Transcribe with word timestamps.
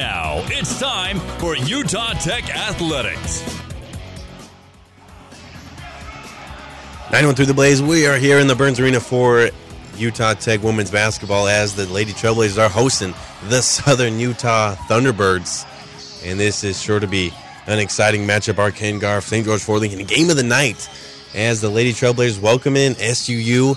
now, 0.00 0.40
it's 0.46 0.80
time 0.80 1.18
for 1.38 1.54
Utah 1.54 2.14
Tech 2.14 2.48
Athletics. 2.48 3.44
91 7.12 7.34
through 7.34 7.44
the 7.44 7.52
Blaze. 7.52 7.82
We 7.82 8.06
are 8.06 8.16
here 8.16 8.38
in 8.38 8.46
the 8.46 8.54
Burns 8.54 8.80
Arena 8.80 8.98
for 8.98 9.50
Utah 9.98 10.32
Tech 10.32 10.62
women's 10.62 10.90
basketball 10.90 11.48
as 11.48 11.76
the 11.76 11.84
Lady 11.84 12.12
Trailblazers 12.12 12.56
are 12.56 12.70
hosting 12.70 13.12
the 13.50 13.60
Southern 13.60 14.18
Utah 14.18 14.74
Thunderbirds. 14.88 15.66
And 16.24 16.40
this 16.40 16.64
is 16.64 16.80
sure 16.80 16.98
to 16.98 17.06
be 17.06 17.30
an 17.66 17.78
exciting 17.78 18.26
matchup. 18.26 18.58
Arcane 18.58 19.00
Garf, 19.00 19.24
St. 19.24 19.44
George 19.44 19.60
Ford 19.60 19.82
Lincoln, 19.82 20.06
game 20.06 20.30
of 20.30 20.36
the 20.36 20.42
night 20.42 20.88
as 21.34 21.60
the 21.60 21.68
Lady 21.68 21.92
Trailblazers 21.92 22.40
welcome 22.40 22.74
in 22.74 22.94
SUU. 22.94 23.76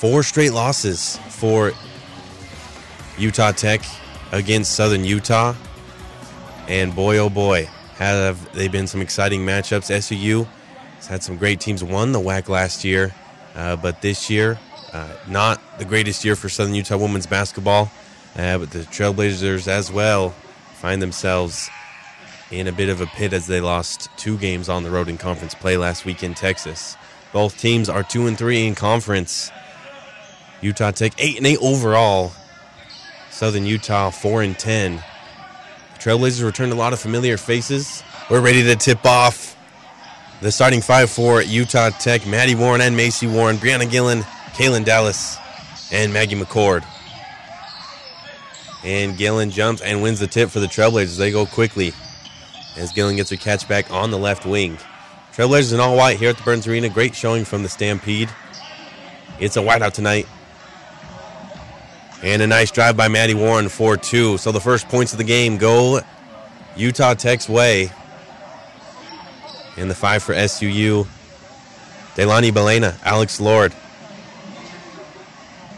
Four 0.00 0.24
straight 0.24 0.52
losses 0.52 1.16
for 1.28 1.70
Utah 3.16 3.52
Tech 3.52 3.82
against 4.32 4.72
Southern 4.72 5.04
Utah. 5.04 5.54
And 6.68 6.94
boy, 6.94 7.18
oh 7.18 7.30
boy, 7.30 7.68
have 7.96 8.52
they 8.54 8.68
been 8.68 8.86
some 8.86 9.00
exciting 9.00 9.46
matchups. 9.46 9.90
SUU 9.90 10.46
has 10.96 11.06
had 11.06 11.22
some 11.22 11.36
great 11.36 11.60
teams. 11.60 11.82
Won 11.84 12.12
the 12.12 12.20
WAC 12.20 12.48
last 12.48 12.84
year, 12.84 13.14
uh, 13.54 13.76
but 13.76 14.02
this 14.02 14.28
year, 14.28 14.58
uh, 14.92 15.08
not 15.28 15.60
the 15.78 15.84
greatest 15.84 16.24
year 16.24 16.36
for 16.36 16.48
Southern 16.48 16.74
Utah 16.74 16.96
women's 16.96 17.26
basketball. 17.26 17.90
Uh, 18.36 18.58
but 18.58 18.70
the 18.70 18.80
Trailblazers 18.80 19.66
as 19.66 19.90
well 19.90 20.30
find 20.74 21.00
themselves 21.00 21.70
in 22.50 22.66
a 22.68 22.72
bit 22.72 22.88
of 22.88 23.00
a 23.00 23.06
pit 23.06 23.32
as 23.32 23.46
they 23.46 23.60
lost 23.60 24.08
two 24.16 24.36
games 24.38 24.68
on 24.68 24.82
the 24.82 24.90
road 24.90 25.08
in 25.08 25.16
conference 25.18 25.54
play 25.54 25.76
last 25.76 26.04
week 26.04 26.22
in 26.22 26.34
Texas. 26.34 26.96
Both 27.32 27.58
teams 27.58 27.88
are 27.88 28.02
two 28.02 28.26
and 28.26 28.36
three 28.36 28.66
in 28.66 28.74
conference. 28.74 29.50
Utah 30.60 30.90
Tech 30.90 31.12
eight 31.18 31.38
and 31.38 31.46
eight 31.46 31.58
overall. 31.60 32.32
Southern 33.36 33.66
Utah 33.66 34.08
four 34.08 34.40
and 34.40 34.58
ten. 34.58 34.96
The 34.96 35.98
Trailblazers 35.98 36.42
returned 36.42 36.72
a 36.72 36.74
lot 36.74 36.94
of 36.94 36.98
familiar 36.98 37.36
faces. 37.36 38.02
We're 38.30 38.40
ready 38.40 38.62
to 38.62 38.76
tip 38.76 39.04
off 39.04 39.54
the 40.40 40.50
starting 40.50 40.80
five 40.80 41.10
for 41.10 41.42
Utah 41.42 41.90
Tech: 41.90 42.26
Maddie 42.26 42.54
Warren 42.54 42.80
and 42.80 42.96
Macy 42.96 43.26
Warren, 43.26 43.58
Brianna 43.58 43.90
Gillen, 43.90 44.22
Kaylin 44.54 44.86
Dallas, 44.86 45.36
and 45.92 46.14
Maggie 46.14 46.34
McCord. 46.34 46.82
And 48.82 49.18
Gillen 49.18 49.50
jumps 49.50 49.82
and 49.82 50.00
wins 50.00 50.18
the 50.18 50.26
tip 50.26 50.48
for 50.48 50.60
the 50.60 50.66
Trailblazers. 50.66 51.18
They 51.18 51.30
go 51.30 51.44
quickly 51.44 51.92
as 52.78 52.90
Gillen 52.92 53.16
gets 53.16 53.28
her 53.28 53.36
catch 53.36 53.68
back 53.68 53.90
on 53.90 54.10
the 54.10 54.18
left 54.18 54.46
wing. 54.46 54.78
Trailblazers 55.34 55.74
in 55.74 55.80
all 55.80 55.94
white 55.94 56.18
here 56.18 56.30
at 56.30 56.38
the 56.38 56.42
Burns 56.42 56.66
Arena. 56.66 56.88
Great 56.88 57.14
showing 57.14 57.44
from 57.44 57.62
the 57.62 57.68
Stampede. 57.68 58.30
It's 59.38 59.58
a 59.58 59.60
whiteout 59.60 59.92
tonight. 59.92 60.26
And 62.22 62.40
a 62.42 62.46
nice 62.46 62.70
drive 62.70 62.96
by 62.96 63.08
Maddie 63.08 63.34
Warren, 63.34 63.68
4 63.68 63.96
2. 63.96 64.38
So 64.38 64.52
the 64.52 64.60
first 64.60 64.88
points 64.88 65.12
of 65.12 65.18
the 65.18 65.24
game 65.24 65.58
go 65.58 66.00
Utah 66.76 67.14
Tech's 67.14 67.48
way. 67.48 67.90
And 69.76 69.90
the 69.90 69.94
five 69.94 70.22
for 70.22 70.34
SUU 70.34 71.06
Delani 72.14 72.50
Belena, 72.50 72.96
Alex 73.04 73.40
Lord, 73.40 73.74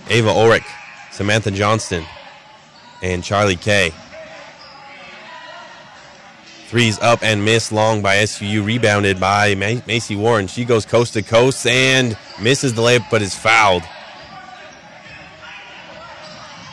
Ava 0.09 0.29
Ulrich, 0.29 0.63
Samantha 1.11 1.51
Johnston, 1.51 2.05
and 3.03 3.25
Charlie 3.25 3.57
Kay. 3.57 3.93
Threes 6.69 6.99
up 7.01 7.25
and 7.25 7.45
missed 7.45 7.73
long 7.73 8.03
by 8.03 8.19
SUU, 8.19 8.65
rebounded 8.65 9.19
by 9.19 9.57
Macy 9.57 10.15
Warren. 10.15 10.47
She 10.47 10.65
goes 10.65 10.87
coast 10.87 11.15
to 11.15 11.23
coast 11.23 11.67
and 11.67 12.17
misses 12.41 12.75
the 12.75 12.83
layup, 12.83 13.11
but 13.11 13.21
is 13.21 13.35
fouled. 13.35 13.83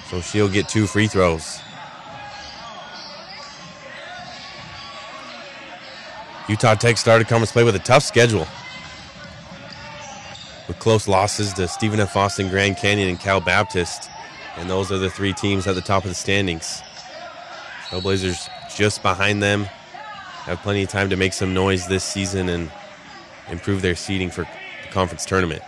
So 0.09 0.21
she'll 0.21 0.49
get 0.49 0.69
two 0.69 0.87
free 0.87 1.07
throws. 1.07 1.59
Utah 6.47 6.75
Tech 6.75 6.97
started 6.97 7.27
conference 7.27 7.51
play 7.51 7.63
with 7.63 7.75
a 7.75 7.79
tough 7.79 8.03
schedule. 8.03 8.47
With 10.67 10.77
close 10.79 11.07
losses 11.07 11.53
to 11.53 11.67
Stephen 11.67 11.99
F. 11.99 12.15
Austin, 12.15 12.49
Grand 12.49 12.77
Canyon, 12.77 13.09
and 13.09 13.19
Cal 13.19 13.41
Baptist. 13.41 14.09
And 14.57 14.69
those 14.69 14.91
are 14.91 14.99
the 14.99 15.09
three 15.09 15.33
teams 15.33 15.65
at 15.67 15.75
the 15.75 15.81
top 15.81 16.03
of 16.03 16.09
the 16.09 16.15
standings. 16.15 16.81
Trailblazers 17.88 18.47
just 18.75 19.01
behind 19.01 19.41
them. 19.41 19.63
Have 19.63 20.59
plenty 20.59 20.83
of 20.83 20.89
time 20.89 21.09
to 21.09 21.15
make 21.15 21.33
some 21.33 21.53
noise 21.53 21.88
this 21.88 22.03
season 22.03 22.49
and 22.49 22.71
improve 23.49 23.81
their 23.81 23.95
seeding 23.95 24.29
for 24.29 24.41
the 24.41 24.91
conference 24.91 25.25
tournament. 25.25 25.63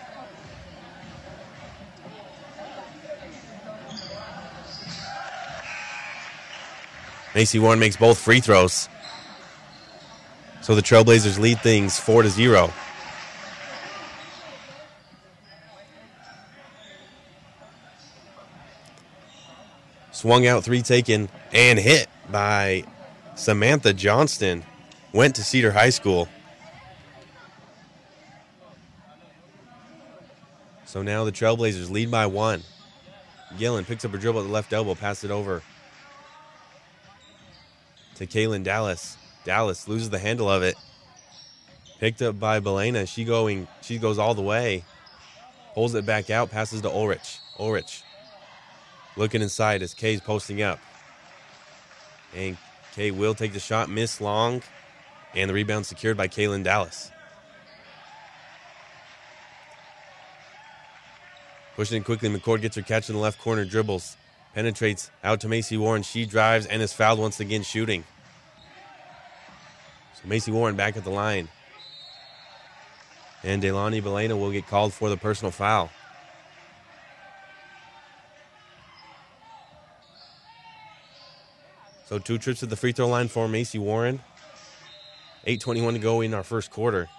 Macy 7.38 7.60
Warren 7.60 7.78
makes 7.78 7.96
both 7.96 8.18
free 8.18 8.40
throws. 8.40 8.90
So 10.62 10.74
the 10.74 10.82
Trailblazers 10.82 11.38
lead 11.38 11.62
things 11.62 12.00
4 12.00 12.24
to 12.24 12.30
0. 12.30 12.74
Swung 20.12 20.48
out, 20.48 20.64
three 20.64 20.82
taken, 20.82 21.30
and 21.54 21.78
hit 21.78 22.08
by 22.32 22.84
Samantha 23.36 23.94
Johnston. 23.94 24.64
Went 25.14 25.36
to 25.36 25.44
Cedar 25.44 25.74
High 25.74 25.92
School. 25.92 26.28
So 30.86 31.04
now 31.04 31.24
the 31.24 31.32
Trailblazers 31.32 31.92
lead 31.92 32.10
by 32.10 32.26
one. 32.26 32.64
Gillen 33.60 33.86
picks 33.86 34.04
up 34.04 34.16
a 34.16 34.18
dribble 34.18 34.40
at 34.40 34.48
the 34.48 34.52
left 34.52 34.74
elbow, 34.74 34.96
passes 34.96 35.26
it 35.26 35.32
over 35.32 35.62
to 38.18 38.28
Kaylin 38.28 38.64
Dallas. 38.64 39.18
Dallas 39.44 39.88
loses 39.88 40.10
the 40.10 40.20
handle 40.20 40.50
of 40.50 40.64
it. 40.64 40.76
Picked 42.00 42.22
up 42.22 42.40
by 42.40 42.60
Belena. 42.60 43.08
She 43.08 43.26
going 43.26 43.68
she 43.82 43.98
goes 43.98 44.20
all 44.20 44.34
the 44.34 44.42
way. 44.42 44.84
Pulls 45.74 45.96
it 45.96 46.06
back 46.06 46.30
out, 46.30 46.52
passes 46.52 46.82
to 46.82 46.90
Ulrich. 46.90 47.40
Ulrich 47.60 48.04
looking 49.16 49.42
inside 49.42 49.82
as 49.82 49.94
Kay's 49.94 50.22
posting 50.22 50.62
up. 50.62 50.80
And 52.36 52.58
Kay 52.94 53.12
will 53.12 53.34
take 53.34 53.54
the 53.54 53.60
shot, 53.60 53.90
miss 53.90 54.22
long, 54.22 54.62
and 55.36 55.50
the 55.50 55.54
rebound 55.54 55.86
secured 55.86 56.18
by 56.18 56.28
Kaylin 56.28 56.64
Dallas. 56.64 57.12
Pushing 61.76 61.98
in 61.98 62.04
quickly, 62.04 62.30
McCord 62.30 62.62
gets 62.62 62.76
her 62.76 62.82
catch 62.82 63.10
in 63.10 63.16
the 63.16 63.22
left 63.22 63.40
corner, 63.40 63.64
dribbles, 63.64 64.18
penetrates 64.54 65.12
out 65.24 65.40
to 65.42 65.48
Macy 65.48 65.78
Warren. 65.78 66.04
She 66.04 66.26
drives 66.26 66.66
and 66.66 66.82
is 66.82 66.94
fouled 66.94 67.20
once 67.20 67.40
again 67.40 67.64
shooting. 67.64 68.04
So 70.16 70.28
Macy 70.28 70.52
Warren 70.52 70.76
back 70.76 70.98
at 70.98 71.04
the 71.04 71.10
line. 71.12 71.50
And 73.44 73.62
Delani 73.62 74.02
Belena 74.02 74.38
will 74.40 74.52
get 74.52 74.68
called 74.68 74.94
for 74.94 75.10
the 75.10 75.18
personal 75.18 75.52
foul. 75.52 75.92
So 82.08 82.20
two 82.20 82.38
trips 82.38 82.62
to 82.62 82.66
the 82.66 82.78
free 82.78 82.94
throw 82.94 83.08
line 83.08 83.28
for 83.28 83.48
Macy 83.48 83.80
Warren. 83.80 84.22
8.21 85.46 85.94
to 85.94 86.00
go 86.00 86.22
in 86.22 86.34
our 86.34 86.44
first 86.44 86.72
quarter. 86.72 87.10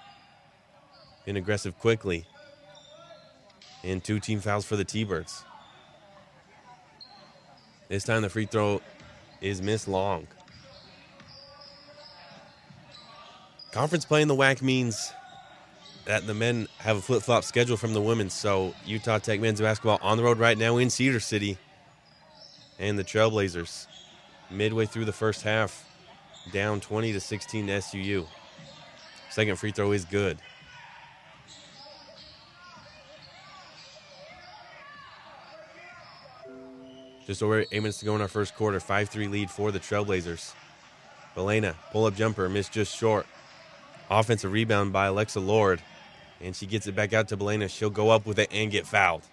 Been 1.24 1.36
aggressive 1.36 1.78
quickly. 1.78 2.26
And 3.84 4.02
two 4.02 4.18
team 4.18 4.40
fouls 4.40 4.64
for 4.64 4.76
the 4.76 4.84
T 4.84 5.04
Birds. 5.04 5.44
This 7.88 8.04
time 8.04 8.22
the 8.22 8.28
free 8.28 8.46
throw 8.46 8.80
is 9.40 9.62
missed 9.62 9.88
long. 9.88 10.26
Conference 13.72 14.04
play 14.04 14.22
in 14.22 14.28
the 14.28 14.34
WAC 14.34 14.62
means 14.62 15.12
that 16.04 16.26
the 16.26 16.34
men 16.34 16.68
have 16.78 16.96
a 16.96 17.00
flip 17.00 17.22
flop 17.22 17.44
schedule 17.44 17.76
from 17.76 17.92
the 17.92 18.00
women. 18.00 18.30
So 18.30 18.74
Utah 18.84 19.18
Tech 19.18 19.40
men's 19.40 19.60
basketball 19.60 19.98
on 20.02 20.16
the 20.16 20.22
road 20.22 20.38
right 20.38 20.56
now 20.56 20.78
in 20.78 20.90
Cedar 20.90 21.20
City. 21.20 21.58
And 22.78 22.98
the 22.98 23.04
Trailblazers 23.04 23.86
midway 24.50 24.86
through 24.86 25.04
the 25.04 25.12
first 25.12 25.42
half, 25.42 25.84
down 26.52 26.80
20 26.80 27.12
to 27.12 27.20
16 27.20 27.66
to 27.66 27.72
SUU. 27.78 28.26
Second 29.30 29.56
free 29.58 29.72
throw 29.72 29.92
is 29.92 30.04
good. 30.04 30.38
Just 37.28 37.42
over 37.42 37.60
eight 37.60 37.70
minutes 37.72 37.98
to 37.98 38.06
go 38.06 38.14
in 38.14 38.22
our 38.22 38.26
first 38.26 38.56
quarter. 38.56 38.80
5 38.80 39.10
3 39.10 39.28
lead 39.28 39.50
for 39.50 39.70
the 39.70 39.78
Trailblazers. 39.78 40.54
Belena, 41.36 41.74
pull 41.92 42.06
up 42.06 42.16
jumper, 42.16 42.48
missed 42.48 42.72
just 42.72 42.96
short. 42.96 43.26
Offensive 44.10 44.50
rebound 44.50 44.94
by 44.94 45.06
Alexa 45.08 45.38
Lord. 45.38 45.82
And 46.40 46.56
she 46.56 46.64
gets 46.64 46.86
it 46.86 46.96
back 46.96 47.12
out 47.12 47.28
to 47.28 47.36
Belena. 47.36 47.68
She'll 47.68 47.90
go 47.90 48.08
up 48.08 48.24
with 48.24 48.38
it 48.38 48.48
and 48.50 48.70
get 48.70 48.86
fouled. 48.86 49.24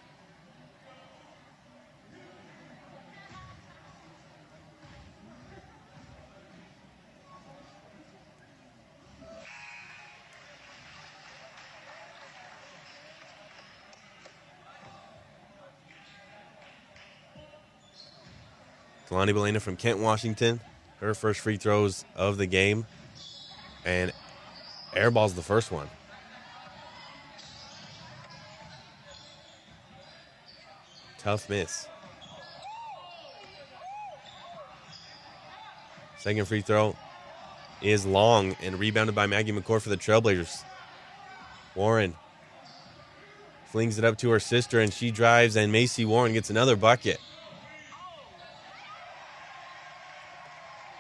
Kalani 19.15 19.33
Belena 19.33 19.61
from 19.61 19.77
Kent, 19.77 19.99
Washington. 19.99 20.59
Her 20.99 21.13
first 21.13 21.39
free 21.39 21.55
throws 21.55 22.03
of 22.17 22.37
the 22.37 22.45
game. 22.45 22.85
And 23.85 24.11
airball's 24.93 25.35
the 25.35 25.41
first 25.41 25.71
one. 25.71 25.87
Tough 31.17 31.49
miss. 31.49 31.87
Second 36.19 36.45
free 36.45 36.59
throw 36.59 36.97
is 37.81 38.05
long 38.05 38.57
and 38.61 38.77
rebounded 38.77 39.15
by 39.15 39.27
Maggie 39.27 39.53
McCord 39.53 39.81
for 39.81 39.89
the 39.89 39.95
Trailblazers. 39.95 40.61
Warren 41.73 42.15
flings 43.67 43.97
it 43.97 44.03
up 44.03 44.17
to 44.17 44.29
her 44.31 44.41
sister 44.41 44.81
and 44.81 44.91
she 44.91 45.09
drives, 45.09 45.55
and 45.55 45.71
Macy 45.71 46.03
Warren 46.03 46.33
gets 46.33 46.49
another 46.49 46.75
bucket. 46.75 47.21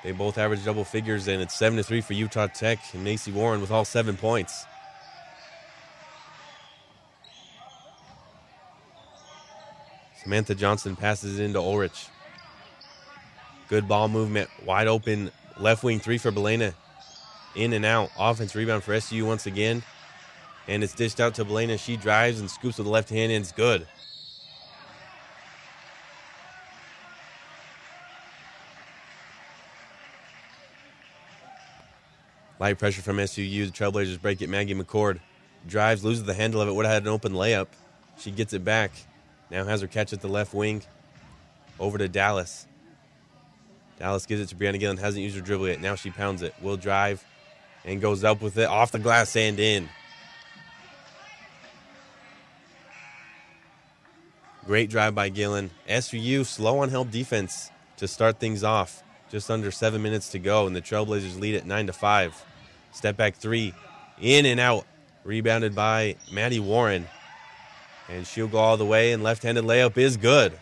They 0.05 0.11
both 0.11 0.37
average 0.37 0.63
double 0.63 0.83
figures, 0.83 1.27
and 1.27 1.41
it's 1.41 1.55
7 1.55 1.77
to 1.77 1.83
3 1.83 1.99
for 1.99 2.13
Utah 2.13 2.45
Tech 2.45 2.77
and 2.93 3.03
Macy 3.03 3.31
Warren 3.31 3.59
with 3.59 3.71
all 3.71 3.83
seven 3.83 4.15
points. 4.15 4.67
Samantha 10.21 10.53
Johnson 10.53 10.95
passes 10.95 11.39
into 11.39 11.59
Ulrich. 11.59 12.05
Good 13.67 13.87
ball 13.87 14.07
movement, 14.07 14.47
wide 14.63 14.87
open 14.87 15.31
left 15.57 15.83
wing 15.83 15.99
three 15.99 16.19
for 16.19 16.31
Belena. 16.31 16.75
In 17.55 17.73
and 17.73 17.83
out. 17.83 18.11
Offense 18.19 18.53
rebound 18.53 18.83
for 18.83 18.93
SU 18.93 19.25
once 19.25 19.47
again. 19.47 19.81
And 20.67 20.83
it's 20.83 20.93
dished 20.93 21.19
out 21.19 21.33
to 21.35 21.45
Belena. 21.45 21.79
She 21.79 21.97
drives 21.97 22.39
and 22.39 22.51
scoops 22.51 22.77
with 22.77 22.85
the 22.85 22.91
left 22.91 23.09
hand, 23.09 23.31
and 23.31 23.41
it's 23.41 23.51
good. 23.51 23.87
Light 32.65 32.79
pressure 32.79 33.03
from 33.03 33.17
SUU. 33.17 33.67
The 33.67 33.71
Trailblazers 33.71 34.19
break 34.19 34.41
it. 34.41 34.49
Maggie 34.49 34.73
McCord 34.73 35.19
drives, 35.67 36.03
loses 36.03 36.23
the 36.23 36.33
handle 36.33 36.61
of 36.61 36.67
it. 36.67 36.73
Would 36.73 36.87
have 36.87 36.93
had 36.95 37.03
an 37.03 37.09
open 37.09 37.33
layup. 37.33 37.67
She 38.17 38.31
gets 38.31 38.53
it 38.53 38.65
back. 38.65 38.91
Now 39.51 39.65
has 39.65 39.81
her 39.81 39.87
catch 39.87 40.13
at 40.13 40.21
the 40.21 40.27
left 40.27 40.51
wing. 40.51 40.81
Over 41.79 41.99
to 41.99 42.07
Dallas. 42.07 42.65
Dallas 43.99 44.25
gives 44.25 44.41
it 44.41 44.47
to 44.47 44.55
Brianna 44.55 44.79
Gillen. 44.79 44.97
Hasn't 44.97 45.21
used 45.21 45.35
her 45.35 45.43
dribble 45.43 45.67
yet. 45.67 45.79
Now 45.79 45.93
she 45.93 46.09
pounds 46.09 46.41
it. 46.41 46.55
Will 46.59 46.75
drive 46.75 47.23
and 47.83 48.01
goes 48.01 48.23
up 48.23 48.41
with 48.41 48.57
it 48.57 48.67
off 48.67 48.91
the 48.91 48.97
glass 48.97 49.35
and 49.35 49.59
in. 49.59 49.87
Great 54.65 54.89
drive 54.89 55.13
by 55.13 55.29
Gillen. 55.29 55.69
SUU 55.87 56.43
slow 56.43 56.79
on 56.79 56.89
help 56.89 57.11
defense 57.11 57.69
to 57.97 58.07
start 58.07 58.39
things 58.39 58.63
off. 58.63 59.03
Just 59.29 59.51
under 59.51 59.69
seven 59.69 60.01
minutes 60.01 60.29
to 60.29 60.39
go, 60.39 60.65
and 60.65 60.75
the 60.75 60.81
Trailblazers 60.81 61.39
lead 61.39 61.53
at 61.53 61.67
nine 61.67 61.85
to 61.85 61.93
five. 61.93 62.43
Step 62.95 63.17
back 63.17 63.35
three, 63.35 63.73
in 64.21 64.45
and 64.45 64.57
out, 64.57 64.85
rebounded 65.25 65.75
by 65.75 66.15
Maddie 66.31 66.61
Warren, 66.61 67.05
and 68.07 68.25
she'll 68.25 68.47
go 68.47 68.57
all 68.57 68.77
the 68.77 68.85
way. 68.85 69.11
And 69.11 69.21
left-handed 69.21 69.65
layup 69.65 69.97
is 69.97 70.15
good. 70.15 70.53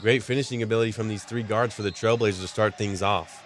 Great 0.00 0.24
finishing 0.24 0.64
ability 0.64 0.90
from 0.90 1.06
these 1.06 1.22
three 1.22 1.44
guards 1.44 1.72
for 1.72 1.82
the 1.82 1.92
Trailblazers 1.92 2.40
to 2.40 2.48
start 2.48 2.76
things 2.76 3.00
off. 3.00 3.44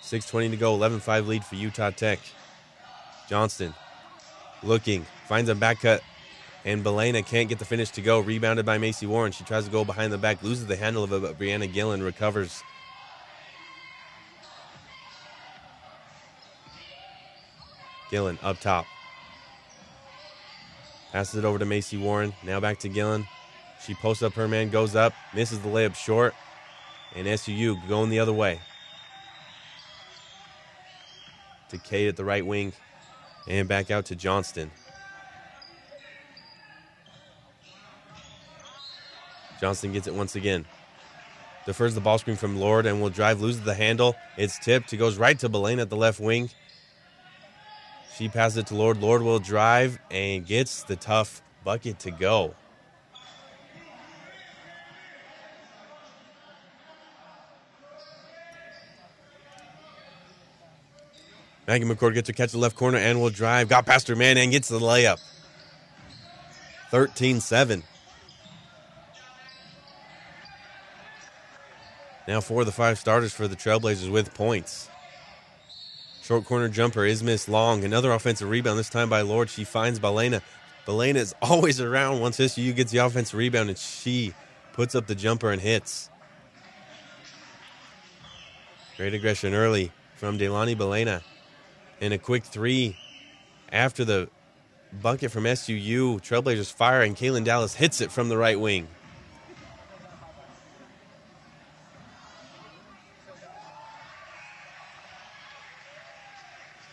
Six 0.00 0.26
twenty 0.26 0.48
to 0.48 0.56
go. 0.56 0.78
11-5 0.78 1.26
lead 1.26 1.44
for 1.44 1.56
Utah 1.56 1.90
Tech. 1.90 2.20
Johnston 3.28 3.74
looking 4.62 5.04
finds 5.28 5.50
a 5.50 5.54
back 5.54 5.82
cut, 5.82 6.02
and 6.64 6.84
Belena 6.84 7.24
can't 7.24 7.48
get 7.48 7.58
the 7.58 7.64
finish 7.64 7.90
to 7.90 8.02
go. 8.02 8.20
Rebounded 8.20 8.66
by 8.66 8.78
Macy 8.78 9.06
Warren. 9.06 9.32
She 9.32 9.44
tries 9.44 9.64
to 9.64 9.70
go 9.70 9.84
behind 9.84 10.12
the 10.12 10.18
back, 10.18 10.42
loses 10.42 10.66
the 10.66 10.76
handle 10.76 11.04
of 11.04 11.12
it, 11.12 11.22
but 11.22 11.38
Brianna 11.38 11.72
Gillen 11.72 12.02
recovers. 12.02 12.62
Gillen 18.10 18.38
up 18.42 18.58
top. 18.60 18.86
Passes 21.12 21.36
it 21.36 21.44
over 21.44 21.58
to 21.58 21.64
Macy 21.64 21.96
Warren. 21.96 22.34
Now 22.42 22.60
back 22.60 22.78
to 22.80 22.88
Gillen. 22.88 23.26
She 23.84 23.94
posts 23.94 24.22
up 24.22 24.34
her 24.34 24.48
man, 24.48 24.70
goes 24.70 24.96
up, 24.96 25.14
misses 25.34 25.60
the 25.60 25.68
layup 25.68 25.94
short, 25.94 26.34
and 27.14 27.26
SUU 27.26 27.76
going 27.88 28.10
the 28.10 28.18
other 28.18 28.32
way. 28.32 28.60
To 31.70 31.78
Kate 31.78 32.08
at 32.08 32.16
the 32.16 32.24
right 32.24 32.44
wing, 32.44 32.72
and 33.46 33.68
back 33.68 33.90
out 33.90 34.06
to 34.06 34.16
Johnston. 34.16 34.70
Johnston 39.60 39.92
gets 39.92 40.06
it 40.06 40.14
once 40.14 40.36
again. 40.36 40.64
Defers 41.66 41.94
the 41.94 42.00
ball 42.00 42.18
screen 42.18 42.36
from 42.36 42.58
Lord 42.58 42.86
and 42.86 43.00
will 43.02 43.10
drive, 43.10 43.40
loses 43.40 43.62
the 43.62 43.74
handle. 43.74 44.16
It's 44.36 44.58
tipped. 44.58 44.92
It 44.92 44.96
goes 44.96 45.18
right 45.18 45.38
to 45.40 45.48
Belena 45.48 45.82
at 45.82 45.90
the 45.90 45.96
left 45.96 46.20
wing. 46.20 46.50
She 48.16 48.28
passes 48.28 48.58
it 48.58 48.66
to 48.68 48.74
Lord. 48.74 49.00
Lord 49.00 49.22
will 49.22 49.38
drive 49.38 49.98
and 50.10 50.46
gets 50.46 50.82
the 50.82 50.96
tough 50.96 51.42
bucket 51.64 51.98
to 52.00 52.10
go. 52.10 52.54
Maggie 61.66 61.84
McCord 61.84 62.14
gets 62.14 62.28
her 62.28 62.32
catch 62.32 62.52
the 62.52 62.58
left 62.58 62.76
corner 62.76 62.96
and 62.96 63.20
will 63.20 63.28
drive. 63.28 63.68
Got 63.68 63.84
past 63.84 64.08
her 64.08 64.16
man 64.16 64.38
and 64.38 64.50
gets 64.50 64.68
the 64.68 64.80
layup. 64.80 65.20
13 66.90 67.40
7. 67.40 67.82
Now 72.28 72.42
four 72.42 72.60
of 72.60 72.66
the 72.66 72.72
five 72.72 72.98
starters 72.98 73.32
for 73.32 73.48
the 73.48 73.56
Trailblazers 73.56 74.12
with 74.12 74.34
points. 74.34 74.90
Short 76.22 76.44
corner 76.44 76.68
jumper 76.68 77.06
is 77.06 77.22
missed 77.22 77.48
long. 77.48 77.84
Another 77.84 78.12
offensive 78.12 78.50
rebound, 78.50 78.78
this 78.78 78.90
time 78.90 79.08
by 79.08 79.22
Lord. 79.22 79.48
She 79.48 79.64
finds 79.64 79.98
Belena. 79.98 80.42
Belena 80.86 81.16
is 81.16 81.34
always 81.42 81.80
around 81.80 82.20
once 82.20 82.38
SU 82.38 82.74
gets 82.74 82.92
the 82.92 82.98
offensive 82.98 83.38
rebound, 83.38 83.70
and 83.70 83.78
she 83.78 84.34
puts 84.74 84.94
up 84.94 85.06
the 85.06 85.14
jumper 85.14 85.50
and 85.50 85.62
hits. 85.62 86.10
Great 88.98 89.14
aggression 89.14 89.54
early 89.54 89.90
from 90.16 90.38
Delani 90.38 90.76
Belena. 90.76 91.22
And 91.98 92.12
a 92.12 92.18
quick 92.18 92.44
three 92.44 92.98
after 93.72 94.04
the 94.04 94.28
bucket 95.00 95.30
from 95.30 95.44
SUU. 95.44 96.20
Trailblazers 96.20 96.70
fire, 96.70 97.00
and 97.00 97.46
Dallas 97.46 97.74
hits 97.74 98.02
it 98.02 98.12
from 98.12 98.28
the 98.28 98.36
right 98.36 98.60
wing. 98.60 98.86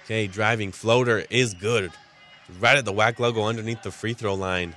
Okay, 0.05 0.27
driving 0.27 0.71
floater 0.71 1.25
is 1.31 1.55
good. 1.55 1.91
Right 2.59 2.77
at 2.77 2.85
the 2.85 2.93
WAC 2.93 3.17
logo 3.17 3.43
underneath 3.43 3.81
the 3.81 3.89
free 3.89 4.13
throw 4.13 4.35
line. 4.35 4.75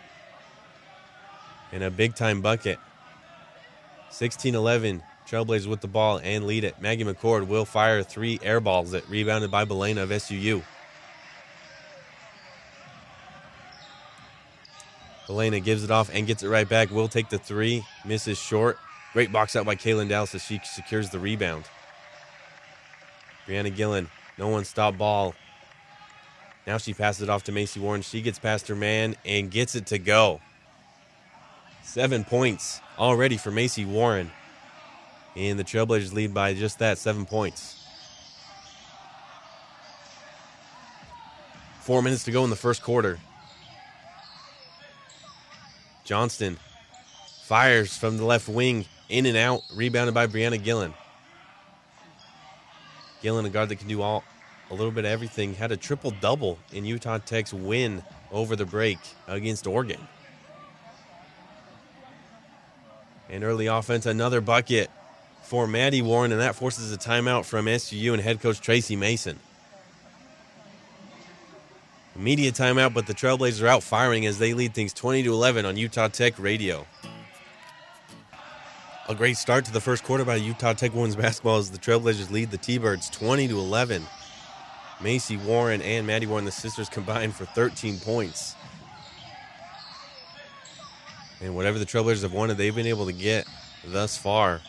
And 1.70 1.84
a 1.84 1.90
big 1.90 2.14
time 2.14 2.40
bucket. 2.40 2.78
16 4.08 4.54
11. 4.54 5.02
Trailblazers 5.28 5.66
with 5.66 5.82
the 5.82 5.86
ball 5.86 6.18
and 6.24 6.46
lead 6.46 6.64
it. 6.64 6.80
Maggie 6.80 7.04
McCord 7.04 7.46
will 7.46 7.66
fire 7.66 8.02
three 8.02 8.40
air 8.42 8.58
balls 8.58 8.92
that 8.92 9.06
rebounded 9.10 9.50
by 9.50 9.66
Belena 9.66 10.04
of 10.04 10.08
SUU. 10.08 10.62
Belena 15.26 15.62
gives 15.62 15.84
it 15.84 15.90
off 15.90 16.08
and 16.10 16.26
gets 16.26 16.42
it 16.42 16.48
right 16.48 16.66
back. 16.66 16.90
Will 16.90 17.06
take 17.06 17.28
the 17.28 17.38
three. 17.38 17.84
Misses 18.06 18.38
short. 18.38 18.78
Great 19.12 19.30
box 19.30 19.56
out 19.56 19.66
by 19.66 19.76
Kaylin 19.76 20.08
Dallas 20.08 20.34
as 20.34 20.42
she 20.42 20.58
secures 20.64 21.10
the 21.10 21.18
rebound. 21.18 21.64
Brianna 23.46 23.74
Gillen 23.76 24.08
no 24.38 24.48
one 24.48 24.64
stop 24.64 24.96
ball. 24.96 25.34
Now 26.66 26.78
she 26.78 26.94
passes 26.94 27.22
it 27.22 27.30
off 27.30 27.44
to 27.44 27.52
Macy 27.52 27.80
Warren. 27.80 28.02
She 28.02 28.20
gets 28.20 28.38
past 28.38 28.68
her 28.68 28.76
man 28.76 29.16
and 29.24 29.50
gets 29.50 29.74
it 29.74 29.86
to 29.86 29.98
go. 29.98 30.40
Seven 31.82 32.24
points 32.24 32.80
already 32.98 33.36
for 33.36 33.50
Macy 33.50 33.84
Warren. 33.84 34.30
And 35.34 35.58
the 35.58 35.64
Trailblazers 35.64 36.12
lead 36.12 36.34
by 36.34 36.54
just 36.54 36.78
that, 36.80 36.98
seven 36.98 37.24
points. 37.24 37.82
Four 41.80 42.02
minutes 42.02 42.24
to 42.24 42.32
go 42.32 42.44
in 42.44 42.50
the 42.50 42.56
first 42.56 42.82
quarter. 42.82 43.18
Johnston 46.04 46.58
fires 47.44 47.96
from 47.96 48.18
the 48.18 48.24
left 48.24 48.48
wing, 48.48 48.84
in 49.08 49.24
and 49.24 49.36
out, 49.38 49.62
rebounded 49.74 50.14
by 50.14 50.26
Brianna 50.26 50.62
Gillen. 50.62 50.92
Gillen, 53.22 53.44
a 53.44 53.50
guard 53.50 53.68
that 53.70 53.76
can 53.76 53.88
do 53.88 54.02
all 54.02 54.24
a 54.70 54.74
little 54.74 54.90
bit 54.90 55.04
of 55.04 55.10
everything, 55.10 55.54
had 55.54 55.72
a 55.72 55.76
triple 55.76 56.12
double 56.20 56.58
in 56.72 56.84
Utah 56.84 57.18
Tech's 57.18 57.52
win 57.52 58.02
over 58.30 58.54
the 58.56 58.66
break 58.66 58.98
against 59.26 59.66
Oregon. 59.66 60.00
And 63.30 63.44
early 63.44 63.66
offense, 63.66 64.06
another 64.06 64.40
bucket 64.40 64.90
for 65.42 65.66
Maddie 65.66 66.02
Warren, 66.02 66.32
and 66.32 66.40
that 66.40 66.54
forces 66.54 66.92
a 66.92 66.98
timeout 66.98 67.44
from 67.44 67.66
SUU 67.66 68.12
and 68.12 68.22
head 68.22 68.40
coach 68.40 68.60
Tracy 68.60 68.96
Mason. 68.96 69.38
Media 72.16 72.50
timeout, 72.50 72.92
but 72.92 73.06
the 73.06 73.14
Trailblazers 73.14 73.62
are 73.62 73.68
out 73.68 73.82
firing 73.84 74.26
as 74.26 74.40
they 74.40 74.52
lead 74.52 74.74
things 74.74 74.92
20 74.92 75.22
to 75.22 75.32
11 75.32 75.64
on 75.64 75.76
Utah 75.76 76.08
Tech 76.08 76.36
Radio. 76.38 76.84
A 79.08 79.14
great 79.14 79.38
start 79.38 79.64
to 79.64 79.72
the 79.72 79.80
first 79.80 80.04
quarter 80.04 80.22
by 80.22 80.36
Utah 80.36 80.74
Tech 80.74 80.92
women's 80.92 81.16
basketball 81.16 81.56
as 81.56 81.70
the 81.70 81.78
Trailblazers 81.78 82.30
lead 82.30 82.50
the 82.50 82.58
T-Birds 82.58 83.08
20 83.08 83.48
to 83.48 83.58
11. 83.58 84.06
Macy 85.00 85.38
Warren 85.38 85.80
and 85.80 86.06
Maddie 86.06 86.26
Warren, 86.26 86.44
the 86.44 86.50
sisters, 86.50 86.90
combined 86.90 87.34
for 87.34 87.46
13 87.46 88.00
points. 88.00 88.54
And 91.40 91.56
whatever 91.56 91.78
the 91.78 91.86
Trailblazers 91.86 92.20
have 92.20 92.34
wanted, 92.34 92.58
they've 92.58 92.74
been 92.74 92.86
able 92.86 93.06
to 93.06 93.14
get 93.14 93.46
thus 93.82 94.18
far. 94.18 94.60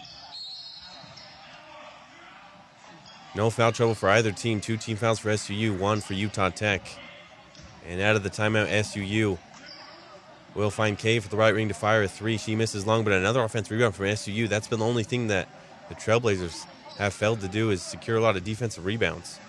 No 3.36 3.50
foul 3.50 3.74
trouble 3.74 3.93
for 3.93 4.08
either 4.08 4.31
team. 4.31 4.62
Two 4.62 4.77
team 4.77 4.96
fouls 4.96 5.19
for 5.19 5.31
SUU, 5.31 5.77
one 5.77 6.00
for 6.00 6.13
Utah 6.13 6.50
Tech. 6.50 6.88
And 7.86 8.00
out 8.00 8.15
of 8.15 8.24
the 8.24 8.29
timeout, 8.29 8.69
SUU 8.69 9.38
will 10.56 10.70
find 10.72 10.98
Kay 10.98 11.20
for 11.20 11.29
the 11.29 11.38
right 11.38 11.53
ring 11.53 11.68
to 11.68 11.74
fire 11.74 12.03
a 12.03 12.08
three. 12.08 12.38
She 12.38 12.56
misses 12.56 12.86
long, 12.86 13.03
but 13.03 13.13
another 13.13 13.41
offensive 13.44 13.72
rebound 13.72 13.96
from 13.96 14.06
SUU. 14.06 14.48
That's 14.50 14.68
been 14.68 14.79
the 14.79 14.86
only 14.86 15.03
thing 15.03 15.27
that 15.27 15.48
the 15.89 15.96
Trailblazers 15.96 16.65
have 16.98 17.13
failed 17.13 17.41
to 17.41 17.48
do 17.48 17.70
is 17.72 17.82
secure 17.82 18.18
a 18.18 18.22
lot 18.22 18.36
of 18.36 18.44
defensive 18.44 18.86
rebounds. 18.86 19.39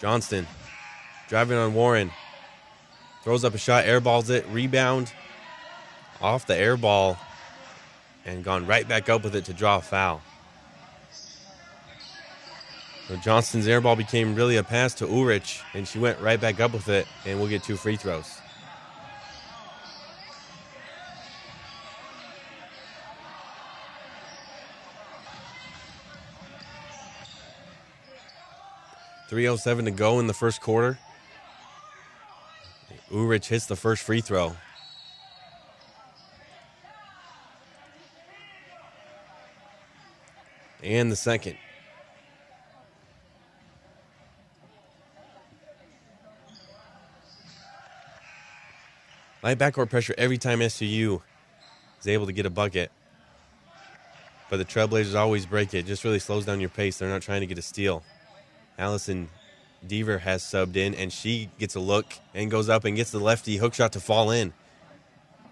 Johnston 0.00 0.46
driving 1.28 1.56
on 1.58 1.74
Warren. 1.74 2.10
Throws 3.22 3.44
up 3.44 3.54
a 3.54 3.58
shot, 3.58 3.84
airballs 3.84 4.30
it, 4.30 4.46
rebound 4.50 5.12
off 6.20 6.46
the 6.46 6.56
air 6.56 6.76
ball, 6.76 7.18
and 8.24 8.44
gone 8.44 8.66
right 8.66 8.86
back 8.86 9.08
up 9.08 9.24
with 9.24 9.34
it 9.34 9.46
to 9.46 9.52
draw 9.52 9.78
a 9.78 9.80
foul. 9.80 10.22
So 13.08 13.16
Johnston's 13.16 13.68
air 13.68 13.80
ball 13.80 13.94
became 13.94 14.34
really 14.34 14.56
a 14.56 14.64
pass 14.64 14.92
to 14.94 15.06
Ulrich, 15.06 15.62
and 15.74 15.86
she 15.86 16.00
went 16.00 16.20
right 16.20 16.40
back 16.40 16.58
up 16.58 16.72
with 16.72 16.88
it, 16.88 17.06
and 17.24 17.38
we'll 17.38 17.48
get 17.48 17.62
two 17.62 17.76
free 17.76 17.96
throws. 17.96 18.40
Three 29.28 29.46
oh 29.48 29.56
seven 29.56 29.84
to 29.84 29.90
go 29.90 30.18
in 30.18 30.26
the 30.26 30.34
first 30.34 30.60
quarter. 30.60 30.98
Ulrich 33.12 33.48
hits 33.48 33.66
the 33.66 33.76
first 33.76 34.02
free 34.02 34.20
throw. 34.20 34.56
And 40.82 41.10
the 41.10 41.16
second. 41.16 41.56
Light 49.46 49.60
backcourt 49.60 49.90
pressure 49.90 50.12
every 50.18 50.38
time 50.38 50.58
SUU 50.58 51.22
is 52.00 52.08
able 52.08 52.26
to 52.26 52.32
get 52.32 52.46
a 52.46 52.50
bucket. 52.50 52.90
But 54.50 54.56
the 54.56 54.64
Trailblazers 54.64 55.14
always 55.14 55.46
break 55.46 55.72
it. 55.72 55.86
Just 55.86 56.02
really 56.02 56.18
slows 56.18 56.44
down 56.44 56.58
your 56.58 56.68
pace. 56.68 56.98
They're 56.98 57.08
not 57.08 57.22
trying 57.22 57.42
to 57.42 57.46
get 57.46 57.56
a 57.56 57.62
steal. 57.62 58.02
Allison 58.76 59.28
Deaver 59.86 60.18
has 60.18 60.42
subbed 60.42 60.74
in, 60.74 60.96
and 60.96 61.12
she 61.12 61.48
gets 61.60 61.76
a 61.76 61.78
look 61.78 62.06
and 62.34 62.50
goes 62.50 62.68
up 62.68 62.84
and 62.84 62.96
gets 62.96 63.12
the 63.12 63.20
lefty 63.20 63.58
hook 63.58 63.72
shot 63.72 63.92
to 63.92 64.00
fall 64.00 64.32
in. 64.32 64.52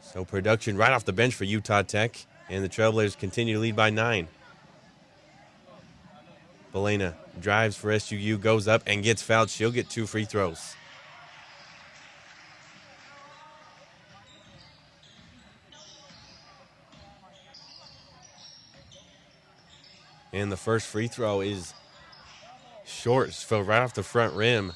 So 0.00 0.24
production 0.24 0.76
right 0.76 0.90
off 0.90 1.04
the 1.04 1.12
bench 1.12 1.36
for 1.36 1.44
Utah 1.44 1.82
Tech, 1.82 2.26
and 2.50 2.64
the 2.64 2.68
Trailblazers 2.68 3.16
continue 3.16 3.54
to 3.54 3.60
lead 3.60 3.76
by 3.76 3.90
nine. 3.90 4.26
Belena 6.74 7.14
drives 7.40 7.76
for 7.76 7.90
SUU, 7.92 8.40
goes 8.40 8.66
up 8.66 8.82
and 8.88 9.04
gets 9.04 9.22
fouled. 9.22 9.50
She'll 9.50 9.70
get 9.70 9.88
two 9.88 10.08
free 10.08 10.24
throws. 10.24 10.74
And 20.34 20.50
the 20.50 20.56
first 20.56 20.88
free 20.88 21.06
throw 21.06 21.42
is 21.42 21.72
short. 22.84 23.32
Fell 23.32 23.62
right 23.62 23.82
off 23.82 23.94
the 23.94 24.02
front 24.02 24.34
rim. 24.34 24.72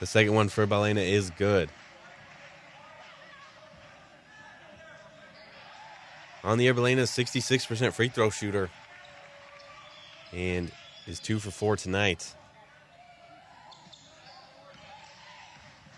The 0.00 0.06
second 0.06 0.32
one 0.32 0.48
for 0.48 0.66
Balena 0.66 1.06
is 1.06 1.28
good. 1.28 1.68
On 6.42 6.56
the 6.56 6.66
air, 6.66 6.72
Balena 6.72 7.02
66% 7.02 7.92
free 7.92 8.08
throw 8.08 8.30
shooter. 8.30 8.70
And 10.32 10.72
is 11.06 11.20
two 11.20 11.38
for 11.38 11.50
four 11.50 11.76
tonight. 11.76 12.34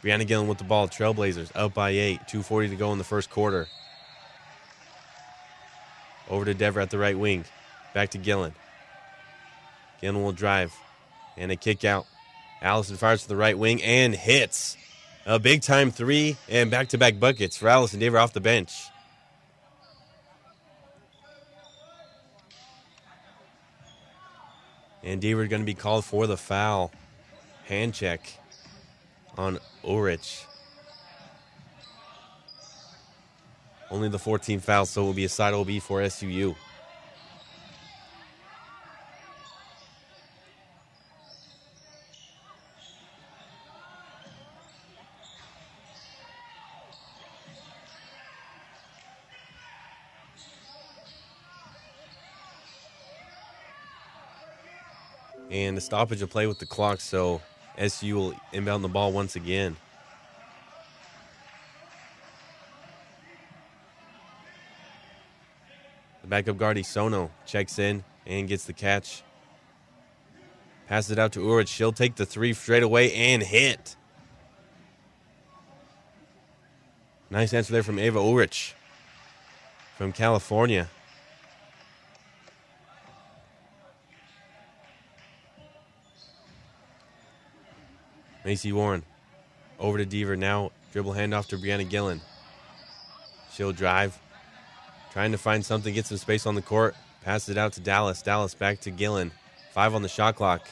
Brianna 0.03 0.27
Gillen 0.27 0.49
with 0.49 0.59
the 0.59 0.65
ball. 0.65 0.89
Trailblazers 0.89 1.53
up 1.55 1.73
by 1.73 1.91
eight. 1.91 2.19
2.40 2.23 2.71
to 2.71 2.77
go 2.77 2.91
in 2.91 2.99
the 2.99 3.05
first 3.05 3.31
quarter. 3.31 3.69
Over 6.29 6.45
to 6.45 6.55
Dever 6.55 6.81
at 6.81 6.91
the 6.91 6.99
right 6.99 7.19
wing. 7.19 7.45
Back 7.95 8.11
to 8.11 8.19
Gillen. 8.19 8.55
Gillen 10.01 10.23
will 10.23 10.33
drive. 10.33 10.75
And 11.37 11.51
a 11.51 11.57
kick 11.57 11.85
out. 11.85 12.07
Allison 12.61 12.97
fires 12.97 13.23
to 13.23 13.29
the 13.29 13.37
right 13.37 13.57
wing 13.57 13.83
and 13.83 14.15
hits. 14.15 14.77
A 15.27 15.39
big 15.39 15.63
time 15.63 15.91
three 15.91 16.37
and 16.49 16.71
back 16.71 16.89
to 16.89 16.99
back 16.99 17.21
buckets 17.21 17.57
for 17.57 17.69
Allison 17.69 18.01
Dever 18.01 18.19
off 18.19 18.33
the 18.33 18.41
bench. 18.41 18.73
And 25.03 25.21
Dever 25.21 25.47
going 25.47 25.63
to 25.63 25.67
be 25.67 25.75
called 25.75 26.05
for 26.05 26.27
the 26.27 26.37
foul. 26.37 26.93
Hand 27.67 27.95
check 27.95 28.21
on 29.37 29.59
Ulrich. 29.85 30.45
Only 33.91 34.09
the 34.09 34.19
14 34.19 34.61
foul, 34.61 34.85
so 34.85 35.03
it 35.03 35.05
will 35.07 35.15
be 35.15 35.25
a 35.25 35.29
side 35.29 35.55
OB 35.55 35.81
for 35.81 36.01
SUU. 36.03 36.55
And 55.51 55.79
a 55.79 55.81
stoppage 55.81 56.21
of 56.21 56.29
play 56.29 56.47
with 56.47 56.59
the 56.59 56.67
clock, 56.67 57.01
so 57.01 57.41
SU 57.79 58.15
will 58.15 58.35
inbound 58.53 58.85
the 58.85 58.89
ball 58.89 59.13
once 59.13 59.35
again. 59.35 59.77
Backup 66.29 66.57
guard 66.57 66.85
Sono 66.85 67.31
checks 67.47 67.79
in 67.79 68.05
and 68.27 68.49
gets 68.49 68.65
the 68.65 68.73
catch. 68.73 69.23
Passes 70.87 71.11
it 71.11 71.19
out 71.19 71.33
to 71.33 71.41
Urich. 71.41 71.69
She'll 71.69 71.93
take 71.93 72.17
the 72.17 72.27
three 72.27 72.53
straight 72.53 72.83
away 72.83 73.13
and 73.13 73.43
hit. 73.43 73.97
Nice 77.31 77.53
answer 77.53 77.73
there 77.73 77.83
from 77.83 77.99
Ava 77.99 78.19
Urich 78.19 78.73
from 79.97 80.13
California. 80.13 80.89
Macy 88.45 88.73
Warren 88.73 89.03
over 89.79 89.99
to 90.03 90.07
Deaver. 90.07 90.39
Now 90.39 90.73
dribble 90.93 91.13
handoff 91.13 91.49
to 91.49 91.59
Brianna 91.59 91.87
Gillen. 91.87 92.23
She'll 93.53 93.73
drive. 93.73 94.19
Trying 95.13 95.33
to 95.33 95.39
find 95.39 95.65
something, 95.65 95.95
get 95.95 96.07
some 96.07 96.19
space 96.19 96.47
on 96.47 96.55
the 96.55 96.63
court. 96.63 96.95
Passes 97.25 97.51
it 97.51 97.59
out 97.59 97.73
to 97.75 97.81
Dallas. 97.81 98.23
Dallas 98.23 98.55
back 98.55 98.81
to 98.81 98.91
Gillen. 98.91 99.33
Five 99.73 99.95
on 99.95 100.03
the 100.03 100.09
shot 100.09 100.37
clock. 100.37 100.69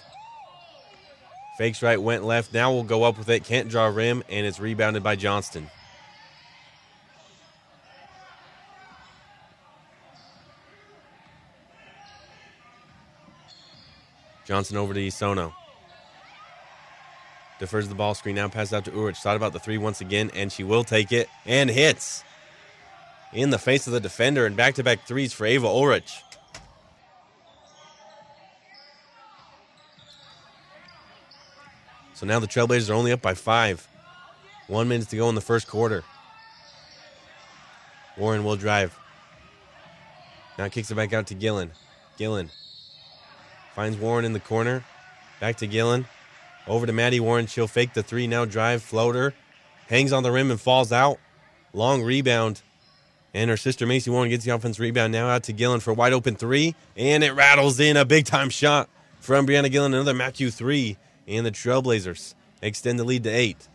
Fakes 1.58 1.82
right, 1.82 2.00
went 2.00 2.24
left. 2.24 2.52
Now 2.52 2.72
we'll 2.72 2.82
go 2.82 3.04
up 3.04 3.18
with 3.18 3.28
it. 3.30 3.44
Can't 3.44 3.68
draw 3.68 3.86
rim, 3.86 4.22
and 4.28 4.46
it's 4.46 4.60
rebounded 4.60 5.02
by 5.02 5.16
Johnston. 5.16 5.70
Johnson 14.46 14.76
over 14.76 14.94
to 14.94 15.00
Isono. 15.00 15.52
Defers 17.58 17.88
the 17.88 17.94
ball 17.94 18.14
screen. 18.14 18.36
Now 18.36 18.48
pass 18.48 18.72
out 18.72 18.84
to 18.84 18.90
Urich. 18.90 19.16
Thought 19.16 19.36
about 19.36 19.54
the 19.54 19.58
three 19.58 19.78
once 19.78 20.00
again, 20.02 20.30
and 20.34 20.52
she 20.52 20.62
will 20.62 20.84
take 20.84 21.10
it 21.10 21.28
and 21.46 21.70
hits 21.70 22.22
in 23.32 23.50
the 23.50 23.58
face 23.58 23.86
of 23.86 23.92
the 23.92 24.00
defender 24.00 24.46
and 24.46 24.56
back 24.56 24.74
to 24.74 24.84
back 24.84 25.06
threes 25.06 25.32
for 25.32 25.46
Ava 25.46 25.66
Ulrich. 25.66 26.22
So 32.14 32.24
now 32.24 32.40
the 32.40 32.46
Trailblazers 32.46 32.88
are 32.88 32.94
only 32.94 33.12
up 33.12 33.20
by 33.20 33.34
five. 33.34 33.86
One 34.68 34.88
minute 34.88 35.10
to 35.10 35.16
go 35.16 35.28
in 35.28 35.34
the 35.34 35.40
first 35.40 35.68
quarter. 35.68 36.02
Warren 38.16 38.42
will 38.42 38.56
drive. 38.56 38.98
Now 40.58 40.68
kicks 40.68 40.90
it 40.90 40.94
back 40.94 41.12
out 41.12 41.26
to 41.26 41.34
Gillen. 41.34 41.72
Gillen 42.16 42.50
Finds 43.74 43.98
Warren 43.98 44.24
in 44.24 44.32
the 44.32 44.40
corner. 44.40 44.82
Back 45.38 45.56
to 45.56 45.66
Gillen. 45.66 46.06
Over 46.66 46.86
to 46.86 46.92
Maddie 46.94 47.20
Warren. 47.20 47.46
She'll 47.46 47.66
fake 47.66 47.92
the 47.92 48.02
three 48.02 48.26
now 48.26 48.46
drive 48.46 48.82
floater. 48.82 49.34
Hangs 49.88 50.14
on 50.14 50.22
the 50.22 50.32
rim 50.32 50.50
and 50.50 50.58
falls 50.58 50.92
out. 50.92 51.18
Long 51.74 52.02
rebound. 52.02 52.62
And 53.36 53.50
her 53.50 53.58
sister 53.58 53.86
Macy 53.86 54.08
Warren 54.08 54.30
gets 54.30 54.46
the 54.46 54.54
offense 54.54 54.78
rebound 54.78 55.12
now 55.12 55.28
out 55.28 55.42
to 55.42 55.52
Gillen 55.52 55.80
for 55.80 55.90
a 55.90 55.94
wide 55.94 56.14
open 56.14 56.36
three. 56.36 56.74
And 56.96 57.22
it 57.22 57.32
rattles 57.32 57.78
in 57.78 57.98
a 57.98 58.06
big 58.06 58.24
time 58.24 58.48
shot 58.48 58.88
from 59.20 59.46
Brianna 59.46 59.70
Gillen. 59.70 59.92
Another 59.92 60.14
MacU 60.14 60.50
three. 60.50 60.96
And 61.28 61.44
the 61.44 61.50
Trailblazers 61.50 62.32
extend 62.62 62.98
the 62.98 63.04
lead 63.04 63.24
to 63.24 63.28
eight. 63.28 63.68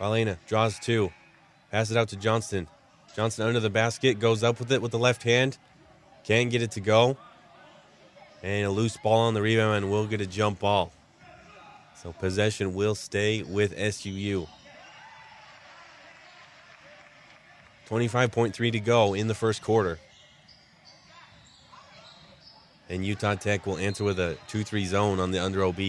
Balena 0.00 0.36
draws 0.48 0.80
two. 0.80 1.12
Pass 1.70 1.92
it 1.92 1.96
out 1.96 2.08
to 2.08 2.16
Johnston. 2.16 2.66
Johnston 3.14 3.46
under 3.46 3.60
the 3.60 3.70
basket, 3.70 4.18
goes 4.18 4.42
up 4.42 4.58
with 4.58 4.72
it 4.72 4.82
with 4.82 4.90
the 4.90 4.98
left 4.98 5.22
hand. 5.22 5.58
Can't 6.24 6.50
get 6.50 6.62
it 6.62 6.72
to 6.72 6.80
go. 6.80 7.16
And 8.42 8.66
a 8.66 8.70
loose 8.70 8.96
ball 8.96 9.28
on 9.28 9.34
the 9.34 9.42
rebound 9.42 9.76
and 9.76 9.92
will 9.92 10.08
get 10.08 10.20
a 10.20 10.26
jump 10.26 10.58
ball. 10.58 10.92
So 12.02 12.12
possession 12.12 12.74
will 12.74 12.94
stay 12.94 13.42
with 13.42 13.76
SUU. 13.76 14.46
25.3 17.88 18.72
to 18.72 18.80
go 18.80 19.14
in 19.14 19.26
the 19.26 19.34
first 19.34 19.62
quarter. 19.62 19.98
And 22.88 23.04
Utah 23.04 23.34
Tech 23.34 23.66
will 23.66 23.78
answer 23.78 24.04
with 24.04 24.20
a 24.20 24.36
2 24.48 24.62
3 24.62 24.84
zone 24.84 25.20
on 25.20 25.32
the 25.32 25.42
under 25.42 25.64
OB. 25.64 25.80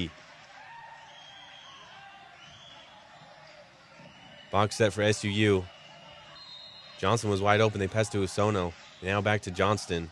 Box 4.52 4.78
set 4.78 4.94
for 4.94 5.04
SUU. 5.04 5.64
Johnson 6.98 7.30
was 7.30 7.40
wide 7.40 7.62
open. 7.62 7.80
They 7.80 7.88
passed 7.88 8.12
to 8.14 8.18
Usono. 8.18 8.74
Now 9.04 9.22
back 9.22 9.42
to 9.44 9.52
Johnston. 9.52 10.10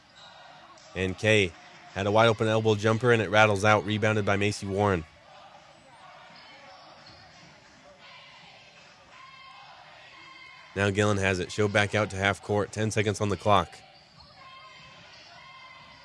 And 0.95 1.17
Kay 1.17 1.51
had 1.93 2.05
a 2.05 2.11
wide 2.11 2.27
open 2.27 2.47
elbow 2.47 2.75
jumper 2.75 3.11
and 3.11 3.21
it 3.21 3.29
rattles 3.29 3.65
out, 3.65 3.85
rebounded 3.85 4.25
by 4.25 4.37
Macy 4.37 4.67
Warren. 4.67 5.03
Now 10.77 10.91
Gillen 10.91 11.17
has 11.17 11.39
it. 11.39 11.51
She'll 11.51 11.67
back 11.67 11.95
out 11.95 12.11
to 12.11 12.17
half 12.17 12.43
court. 12.43 12.71
10 12.71 12.91
seconds 12.91 13.19
on 13.19 13.29
the 13.29 13.35
clock. 13.35 13.75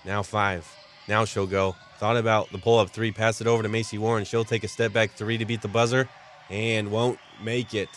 Now 0.02 0.23
five. 0.23 0.67
Now 1.07 1.26
she'll 1.26 1.47
go. 1.47 1.76
Thought 1.99 2.17
about 2.17 2.50
the 2.50 2.59
pull 2.59 2.79
up 2.79 2.88
three. 2.88 3.12
Pass 3.12 3.43
it 3.43 3.47
over 3.47 3.62
to 3.62 3.69
Macy 3.69 3.99
Warren. 3.99 4.25
She'll 4.25 4.47
take 4.47 4.64
a 4.64 4.69
step 4.69 4.95
back 4.95 5.12
three 5.12 5.37
to 5.37 5.45
beat 5.45 5.61
the 5.61 5.69
buzzer 5.69 6.09
and 6.49 6.91
won't 6.91 7.19
make 7.45 7.75
it. 7.75 7.91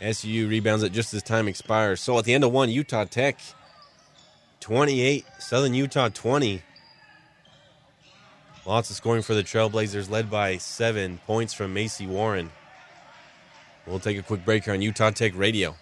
SU 0.00 0.48
rebounds 0.48 0.82
it 0.82 0.90
just 0.90 1.14
as 1.14 1.22
time 1.22 1.46
expires. 1.46 2.00
So 2.00 2.18
at 2.18 2.24
the 2.24 2.34
end 2.34 2.42
of 2.42 2.50
one, 2.50 2.68
Utah 2.68 3.04
Tech 3.04 3.38
28, 4.58 5.24
Southern 5.38 5.74
Utah 5.74 6.08
20. 6.08 6.62
Lots 8.66 8.90
of 8.90 8.96
scoring 8.96 9.22
for 9.22 9.34
the 9.34 9.44
Trailblazers, 9.44 10.10
led 10.10 10.28
by 10.28 10.56
seven 10.56 11.20
points 11.26 11.54
from 11.54 11.72
Macy 11.72 12.08
Warren. 12.08 12.50
We'll 13.88 13.98
take 13.98 14.18
a 14.18 14.22
quick 14.22 14.44
break 14.44 14.64
here 14.64 14.74
on 14.74 14.82
Utah 14.82 15.10
Tech 15.10 15.34
Radio. 15.34 15.74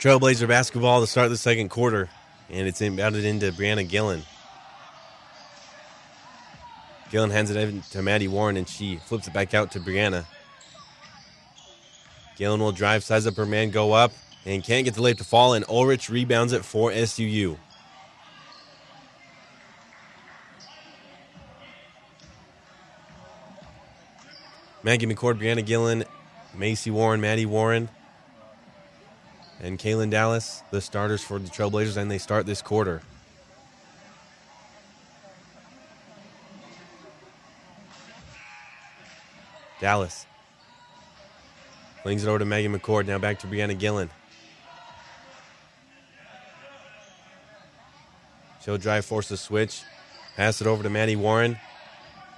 Trailblazer 0.00 0.48
basketball 0.48 1.00
to 1.00 1.06
start 1.06 1.30
the 1.30 1.36
second 1.36 1.68
quarter, 1.68 2.10
and 2.50 2.66
it's 2.66 2.80
inbounded 2.80 3.24
into 3.24 3.52
Brianna 3.52 3.88
Gillen. 3.88 4.22
Gillen 7.10 7.30
hands 7.30 7.50
it 7.50 7.82
to 7.84 8.02
Maddie 8.02 8.26
Warren, 8.26 8.56
and 8.56 8.68
she 8.68 8.96
flips 8.96 9.28
it 9.28 9.32
back 9.32 9.54
out 9.54 9.70
to 9.72 9.80
Brianna. 9.80 10.26
Gillen 12.36 12.58
will 12.58 12.72
drive, 12.72 13.04
size 13.04 13.28
up 13.28 13.36
her 13.36 13.46
man, 13.46 13.70
go 13.70 13.92
up, 13.92 14.12
and 14.44 14.64
can't 14.64 14.84
get 14.84 14.94
the 14.94 15.00
layup 15.00 15.18
to 15.18 15.24
fall, 15.24 15.54
and 15.54 15.64
Ulrich 15.68 16.10
rebounds 16.10 16.52
it 16.52 16.64
for 16.64 16.90
SUU. 16.90 17.56
Maggie 24.82 25.06
McCord, 25.06 25.40
Brianna 25.40 25.64
Gillen, 25.64 26.04
Macy 26.56 26.90
Warren, 26.90 27.20
Maddie 27.20 27.46
Warren, 27.46 27.88
and 29.60 29.78
Kaylin 29.78 30.10
Dallas, 30.10 30.62
the 30.70 30.80
starters 30.80 31.22
for 31.22 31.38
the 31.38 31.48
Trailblazers, 31.48 31.96
and 31.96 32.10
they 32.10 32.18
start 32.18 32.46
this 32.46 32.62
quarter. 32.62 33.02
Dallas 39.80 40.26
Flings 42.04 42.22
it 42.22 42.28
over 42.28 42.38
to 42.38 42.44
Megan 42.44 42.78
McCord. 42.78 43.06
Now 43.06 43.18
back 43.18 43.38
to 43.38 43.46
Brianna 43.46 43.78
Gillen. 43.78 44.10
She'll 48.62 48.76
drive, 48.76 49.06
force 49.06 49.30
the 49.30 49.38
switch. 49.38 49.80
Pass 50.36 50.60
it 50.60 50.66
over 50.66 50.82
to 50.82 50.90
Maddie 50.90 51.16
Warren. 51.16 51.58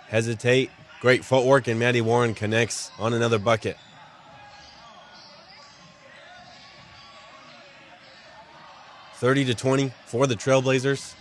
Hesitate. 0.06 0.70
Great 1.00 1.24
footwork, 1.24 1.66
and 1.66 1.80
Maddie 1.80 2.00
Warren 2.00 2.32
connects 2.32 2.92
on 3.00 3.12
another 3.12 3.40
bucket. 3.40 3.76
Thirty 9.16 9.46
to 9.46 9.54
twenty 9.54 9.92
for 10.04 10.26
the 10.26 10.34
Trailblazers. 10.34 11.14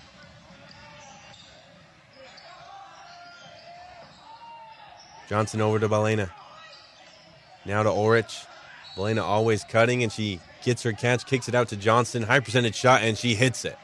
Johnson 5.30 5.62
over 5.62 5.80
to 5.80 5.88
Balena. 5.88 6.30
Now 7.66 7.84
to 7.84 7.90
Orich. 7.90 8.46
Belena 8.96 9.24
always 9.24 9.64
cutting, 9.64 10.04
and 10.04 10.12
she 10.12 10.42
gets 10.62 10.84
her 10.84 10.92
catch, 10.92 11.26
kicks 11.26 11.48
it 11.48 11.56
out 11.56 11.70
to 11.70 11.78
Johnson. 11.78 12.24
High 12.24 12.42
percentage 12.42 12.76
shot, 12.76 13.02
and 13.02 13.18
she 13.18 13.34
hits 13.34 13.64
it. 13.64 13.78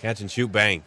Catch 0.00 0.20
and 0.20 0.30
shoot, 0.30 0.50
bang. 0.50 0.82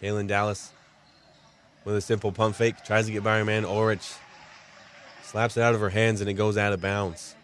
Kaylin 0.00 0.28
Dallas 0.28 0.70
with 1.84 1.96
a 1.96 2.00
simple 2.00 2.32
pump 2.32 2.56
fake, 2.56 2.82
tries 2.84 3.06
to 3.06 3.12
get 3.12 3.24
by 3.24 3.38
her 3.38 3.44
man 3.44 3.64
Orich. 3.64 4.18
Slaps 5.22 5.56
it 5.56 5.62
out 5.62 5.74
of 5.74 5.80
her 5.80 5.90
hands, 5.90 6.20
and 6.20 6.28
it 6.28 6.34
goes 6.34 6.56
out 6.56 6.72
of 6.72 6.80
bounds. 6.80 7.34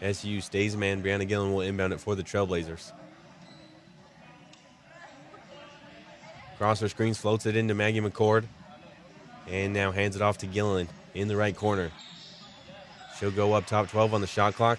SU 0.00 0.40
stays 0.40 0.76
man. 0.76 1.02
Brianna 1.02 1.28
Gillen 1.28 1.52
will 1.52 1.60
inbound 1.60 1.92
it 1.92 2.00
for 2.00 2.14
the 2.14 2.22
Trailblazers. 2.22 2.92
Crosser 6.56 6.88
screens, 6.88 7.18
floats 7.18 7.46
it 7.46 7.56
into 7.56 7.74
Maggie 7.74 8.00
McCord. 8.00 8.44
And 9.46 9.72
now 9.72 9.90
hands 9.90 10.16
it 10.16 10.22
off 10.22 10.38
to 10.38 10.46
Gillen 10.46 10.88
in 11.14 11.28
the 11.28 11.36
right 11.36 11.56
corner. 11.56 11.90
She'll 13.18 13.30
go 13.30 13.52
up 13.52 13.66
top 13.66 13.88
12 13.88 14.14
on 14.14 14.20
the 14.20 14.26
shot 14.26 14.54
clock. 14.54 14.78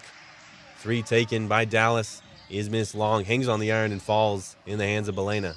Three 0.78 1.02
taken 1.02 1.46
by 1.46 1.64
Dallas 1.64 2.22
is 2.52 2.70
Miss 2.70 2.94
Long. 2.94 3.24
Hangs 3.24 3.48
on 3.48 3.60
the 3.60 3.72
iron 3.72 3.92
and 3.92 4.00
falls 4.00 4.56
in 4.66 4.78
the 4.78 4.84
hands 4.84 5.08
of 5.08 5.16
Belena. 5.16 5.56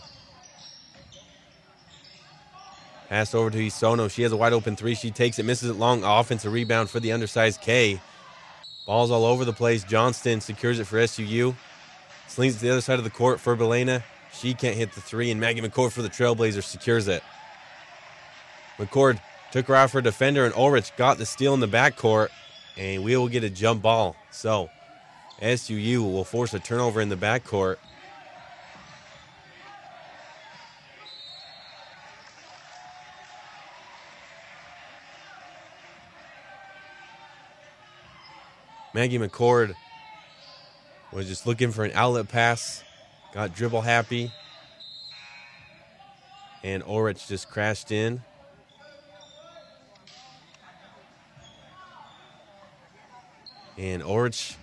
Pass 3.10 3.36
over 3.36 3.51
to 3.51 3.58
Isono. 3.58 4.10
She 4.10 4.23
has 4.23 4.31
a 4.31 4.38
wide 4.38 4.53
open 4.53 4.75
three. 4.75 4.95
She 4.95 5.12
takes 5.12 5.38
it, 5.38 5.43
misses 5.43 5.69
it 5.69 5.75
long. 5.75 6.03
Offensive 6.03 6.51
rebound 6.51 6.89
for 6.89 6.99
the 6.99 7.12
undersized 7.12 7.62
K. 7.62 8.01
Ball's 8.88 9.12
all 9.12 9.25
over 9.25 9.45
the 9.45 9.53
place. 9.53 9.84
Johnston 9.84 10.41
secures 10.41 10.79
it 10.79 10.86
for 10.86 10.97
SUU. 10.97 11.55
Slings 12.27 12.55
it 12.55 12.60
to 12.60 12.65
the 12.65 12.71
other 12.71 12.81
side 12.81 12.97
of 12.97 13.03
the 13.03 13.12
court 13.12 13.39
for 13.39 13.55
Belena. 13.55 14.01
She 14.34 14.53
can't 14.53 14.75
hit 14.75 14.93
the 14.93 15.01
three, 15.01 15.31
and 15.31 15.39
Maggie 15.39 15.62
McCord 15.62 15.91
for 15.91 16.01
the 16.01 16.10
Trailblazers 16.10 16.63
secures 16.63 17.08
it. 17.08 17.23
McCord 18.77 19.19
took 19.51 19.67
her 19.67 19.75
off 19.75 19.91
her 19.93 20.01
defender, 20.01 20.45
and 20.45 20.53
Ulrich 20.55 20.91
got 20.97 21.17
the 21.17 21.25
steal 21.25 21.53
in 21.53 21.60
the 21.60 21.67
backcourt, 21.67 22.29
and 22.77 23.03
we 23.03 23.15
will 23.15 23.29
get 23.29 23.43
a 23.43 23.49
jump 23.49 23.81
ball. 23.81 24.15
So 24.31 24.69
SUU 25.41 26.02
will 26.02 26.24
force 26.24 26.54
a 26.54 26.60
turnover 26.60 27.02
in 27.02 27.10
the 27.10 27.15
backcourt. 27.15 27.78
Maggie 38.93 39.19
McCord 39.19 39.76
was 41.12 41.28
just 41.28 41.45
looking 41.45 41.71
for 41.71 41.84
an 41.84 41.91
outlet 41.93 42.30
pass, 42.30 42.82
got 43.34 43.54
dribble 43.54 43.82
happy, 43.82 44.32
and 46.63 46.82
Orich 46.82 47.28
just 47.28 47.50
crashed 47.50 47.91
in. 47.91 48.21
And 53.78 54.02
Orich, 54.02 54.56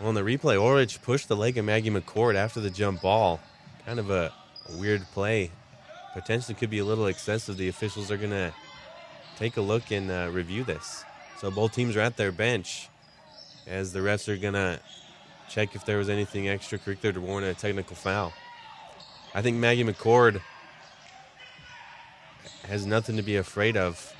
on 0.00 0.14
the 0.14 0.22
replay, 0.22 0.56
Orich 0.56 1.00
pushed 1.02 1.28
the 1.28 1.36
leg 1.36 1.56
of 1.58 1.64
Maggie 1.64 1.90
McCord 1.90 2.34
after 2.34 2.60
the 2.60 2.70
jump 2.70 3.02
ball. 3.02 3.40
Kind 3.84 3.98
of 3.98 4.10
a, 4.10 4.32
a 4.68 4.76
weird 4.76 5.02
play. 5.12 5.50
Potentially 6.12 6.54
could 6.54 6.70
be 6.70 6.78
a 6.78 6.84
little 6.84 7.06
excessive. 7.06 7.56
The 7.56 7.68
officials 7.68 8.10
are 8.10 8.16
going 8.16 8.30
to 8.30 8.52
take 9.36 9.56
a 9.56 9.60
look 9.60 9.90
and 9.90 10.10
uh, 10.10 10.28
review 10.30 10.64
this. 10.64 11.04
So 11.38 11.50
both 11.50 11.72
teams 11.72 11.96
are 11.96 12.00
at 12.00 12.16
their 12.16 12.32
bench 12.32 12.88
as 13.66 13.92
the 13.92 14.00
refs 14.00 14.28
are 14.28 14.36
going 14.36 14.54
to 14.54 14.80
check 15.48 15.74
if 15.74 15.84
there 15.84 15.98
was 15.98 16.08
anything 16.08 16.44
extracurricular 16.44 17.14
to 17.14 17.20
warrant 17.20 17.46
a 17.46 17.54
technical 17.54 17.96
foul. 17.96 18.32
I 19.34 19.42
think 19.42 19.56
Maggie 19.58 19.84
McCord 19.84 20.40
has 22.68 22.86
nothing 22.86 23.16
to 23.16 23.22
be 23.22 23.36
afraid 23.36 23.76
of. 23.76 24.14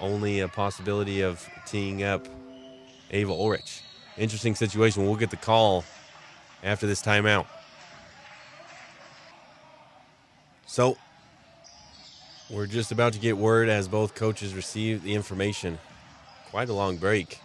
Only 0.00 0.40
a 0.40 0.48
possibility 0.48 1.22
of 1.22 1.46
teeing 1.66 2.02
up 2.02 2.26
Ava 3.10 3.32
Ulrich. 3.32 3.82
Interesting 4.18 4.54
situation. 4.54 5.04
We'll 5.04 5.16
get 5.16 5.30
the 5.30 5.36
call 5.36 5.84
after 6.62 6.86
this 6.86 7.02
timeout. 7.02 7.46
So, 10.66 10.96
we're 12.50 12.66
just 12.66 12.92
about 12.92 13.12
to 13.12 13.18
get 13.18 13.36
word 13.36 13.68
as 13.68 13.88
both 13.88 14.14
coaches 14.14 14.54
receive 14.54 15.02
the 15.02 15.14
information. 15.14 15.78
Quite 16.50 16.68
a 16.68 16.72
long 16.72 16.96
break. 16.96 17.40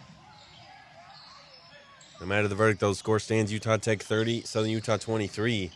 No 2.20 2.26
matter 2.26 2.46
the 2.46 2.54
verdict, 2.54 2.80
those 2.80 2.98
score 2.98 3.18
stands 3.18 3.52
Utah 3.52 3.76
Tech 3.76 4.00
30, 4.00 4.42
Southern 4.42 4.70
Utah 4.70 4.96
23. 4.96 5.72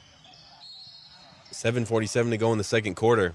7.47 1.50 2.30
to 2.30 2.36
go 2.36 2.52
in 2.52 2.58
the 2.58 2.64
second 2.64 2.94
quarter. 2.94 3.34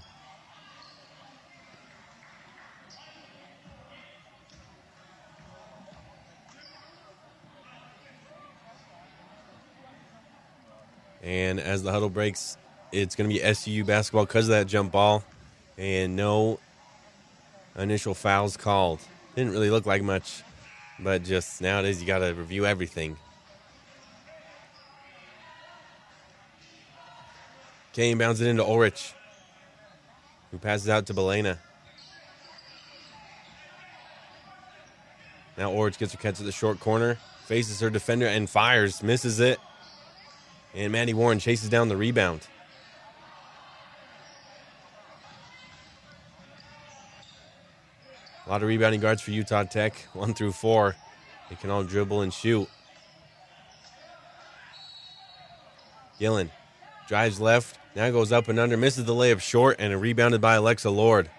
As 11.72 11.82
the 11.82 11.90
huddle 11.90 12.10
breaks, 12.10 12.58
it's 12.92 13.16
going 13.16 13.28
to 13.28 13.34
be 13.34 13.42
SU 13.42 13.84
basketball 13.84 14.26
because 14.26 14.46
of 14.46 14.50
that 14.50 14.66
jump 14.66 14.92
ball. 14.92 15.24
And 15.78 16.14
no 16.14 16.60
initial 17.78 18.14
fouls 18.14 18.58
called. 18.58 19.00
Didn't 19.34 19.52
really 19.52 19.70
look 19.70 19.86
like 19.86 20.02
much, 20.02 20.42
but 21.00 21.24
just 21.24 21.62
nowadays 21.62 22.00
you 22.00 22.06
got 22.06 22.18
to 22.18 22.34
review 22.34 22.66
everything. 22.66 23.16
Kane 27.94 28.18
bounds 28.18 28.40
it 28.42 28.48
into 28.48 28.64
Ulrich, 28.64 29.14
who 30.50 30.58
passes 30.58 30.90
out 30.90 31.06
to 31.06 31.14
Belena. 31.14 31.56
Now 35.56 35.72
Ulrich 35.72 35.98
gets 35.98 36.12
her 36.12 36.18
catch 36.18 36.38
at 36.38 36.46
the 36.46 36.52
short 36.52 36.80
corner, 36.80 37.18
faces 37.46 37.80
her 37.80 37.88
defender 37.88 38.26
and 38.26 38.48
fires, 38.48 39.02
misses 39.02 39.40
it. 39.40 39.58
And 40.74 40.92
Maddie 40.92 41.14
Warren 41.14 41.38
chases 41.38 41.68
down 41.68 41.88
the 41.88 41.96
rebound. 41.96 42.46
A 48.46 48.50
lot 48.50 48.62
of 48.62 48.68
rebounding 48.68 49.00
guards 49.00 49.22
for 49.22 49.30
Utah 49.30 49.64
Tech, 49.64 49.94
one 50.12 50.34
through 50.34 50.52
four. 50.52 50.96
They 51.48 51.56
can 51.56 51.70
all 51.70 51.84
dribble 51.84 52.22
and 52.22 52.32
shoot. 52.32 52.68
Gillen 56.18 56.50
drives 57.08 57.40
left, 57.40 57.78
now 57.94 58.10
goes 58.10 58.32
up 58.32 58.48
and 58.48 58.58
under, 58.58 58.76
misses 58.76 59.04
the 59.04 59.14
layup 59.14 59.40
short, 59.40 59.76
and 59.78 59.92
a 59.92 59.98
rebounded 59.98 60.40
by 60.40 60.54
Alexa 60.54 60.88
Lord. 60.88 61.30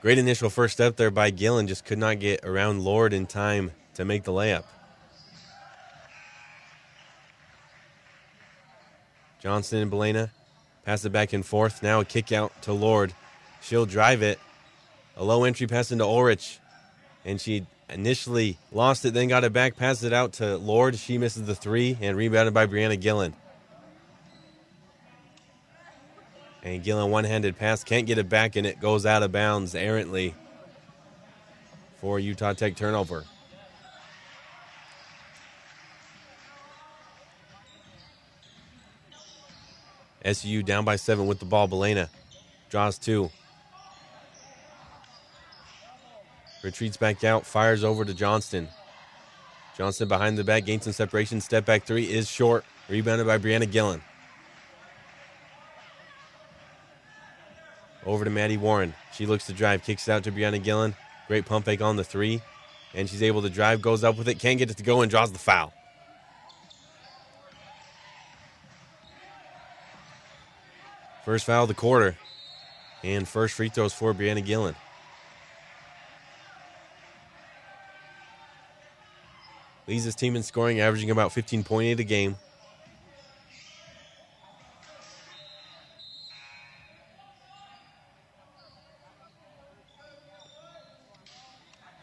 Great 0.00 0.18
initial 0.18 0.50
first 0.50 0.74
step 0.74 0.96
there 0.96 1.10
by 1.10 1.30
Gillen, 1.30 1.66
just 1.66 1.84
could 1.84 1.98
not 1.98 2.20
get 2.20 2.44
around 2.44 2.82
Lord 2.82 3.12
in 3.12 3.26
time 3.26 3.72
to 3.94 4.04
make 4.04 4.24
the 4.24 4.32
layup. 4.32 4.64
Johnston 9.42 9.80
and 9.80 9.90
Belena 9.90 10.30
pass 10.84 11.04
it 11.04 11.10
back 11.10 11.32
and 11.32 11.44
forth. 11.44 11.82
Now 11.82 11.98
a 11.98 12.04
kick 12.04 12.30
out 12.30 12.62
to 12.62 12.72
Lord. 12.72 13.12
She'll 13.60 13.86
drive 13.86 14.22
it. 14.22 14.38
A 15.16 15.24
low 15.24 15.42
entry 15.42 15.66
pass 15.66 15.90
into 15.90 16.04
Ulrich. 16.04 16.60
And 17.24 17.40
she 17.40 17.66
initially 17.88 18.58
lost 18.70 19.04
it, 19.04 19.14
then 19.14 19.26
got 19.26 19.42
it 19.42 19.52
back, 19.52 19.76
passed 19.76 20.04
it 20.04 20.12
out 20.12 20.34
to 20.34 20.56
Lord. 20.56 20.96
She 20.96 21.18
misses 21.18 21.44
the 21.44 21.56
three 21.56 21.98
and 22.00 22.16
rebounded 22.16 22.54
by 22.54 22.66
Brianna 22.66 23.00
Gillen. 23.00 23.34
And 26.62 26.82
Gillen 26.84 27.10
one 27.10 27.24
handed 27.24 27.58
pass, 27.58 27.82
can't 27.82 28.06
get 28.06 28.18
it 28.18 28.28
back, 28.28 28.54
and 28.54 28.64
it 28.64 28.80
goes 28.80 29.04
out 29.04 29.24
of 29.24 29.32
bounds 29.32 29.74
errantly 29.74 30.36
for 32.00 32.20
Utah 32.20 32.52
Tech 32.52 32.76
turnover. 32.76 33.24
SU 40.24 40.62
down 40.62 40.84
by 40.84 40.96
seven 40.96 41.26
with 41.26 41.38
the 41.38 41.44
ball. 41.44 41.68
Belena 41.68 42.08
draws 42.70 42.98
two. 42.98 43.30
Retreats 46.62 46.96
back 46.96 47.24
out, 47.24 47.44
fires 47.44 47.82
over 47.82 48.04
to 48.04 48.14
Johnston. 48.14 48.68
Johnston 49.76 50.06
behind 50.06 50.38
the 50.38 50.44
back, 50.44 50.64
gains 50.64 50.84
some 50.84 50.92
separation. 50.92 51.40
Step 51.40 51.64
back 51.64 51.84
three 51.84 52.04
is 52.04 52.28
short. 52.28 52.64
Rebounded 52.88 53.26
by 53.26 53.38
Brianna 53.38 53.70
Gillen. 53.70 54.02
Over 58.04 58.24
to 58.24 58.30
Maddie 58.30 58.56
Warren. 58.56 58.94
She 59.12 59.26
looks 59.26 59.46
to 59.46 59.52
drive, 59.52 59.82
kicks 59.82 60.08
it 60.08 60.12
out 60.12 60.24
to 60.24 60.32
Brianna 60.32 60.62
Gillen. 60.62 60.94
Great 61.28 61.46
pump 61.46 61.64
fake 61.64 61.80
on 61.80 61.96
the 61.96 62.04
three. 62.04 62.42
And 62.94 63.08
she's 63.08 63.22
able 63.22 63.42
to 63.42 63.50
drive, 63.50 63.80
goes 63.80 64.04
up 64.04 64.18
with 64.18 64.28
it, 64.28 64.38
can't 64.38 64.58
get 64.58 64.70
it 64.70 64.76
to 64.76 64.82
go, 64.82 65.00
and 65.00 65.10
draws 65.10 65.32
the 65.32 65.38
foul. 65.38 65.72
First 71.24 71.44
foul 71.44 71.62
of 71.62 71.68
the 71.68 71.74
quarter. 71.74 72.16
And 73.04 73.26
first 73.26 73.54
free 73.54 73.68
throws 73.68 73.92
for 73.92 74.12
Brianna 74.14 74.44
Gillen. 74.44 74.74
Leads 79.86 80.04
his 80.04 80.14
team 80.14 80.36
in 80.36 80.42
scoring, 80.42 80.80
averaging 80.80 81.10
about 81.10 81.30
15.8 81.32 81.98
a 81.98 82.04
game. 82.04 82.36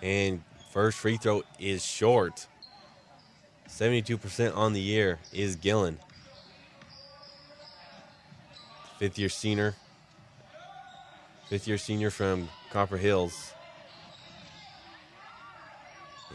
And 0.01 0.43
first 0.71 0.97
free 0.97 1.17
throw 1.17 1.43
is 1.59 1.83
short. 1.83 2.47
72% 3.67 4.55
on 4.55 4.73
the 4.73 4.81
year 4.81 5.19
is 5.33 5.55
Gillen. 5.55 5.99
Fifth 8.99 9.17
year 9.17 9.29
senior. 9.29 9.75
Fifth 11.47 11.69
year 11.69 11.77
senior 11.77 12.09
from 12.09 12.49
Copper 12.69 12.97
Hills. 12.97 13.53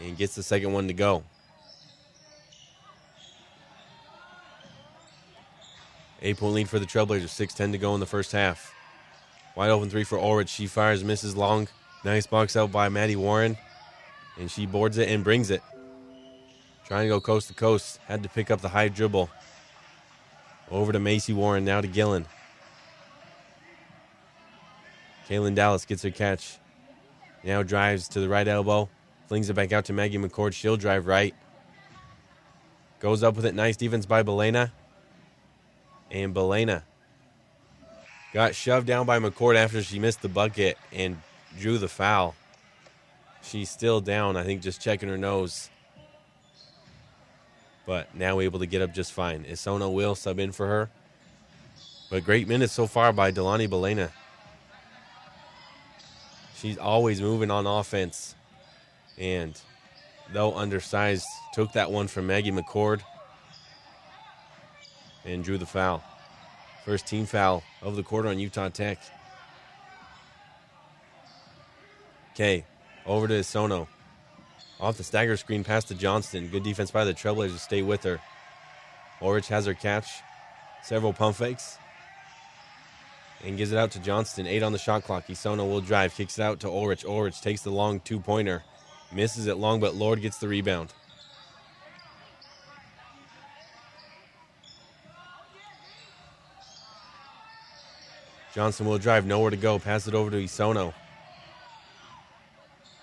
And 0.01 0.17
gets 0.17 0.33
the 0.33 0.41
second 0.41 0.73
one 0.73 0.87
to 0.87 0.93
go. 0.93 1.23
Eight 6.23 6.37
point 6.37 6.55
lead 6.55 6.67
for 6.67 6.79
the 6.79 6.87
Trailblazers. 6.87 7.29
6 7.29 7.53
10 7.53 7.71
to 7.73 7.77
go 7.77 7.93
in 7.93 7.99
the 7.99 8.07
first 8.07 8.31
half. 8.31 8.73
Wide 9.55 9.69
open 9.69 9.91
three 9.91 10.03
for 10.03 10.17
Ulrich. 10.17 10.49
She 10.49 10.65
fires, 10.65 11.03
misses 11.03 11.37
long. 11.37 11.67
Nice 12.03 12.25
box 12.25 12.55
out 12.55 12.71
by 12.71 12.89
Maddie 12.89 13.15
Warren. 13.15 13.57
And 14.39 14.49
she 14.49 14.65
boards 14.65 14.97
it 14.97 15.07
and 15.07 15.23
brings 15.23 15.51
it. 15.51 15.61
Trying 16.87 17.03
to 17.03 17.09
go 17.09 17.21
coast 17.21 17.47
to 17.49 17.53
coast. 17.53 17.99
Had 18.07 18.23
to 18.23 18.29
pick 18.29 18.49
up 18.49 18.61
the 18.61 18.69
high 18.69 18.87
dribble. 18.87 19.29
Over 20.71 20.91
to 20.91 20.99
Macy 20.99 21.31
Warren, 21.31 21.63
now 21.63 21.79
to 21.79 21.87
Gillen. 21.87 22.25
Kaylin 25.29 25.55
Dallas 25.55 25.85
gets 25.85 26.03
her 26.03 26.11
catch. 26.11 26.57
Now 27.43 27.63
drives 27.63 28.07
to 28.09 28.19
the 28.19 28.29
right 28.29 28.47
elbow. 28.47 28.89
Flings 29.27 29.49
it 29.49 29.53
back 29.53 29.71
out 29.71 29.85
to 29.85 29.93
Maggie 29.93 30.17
McCord. 30.17 30.53
She'll 30.53 30.77
drive 30.77 31.07
right. 31.07 31.33
Goes 32.99 33.23
up 33.23 33.35
with 33.35 33.45
it. 33.45 33.55
Nice 33.55 33.75
defense 33.75 34.05
by 34.05 34.23
Belena. 34.23 34.71
And 36.11 36.33
Belena 36.33 36.83
got 38.33 38.53
shoved 38.53 38.85
down 38.85 39.05
by 39.05 39.19
McCord 39.19 39.55
after 39.55 39.81
she 39.81 39.97
missed 39.97 40.21
the 40.21 40.29
bucket 40.29 40.77
and 40.91 41.17
drew 41.59 41.77
the 41.77 41.87
foul. 41.87 42.35
She's 43.41 43.69
still 43.69 44.01
down, 44.01 44.37
I 44.37 44.43
think, 44.43 44.61
just 44.61 44.81
checking 44.81 45.09
her 45.09 45.17
nose. 45.17 45.69
But 47.85 48.13
now 48.15 48.39
able 48.39 48.59
to 48.59 48.65
get 48.65 48.81
up 48.81 48.93
just 48.93 49.13
fine. 49.13 49.45
Isona 49.45 49.91
will 49.91 50.15
sub 50.15 50.39
in 50.39 50.51
for 50.51 50.67
her. 50.67 50.89
But 52.09 52.23
great 52.23 52.47
minutes 52.47 52.73
so 52.73 52.87
far 52.87 53.13
by 53.13 53.31
Delani 53.31 53.67
Belena. 53.67 54.11
She's 56.65 56.79
always 56.79 57.21
moving 57.21 57.51
on 57.51 57.67
offense. 57.67 58.33
And 59.19 59.53
though 60.33 60.55
undersized, 60.55 61.23
took 61.53 61.73
that 61.73 61.91
one 61.91 62.07
from 62.07 62.25
Maggie 62.25 62.51
McCord 62.51 63.01
and 65.23 65.43
drew 65.43 65.59
the 65.59 65.67
foul. 65.67 66.03
First 66.83 67.05
team 67.05 67.27
foul 67.27 67.61
of 67.83 67.95
the 67.95 68.01
quarter 68.01 68.29
on 68.29 68.39
Utah 68.39 68.69
Tech. 68.69 68.97
Okay, 72.33 72.65
over 73.05 73.27
to 73.27 73.43
Sono. 73.43 73.87
Off 74.79 74.97
the 74.97 75.03
stagger 75.03 75.37
screen 75.37 75.63
past 75.63 75.89
to 75.89 75.93
Johnston. 75.93 76.47
Good 76.47 76.63
defense 76.63 76.89
by 76.89 77.05
the 77.05 77.13
Trailblazers. 77.13 77.59
Stay 77.59 77.83
with 77.83 78.01
her. 78.05 78.19
Orich 79.21 79.49
has 79.49 79.67
her 79.67 79.75
catch. 79.75 80.07
Several 80.81 81.13
pump 81.13 81.35
fakes 81.35 81.77
and 83.43 83.57
gives 83.57 83.71
it 83.71 83.77
out 83.77 83.91
to 83.91 83.99
Johnston. 83.99 84.47
Eight 84.47 84.63
on 84.63 84.71
the 84.71 84.77
shot 84.77 85.03
clock. 85.03 85.27
Isono 85.27 85.69
will 85.69 85.81
drive, 85.81 86.15
kicks 86.15 86.39
it 86.39 86.41
out 86.41 86.59
to 86.61 86.69
Ulrich. 86.69 87.05
Ulrich 87.05 87.41
takes 87.41 87.61
the 87.61 87.69
long 87.69 87.99
two 87.99 88.19
pointer, 88.19 88.63
misses 89.13 89.47
it 89.47 89.57
long, 89.57 89.79
but 89.79 89.95
Lord 89.95 90.21
gets 90.21 90.37
the 90.37 90.47
rebound. 90.47 90.93
Johnson 98.53 98.85
will 98.85 98.97
drive, 98.97 99.25
nowhere 99.25 99.51
to 99.51 99.57
go. 99.57 99.77
Pass 99.79 100.07
it 100.07 100.13
over 100.13 100.31
to 100.31 100.37
Isono. 100.37 100.93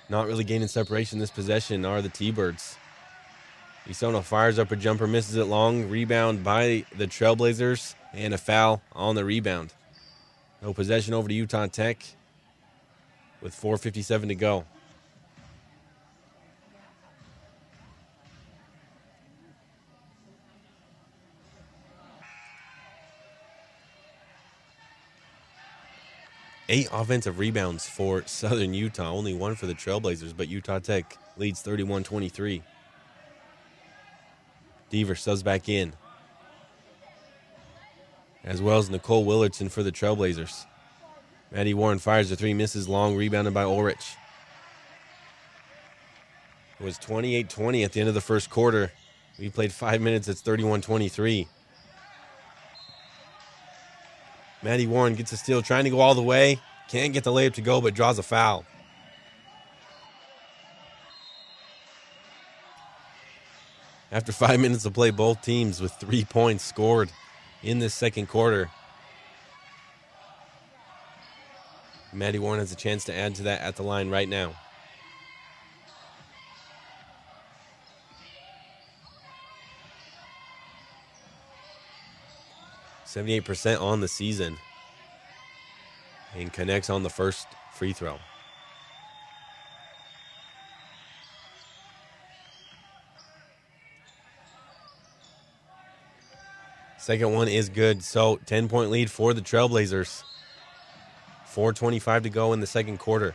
Not 0.08 0.26
really 0.26 0.44
gaining 0.44 0.68
separation 0.68 1.18
this 1.18 1.30
possession 1.30 1.84
are 1.84 2.00
the 2.00 2.08
T-Birds. 2.08 2.76
Isono 3.86 4.22
fires 4.22 4.58
up 4.58 4.70
a 4.72 4.76
jumper, 4.76 5.06
misses 5.06 5.36
it 5.36 5.44
long. 5.44 5.90
Rebound 5.90 6.42
by 6.42 6.86
the 6.96 7.06
Trailblazers, 7.06 7.94
and 8.14 8.32
a 8.32 8.38
foul 8.38 8.80
on 8.92 9.14
the 9.14 9.24
rebound. 9.24 9.74
No 10.62 10.72
possession 10.72 11.12
over 11.12 11.26
to 11.26 11.34
Utah 11.34 11.66
Tech 11.66 12.04
with 13.40 13.52
4.57 13.52 14.28
to 14.28 14.34
go. 14.36 14.64
Eight 26.68 26.88
offensive 26.92 27.40
rebounds 27.40 27.88
for 27.88 28.22
Southern 28.26 28.72
Utah, 28.72 29.10
only 29.10 29.34
one 29.34 29.56
for 29.56 29.66
the 29.66 29.74
Trailblazers, 29.74 30.34
but 30.34 30.48
Utah 30.48 30.78
Tech 30.78 31.18
leads 31.36 31.60
31 31.60 32.04
23. 32.04 32.62
Deaver 34.92 35.18
subs 35.18 35.42
back 35.42 35.68
in, 35.68 35.92
as 38.44 38.60
well 38.60 38.78
as 38.78 38.90
Nicole 38.90 39.24
Willardson 39.24 39.70
for 39.70 39.82
the 39.82 39.92
Trailblazers. 39.92 40.66
Maddie 41.50 41.74
Warren 41.74 41.98
fires 41.98 42.30
the 42.30 42.36
three, 42.36 42.54
misses 42.54 42.88
long, 42.88 43.16
rebounded 43.16 43.54
by 43.54 43.62
Ulrich. 43.62 44.16
It 46.80 46.84
was 46.84 46.98
28 46.98 47.48
20 47.48 47.84
at 47.84 47.92
the 47.92 48.00
end 48.00 48.08
of 48.08 48.14
the 48.14 48.20
first 48.20 48.50
quarter. 48.50 48.90
We 49.38 49.50
played 49.50 49.72
five 49.72 50.00
minutes, 50.00 50.28
it's 50.28 50.40
31 50.40 50.80
23. 50.80 51.46
Maddie 54.62 54.86
Warren 54.86 55.14
gets 55.14 55.32
a 55.32 55.36
steal, 55.36 55.60
trying 55.62 55.84
to 55.84 55.90
go 55.90 56.00
all 56.00 56.14
the 56.14 56.22
way. 56.22 56.60
Can't 56.88 57.12
get 57.12 57.24
the 57.24 57.32
layup 57.32 57.54
to 57.54 57.60
go, 57.62 57.80
but 57.80 57.94
draws 57.94 58.18
a 58.18 58.22
foul. 58.22 58.64
After 64.10 64.30
five 64.30 64.60
minutes 64.60 64.84
of 64.84 64.92
play, 64.92 65.10
both 65.10 65.40
teams 65.42 65.80
with 65.80 65.92
three 65.94 66.24
points 66.24 66.64
scored 66.64 67.10
in 67.62 67.78
this 67.78 67.94
second 67.94 68.26
quarter. 68.26 68.70
Maddie 72.12 72.38
Warren 72.38 72.58
has 72.60 72.72
a 72.72 72.76
chance 72.76 73.04
to 73.04 73.14
add 73.14 73.34
to 73.36 73.44
that 73.44 73.62
at 73.62 73.76
the 73.76 73.82
line 73.82 74.10
right 74.10 74.28
now. 74.28 74.54
Seventy-eight 83.04 83.44
percent 83.44 83.80
on 83.80 84.00
the 84.00 84.08
season, 84.08 84.56
and 86.34 86.52
connects 86.52 86.88
on 86.88 87.02
the 87.02 87.10
first 87.10 87.46
free 87.74 87.92
throw. 87.92 88.18
Second 97.02 97.32
one 97.32 97.48
is 97.48 97.68
good. 97.68 98.04
So 98.04 98.38
10 98.46 98.68
point 98.68 98.92
lead 98.92 99.10
for 99.10 99.34
the 99.34 99.40
Trailblazers. 99.40 100.22
4.25 101.52 102.22
to 102.22 102.30
go 102.30 102.52
in 102.52 102.60
the 102.60 102.66
second 102.66 102.98
quarter. 102.98 103.34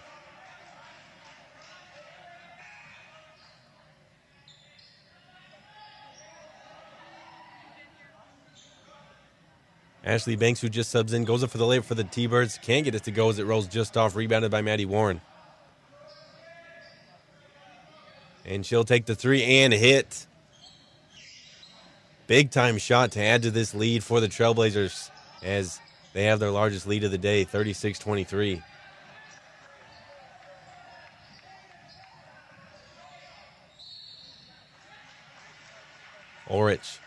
Ashley 10.06 10.38
Banks, 10.38 10.62
who 10.62 10.70
just 10.70 10.90
subs 10.90 11.12
in, 11.12 11.26
goes 11.26 11.44
up 11.44 11.50
for 11.50 11.58
the 11.58 11.66
layup 11.66 11.84
for 11.84 11.94
the 11.94 12.06
T 12.06 12.26
Birds. 12.26 12.58
Can't 12.62 12.86
get 12.86 12.96
it 12.96 13.04
to 13.04 13.12
go 13.12 13.30
as 13.30 13.38
it 13.38 13.44
rolls 13.44 13.68
just 13.68 13.98
off, 13.98 14.16
rebounded 14.16 14.50
by 14.50 14.62
Maddie 14.62 14.86
Warren. 14.86 15.20
And 18.46 18.66
she'll 18.66 18.86
take 18.86 19.08
the 19.08 19.16
three 19.16 19.44
and 19.44 19.74
hit. 19.74 20.27
Big 22.28 22.52
time 22.52 22.78
shot 22.78 23.12
to 23.14 23.22
add 23.22 23.44
to 23.44 23.52
this 23.52 23.74
lead 23.74 24.04
for 24.04 24.20
the 24.20 24.28
Trailblazers 24.28 25.10
as 25.42 25.80
they 26.12 26.26
have 26.26 26.40
their 26.40 26.52
largest 26.52 26.86
lead 26.86 27.06
of 27.06 27.12
the 27.12 27.18
day, 27.18 27.46
36 27.46 27.98
23. 28.00 28.62
Orich. 36.50 37.00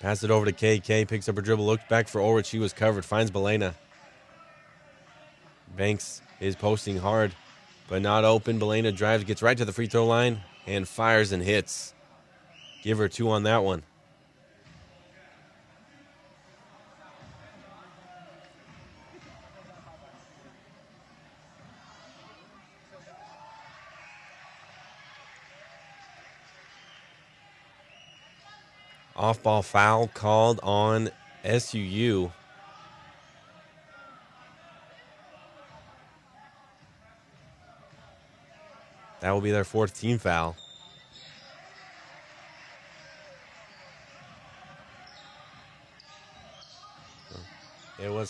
Pass 0.00 0.24
it 0.24 0.30
over 0.30 0.46
to 0.46 0.52
KK. 0.52 1.06
Picks 1.06 1.28
up 1.28 1.36
her 1.36 1.42
dribble. 1.42 1.64
Looks 1.64 1.84
back 1.88 2.08
for 2.08 2.20
Orich. 2.20 2.46
She 2.46 2.58
was 2.58 2.72
covered. 2.72 3.04
Finds 3.04 3.30
Belena. 3.30 3.74
Banks 5.76 6.20
is 6.40 6.56
posting 6.56 6.98
hard, 6.98 7.32
but 7.88 8.02
not 8.02 8.24
open. 8.24 8.60
Belena 8.60 8.94
drives, 8.94 9.24
gets 9.24 9.42
right 9.42 9.56
to 9.56 9.64
the 9.64 9.72
free 9.72 9.86
throw 9.86 10.06
line, 10.06 10.40
and 10.66 10.86
fires 10.86 11.32
and 11.32 11.42
hits. 11.42 11.94
Give 12.82 12.98
her 12.98 13.08
two 13.08 13.30
on 13.30 13.44
that 13.44 13.62
one. 13.62 13.84
Off 29.14 29.40
ball 29.44 29.62
foul 29.62 30.08
called 30.08 30.58
on 30.64 31.10
SUU. 31.44 32.32
That 39.20 39.30
will 39.30 39.40
be 39.40 39.52
their 39.52 39.62
fourth 39.62 40.00
team 40.00 40.18
foul. 40.18 40.56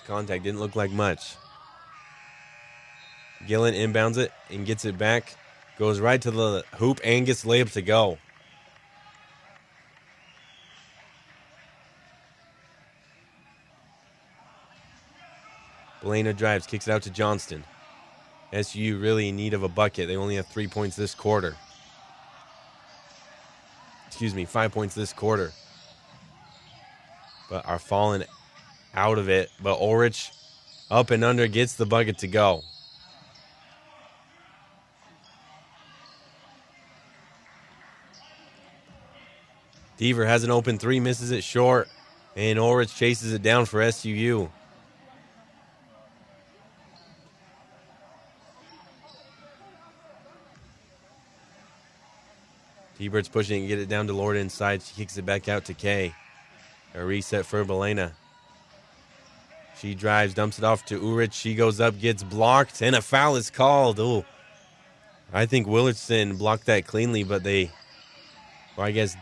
Contact. 0.01 0.43
Didn't 0.43 0.61
look 0.61 0.77
like 0.77 0.91
much. 0.91 1.37
Gillen 3.47 3.75
inbounds 3.75 4.19
it 4.19 4.33
and 4.51 4.65
gets 4.65 4.85
it 4.85 4.97
back. 4.97 5.37
Goes 5.79 6.01
right 6.01 6.21
to 6.23 6.31
the 6.31 6.65
hoop 6.77 7.01
and 7.05 7.27
gets 7.27 7.45
layup 7.45 7.73
to 7.73 7.83
go. 7.83 8.19
Belena 16.03 16.37
drives, 16.37 16.67
kicks 16.67 16.89
it 16.89 16.91
out 16.91 17.03
to 17.03 17.11
Johnston. 17.11 17.65
SU 18.53 18.99
really 18.99 19.29
in 19.29 19.37
need 19.37 19.55
of 19.55 19.63
a 19.63 19.69
bucket. 19.69 20.09
They 20.09 20.17
only 20.17 20.37
have 20.37 20.47
three 20.47 20.67
points 20.67 20.97
this 20.97 21.15
quarter. 21.15 21.57
Excuse 24.09 24.35
me, 24.35 24.45
five 24.45 24.73
points 24.73 24.95
this 24.95 25.13
quarter. 25.13 25.53
But 27.49 27.67
are 27.67 27.79
falling 27.79 28.25
out 28.95 29.19
of 29.19 29.29
it. 29.29 29.51
But 29.63 29.79
Ulrich 29.81 30.31
up 30.91 31.11
and 31.11 31.25
under 31.25 31.47
gets 31.47 31.75
the 31.75 31.87
bucket 31.87 32.19
to 32.19 32.29
go. 32.29 32.63
Deaver 39.99 40.27
has 40.27 40.43
an 40.43 40.51
open 40.51 40.79
three, 40.79 40.99
misses 40.99 41.31
it 41.31 41.45
short, 41.45 41.89
and 42.35 42.59
Ulrich 42.59 42.95
chases 42.95 43.33
it 43.33 43.43
down 43.43 43.67
for 43.67 43.81
SUU. 43.81 44.51
T-Bird's 52.99 53.29
pushing 53.29 53.61
and 53.61 53.69
get 53.69 53.79
it 53.79 53.89
down 53.89 54.07
to 54.07 54.13
Lord 54.13 54.37
inside. 54.37 54.83
She 54.83 54.95
kicks 54.95 55.17
it 55.17 55.27
back 55.27 55.49
out 55.49 55.65
to 55.67 55.75
Kay. 55.75 56.15
A 56.95 57.05
reset 57.05 57.47
for 57.47 57.65
Belena. 57.65 58.13
She 59.83 59.97
drives, 59.97 60.33
dumps 60.33 60.59
it 60.61 60.65
off 60.65 60.85
to 60.87 61.01
Urich. 61.01 61.33
She 61.33 61.57
goes 61.57 61.81
up, 61.81 61.99
gets 61.99 62.23
blocked, 62.23 62.83
and 62.83 62.95
a 62.95 63.03
foul 63.03 63.35
is 63.35 63.51
called. 63.51 63.99
Oh, 63.99 64.25
I 65.33 65.45
think 65.45 65.67
Willardson 65.67 66.39
blocked 66.39 66.67
that 66.67 66.87
cleanly, 66.87 67.25
but 67.25 67.43
they, 67.43 67.73
well, 68.77 68.87
I 68.87 68.93
guess 68.93 69.17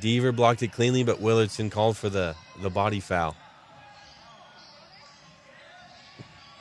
Deaver 0.00 0.36
blocked 0.36 0.62
it 0.62 0.70
cleanly, 0.70 1.02
but 1.02 1.20
Willardson 1.20 1.68
called 1.68 1.96
for 1.96 2.08
the, 2.08 2.36
the 2.62 2.70
body 2.70 3.00
foul. 3.00 3.34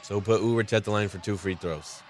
So 0.01 0.19
put 0.19 0.41
Urich 0.41 0.73
at 0.73 0.83
the 0.83 0.89
line 0.89 1.09
for 1.09 1.19
two 1.19 1.37
free 1.37 1.53
throws. 1.53 2.01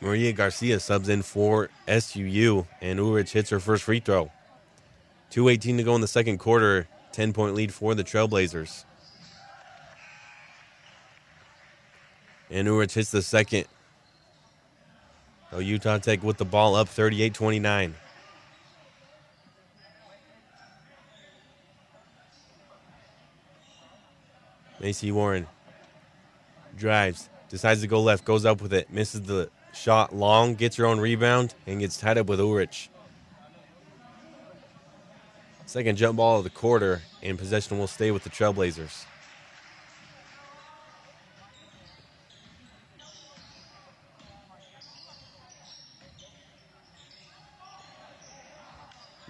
Maria 0.00 0.32
Garcia 0.32 0.78
subs 0.78 1.08
in 1.08 1.22
for 1.22 1.70
SUU, 1.88 2.66
and 2.80 2.98
Urich 2.98 3.30
hits 3.30 3.50
her 3.50 3.60
first 3.60 3.84
free 3.84 4.00
throw. 4.00 4.30
2.18 5.30 5.78
to 5.78 5.82
go 5.82 5.94
in 5.94 6.00
the 6.00 6.08
second 6.08 6.38
quarter. 6.38 6.88
10 7.12 7.32
point 7.32 7.54
lead 7.54 7.72
for 7.72 7.94
the 7.94 8.04
Trailblazers. 8.04 8.84
And 12.50 12.68
Urich 12.68 12.92
hits 12.92 13.10
the 13.10 13.22
second. 13.22 13.66
Oh, 15.50 15.58
Utah 15.58 15.98
Tech 15.98 16.22
with 16.22 16.36
the 16.36 16.44
ball 16.44 16.74
up 16.74 16.88
38 16.88 17.32
29. 17.32 17.94
Macy 24.78 25.10
Warren 25.10 25.46
drives, 26.76 27.30
decides 27.48 27.80
to 27.80 27.86
go 27.86 28.02
left, 28.02 28.24
goes 28.24 28.44
up 28.44 28.60
with 28.60 28.74
it, 28.74 28.92
misses 28.92 29.22
the 29.22 29.48
shot 29.76 30.14
long, 30.14 30.54
gets 30.54 30.76
her 30.76 30.86
own 30.86 30.98
rebound, 30.98 31.54
and 31.66 31.80
gets 31.80 31.96
tied 31.98 32.18
up 32.18 32.26
with 32.26 32.40
Urich. 32.40 32.88
Second 35.66 35.96
jump 35.96 36.16
ball 36.16 36.38
of 36.38 36.44
the 36.44 36.50
quarter, 36.50 37.02
and 37.22 37.38
possession 37.38 37.78
will 37.78 37.86
stay 37.86 38.10
with 38.10 38.24
the 38.24 38.30
Trailblazers. 38.30 39.04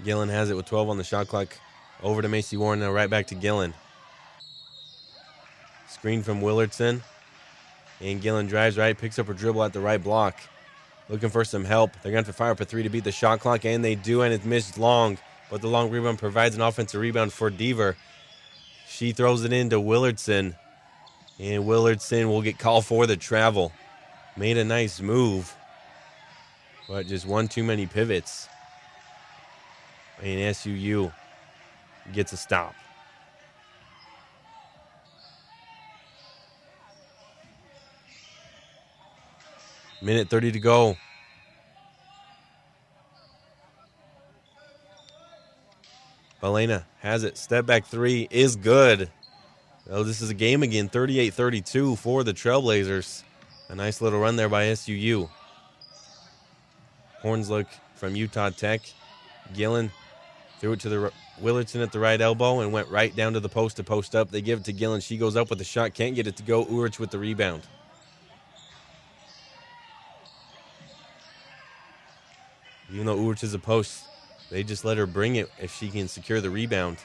Gillen 0.05 0.29
has 0.29 0.51
it 0.51 0.57
with 0.57 0.67
12 0.67 0.91
on 0.91 0.99
the 0.99 1.05
shot 1.05 1.27
clock. 1.27 1.59
Over 2.03 2.23
to 2.23 2.29
Macy 2.29 2.57
Warren, 2.57 2.79
now 2.79 2.93
right 2.93 3.11
back 3.11 3.27
to 3.29 3.35
Gillen. 3.35 3.75
Screen 5.89 6.23
from 6.23 6.41
Willardson. 6.41 7.03
And 8.01 8.21
Gillen 8.21 8.47
drives 8.47 8.77
right, 8.77 8.97
picks 8.97 9.19
up 9.19 9.29
a 9.29 9.35
dribble 9.35 9.63
at 9.65 9.73
the 9.73 9.81
right 9.81 10.03
block. 10.03 10.39
Looking 11.09 11.31
for 11.31 11.45
some 11.45 11.65
help. 11.65 11.93
They're 12.03 12.13
going 12.13 12.25
to 12.25 12.29
have 12.29 12.35
to 12.35 12.39
fire 12.39 12.51
up 12.51 12.61
a 12.61 12.65
three 12.65 12.83
to 12.83 12.89
beat 12.89 13.05
the 13.05 13.13
shot 13.13 13.41
clock, 13.41 13.65
and 13.65 13.85
they 13.85 13.95
do, 13.95 14.23
and 14.23 14.35
it's 14.35 14.45
missed 14.45 14.77
long. 14.77 15.19
But 15.51 15.61
the 15.61 15.69
long 15.69 15.91
rebound 15.91 16.19
provides 16.19 16.57
an 16.57 16.63
offensive 16.63 17.01
rebound 17.01 17.33
for 17.33 17.51
Deaver. 17.51 17.95
She 18.89 19.13
throws 19.13 19.45
it 19.45 19.53
into 19.53 19.77
Willardson. 19.77 20.57
And 21.39 21.65
Willardson 21.65 22.29
will 22.29 22.43
get 22.43 22.59
called 22.59 22.87
for 22.87 23.07
the 23.07 23.17
travel. 23.17 23.73
Made 24.37 24.57
a 24.57 24.65
nice 24.65 25.01
move. 25.01 25.55
But 26.89 27.07
just 27.07 27.27
one 27.27 27.49
too 27.49 27.63
many 27.63 27.87
pivots. 27.87 28.49
And 30.23 30.55
SUU 30.55 31.13
gets 32.13 32.33
a 32.33 32.37
stop. 32.37 32.75
Minute 40.07 40.29
30 40.29 40.53
to 40.53 40.61
go. 40.61 40.97
Balena 46.41 46.85
has 47.01 47.25
it. 47.25 47.37
Step 47.37 47.67
back 47.67 47.87
three 47.87 48.29
is 48.31 48.55
good. 48.55 49.11
Oh, 49.91 50.05
this 50.05 50.21
is 50.21 50.31
a 50.31 50.35
game 50.35 50.63
again. 50.63 50.89
38 50.89 51.35
32 51.35 51.97
for 51.97 52.23
the 52.23 52.33
Trailblazers. 52.33 53.25
A 53.69 53.75
nice 53.75 54.01
little 54.01 54.21
run 54.21 54.37
there 54.37 54.49
by 54.49 54.67
SUU. 54.67 55.29
Horns 57.21 57.51
look 57.51 57.67
from 57.97 58.15
Utah 58.15 58.51
Tech. 58.51 58.83
Gillen 59.55 59.91
threw 60.61 60.75
it 60.75 60.81
to 60.81 60.89
the 60.89 61.13
Willardson 61.43 61.83
at 61.83 61.91
the 61.91 61.99
right 61.99 62.21
elbow 62.21 62.61
and 62.61 62.73
went 62.73 62.89
right 62.91 63.15
down 63.17 63.33
to 63.33 63.41
the 63.41 63.49
post 63.49 63.79
to 63.79 63.83
post 63.83 64.15
up. 64.15 64.31
They 64.31 64.41
give 64.41 64.61
it 64.61 64.65
to 64.67 64.73
Gillen. 64.73 65.01
She 65.01 65.17
goes 65.17 65.35
up 65.35 65.51
with 65.51 65.59
the 65.59 65.65
shot. 65.65 65.95
Can't 65.95 66.15
get 66.15 66.29
it 66.29 66.37
to 66.37 66.45
go. 66.45 66.65
Urich 66.65 67.01
with 67.01 67.11
the 67.11 67.19
rebound. 67.19 67.63
Even 72.93 73.07
though 73.07 73.17
Urich 73.17 73.43
is 73.43 73.55
a 73.55 73.59
post, 73.59 74.05
they 74.51 74.63
just 74.63 74.85
let 74.85 74.97
her 74.97 75.07
bring 75.07 75.37
it 75.37 75.51
if 75.61 75.75
she 75.75 75.89
can 75.89 76.09
secure 76.09 76.41
the 76.41 76.51
rebound. 76.51 76.99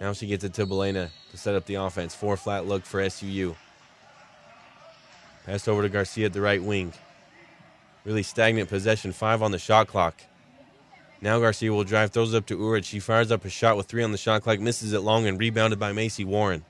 Now 0.00 0.12
she 0.12 0.26
gets 0.26 0.42
it 0.42 0.54
to 0.54 0.66
Belena 0.66 1.10
to 1.30 1.36
set 1.36 1.54
up 1.54 1.66
the 1.66 1.76
offense. 1.76 2.14
Four 2.14 2.36
flat 2.36 2.66
look 2.66 2.84
for 2.84 3.00
SUU. 3.00 3.54
Passed 5.46 5.68
over 5.68 5.82
to 5.82 5.88
Garcia 5.88 6.26
at 6.26 6.32
the 6.32 6.40
right 6.40 6.62
wing. 6.62 6.92
Really 8.04 8.24
stagnant 8.24 8.68
possession, 8.68 9.12
five 9.12 9.42
on 9.42 9.52
the 9.52 9.58
shot 9.58 9.86
clock. 9.86 10.20
Now 11.20 11.38
Garcia 11.38 11.72
will 11.72 11.84
drive, 11.84 12.10
throws 12.10 12.34
it 12.34 12.36
up 12.36 12.46
to 12.46 12.58
Urich. 12.58 12.84
She 12.84 12.98
fires 12.98 13.30
up 13.30 13.44
a 13.44 13.48
shot 13.48 13.76
with 13.76 13.86
three 13.86 14.02
on 14.02 14.10
the 14.10 14.18
shot 14.18 14.42
clock, 14.42 14.58
misses 14.58 14.92
it 14.92 15.00
long, 15.00 15.28
and 15.28 15.38
rebounded 15.38 15.78
by 15.78 15.92
Macy 15.92 16.24
Warren. 16.24 16.64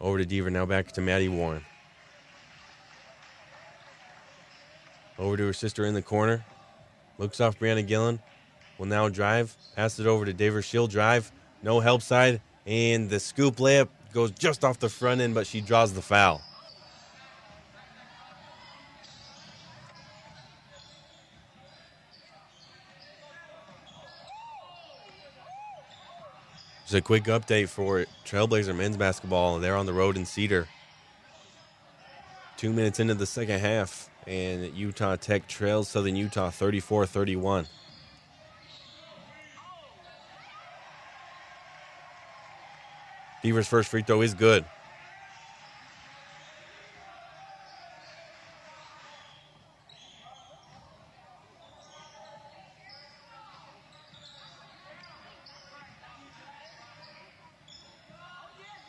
Over 0.00 0.24
to 0.24 0.24
Deaver, 0.24 0.50
now 0.50 0.64
back 0.64 0.92
to 0.92 1.02
Maddie 1.02 1.28
Warren. 1.28 1.62
Over 5.18 5.36
to 5.36 5.46
her 5.46 5.52
sister 5.52 5.84
in 5.84 5.94
the 5.94 6.02
corner. 6.02 6.44
Looks 7.18 7.40
off 7.40 7.58
Brianna 7.58 7.86
Gillen. 7.86 8.20
Will 8.78 8.86
now 8.86 9.08
drive. 9.08 9.56
Pass 9.74 9.98
it 9.98 10.06
over 10.06 10.24
to 10.24 10.34
Deaver. 10.34 10.62
She'll 10.62 10.86
drive. 10.86 11.32
No 11.62 11.80
help 11.80 12.02
side. 12.02 12.40
And 12.66 13.08
the 13.08 13.20
scoop 13.20 13.56
layup 13.56 13.88
goes 14.12 14.30
just 14.32 14.64
off 14.64 14.78
the 14.78 14.88
front 14.88 15.20
end, 15.20 15.34
but 15.34 15.46
she 15.46 15.60
draws 15.60 15.92
the 15.94 16.02
foul. 16.02 16.42
Just 26.82 26.94
a 26.94 27.00
quick 27.00 27.24
update 27.24 27.68
for 27.68 28.06
Trailblazer 28.24 28.76
men's 28.76 28.96
basketball. 28.96 29.58
They're 29.58 29.74
on 29.74 29.86
the 29.86 29.92
road 29.92 30.16
in 30.16 30.24
Cedar. 30.24 30.68
Two 32.56 32.72
minutes 32.72 33.00
into 33.00 33.14
the 33.14 33.26
second 33.26 33.58
half, 33.58 34.08
and 34.26 34.74
Utah 34.74 35.16
Tech 35.16 35.46
trails 35.46 35.88
Southern 35.88 36.16
Utah 36.16 36.50
34 36.50 37.06
31. 37.06 37.66
Deaver's 43.42 43.68
first 43.68 43.90
free 43.90 44.02
throw 44.02 44.22
is 44.22 44.34
good. 44.34 44.64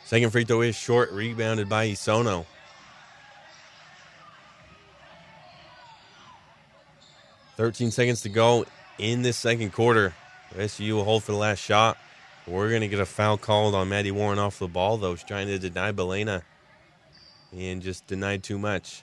Second 0.06 0.30
free 0.30 0.44
throw 0.44 0.62
is 0.62 0.74
short, 0.74 1.12
rebounded 1.12 1.68
by 1.68 1.88
Isono. 1.88 2.46
Thirteen 7.58 7.90
seconds 7.90 8.20
to 8.20 8.28
go 8.28 8.66
in 8.98 9.22
this 9.22 9.36
second 9.36 9.72
quarter. 9.72 10.14
SU 10.56 10.94
will 10.94 11.02
hold 11.02 11.24
for 11.24 11.32
the 11.32 11.38
last 11.38 11.58
shot. 11.58 11.98
We're 12.46 12.68
going 12.68 12.82
to 12.82 12.88
get 12.88 13.00
a 13.00 13.04
foul 13.04 13.36
called 13.36 13.74
on 13.74 13.88
Maddie 13.88 14.12
Warren 14.12 14.38
off 14.38 14.60
the 14.60 14.68
ball, 14.68 14.96
though. 14.96 15.16
She's 15.16 15.24
trying 15.24 15.48
to 15.48 15.58
deny 15.58 15.90
Belena 15.90 16.42
and 17.52 17.82
just 17.82 18.06
denied 18.06 18.44
too 18.44 18.60
much. 18.60 19.02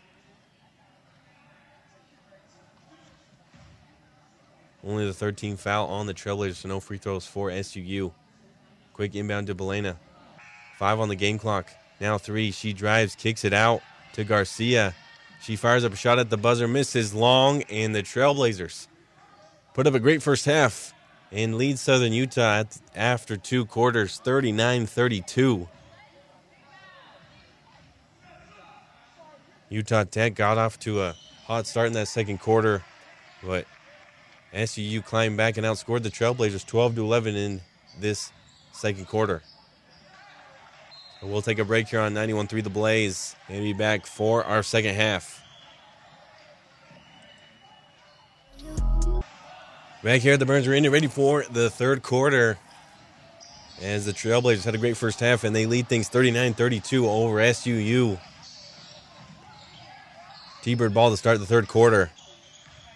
Only 4.85 5.05
the 5.05 5.11
13th 5.11 5.59
foul 5.59 5.87
on 5.87 6.05
the 6.07 6.13
Trailblazers, 6.13 6.55
so 6.55 6.69
no 6.69 6.79
free 6.79 6.97
throws 6.97 7.27
for 7.27 7.49
SUU. 7.49 8.13
Quick 8.93 9.15
inbound 9.15 9.47
to 9.47 9.55
Belena. 9.55 9.97
Five 10.79 11.01
on 11.01 11.09
the 11.09 11.17
game 11.17 11.37
clock. 11.37 11.71
Now 11.99 12.17
three. 12.17 12.51
She 12.51 12.71
drives, 12.71 13.15
kicks 13.15 13.43
it 13.43 13.51
out 13.51 13.81
to 14.13 14.23
Garcia. 14.23 14.95
She 15.41 15.55
fires 15.55 15.85
up 15.85 15.93
a 15.93 15.95
shot 15.95 16.19
at 16.19 16.29
the 16.29 16.37
buzzer, 16.37 16.67
misses 16.67 17.13
long, 17.13 17.61
and 17.63 17.93
the 17.93 18.01
Trailblazers 18.01 18.87
put 19.73 19.85
up 19.87 19.93
a 19.93 19.99
great 19.99 20.23
first 20.23 20.45
half 20.45 20.93
and 21.31 21.57
lead 21.57 21.77
Southern 21.77 22.13
Utah 22.13 22.63
after 22.95 23.37
two 23.37 23.65
quarters, 23.65 24.19
39 24.23 24.85
32. 24.85 25.67
Utah 29.69 30.03
Tech 30.05 30.35
got 30.35 30.57
off 30.57 30.79
to 30.79 31.01
a 31.01 31.15
hot 31.45 31.67
start 31.67 31.87
in 31.87 31.93
that 31.93 32.07
second 32.07 32.39
quarter, 32.39 32.83
but 33.43 33.65
SUU 34.53 35.03
climbed 35.03 35.37
back 35.37 35.57
and 35.57 35.65
outscored 35.65 36.03
the 36.03 36.09
Trailblazers 36.09 36.65
12 36.65 36.95
to 36.95 37.01
11 37.01 37.35
in 37.35 37.61
this 37.99 38.31
second 38.71 39.07
quarter. 39.07 39.41
We'll 41.25 41.41
take 41.41 41.57
a 41.57 41.65
break 41.65 41.87
here 41.87 42.01
on 42.01 42.13
91.3 42.13 42.63
The 42.63 42.69
Blaze 42.69 43.35
and 43.49 43.59
be 43.61 43.73
back 43.73 44.05
for 44.05 44.43
our 44.43 44.61
second 44.61 44.93
half. 44.93 45.43
Back 50.03 50.21
here 50.21 50.33
at 50.33 50.39
the 50.39 50.45
Burns 50.45 50.67
Arena, 50.67 50.91
ready 50.91 51.07
for 51.07 51.43
the 51.49 51.71
third 51.71 52.03
quarter. 52.03 52.59
As 53.81 54.05
the 54.05 54.13
Trailblazers 54.13 54.63
had 54.63 54.75
a 54.75 54.77
great 54.77 54.95
first 54.95 55.19
half 55.19 55.43
and 55.43 55.55
they 55.55 55.65
lead 55.65 55.89
things 55.89 56.07
39 56.09 56.53
32 56.53 57.09
over 57.09 57.37
SUU. 57.37 58.19
T 60.61 60.75
Bird 60.75 60.93
ball 60.93 61.09
to 61.09 61.17
start 61.17 61.39
the 61.39 61.45
third 61.45 61.67
quarter 61.67 62.11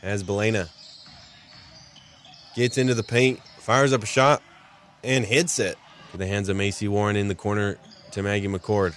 as 0.04 0.24
Belena 0.24 0.70
gets 2.56 2.78
into 2.78 2.94
the 2.94 3.04
paint, 3.04 3.40
fires 3.58 3.92
up 3.92 4.04
a 4.04 4.06
shot, 4.06 4.42
and 5.04 5.26
hits 5.26 5.60
it 5.60 5.78
to 6.12 6.18
the 6.18 6.28
hands 6.28 6.48
of 6.48 6.56
Macy 6.56 6.88
Warren 6.88 7.16
in 7.16 7.28
the 7.28 7.36
corner 7.36 7.78
to 8.12 8.24
Maggie 8.24 8.48
McCord. 8.48 8.96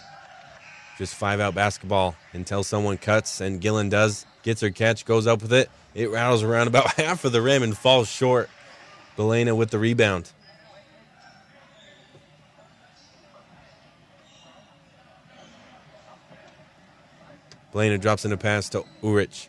Just 0.98 1.14
five 1.14 1.40
out 1.40 1.54
basketball 1.54 2.16
until 2.32 2.62
someone 2.62 2.98
cuts, 2.98 3.40
and 3.40 3.60
Gillen 3.60 3.88
does. 3.88 4.26
Gets 4.42 4.60
her 4.60 4.70
catch, 4.70 5.04
goes 5.04 5.26
up 5.26 5.42
with 5.42 5.52
it. 5.52 5.70
It 5.94 6.10
rattles 6.10 6.42
around 6.42 6.68
about 6.68 6.92
half 6.96 7.24
of 7.24 7.32
the 7.32 7.42
rim 7.42 7.62
and 7.62 7.76
falls 7.76 8.08
short. 8.08 8.48
Belena 9.16 9.56
with 9.56 9.70
the 9.70 9.78
rebound. 9.78 10.30
Belena 17.72 18.00
drops 18.00 18.24
in 18.24 18.32
a 18.32 18.36
pass 18.36 18.68
to 18.70 18.84
Urich. 19.02 19.48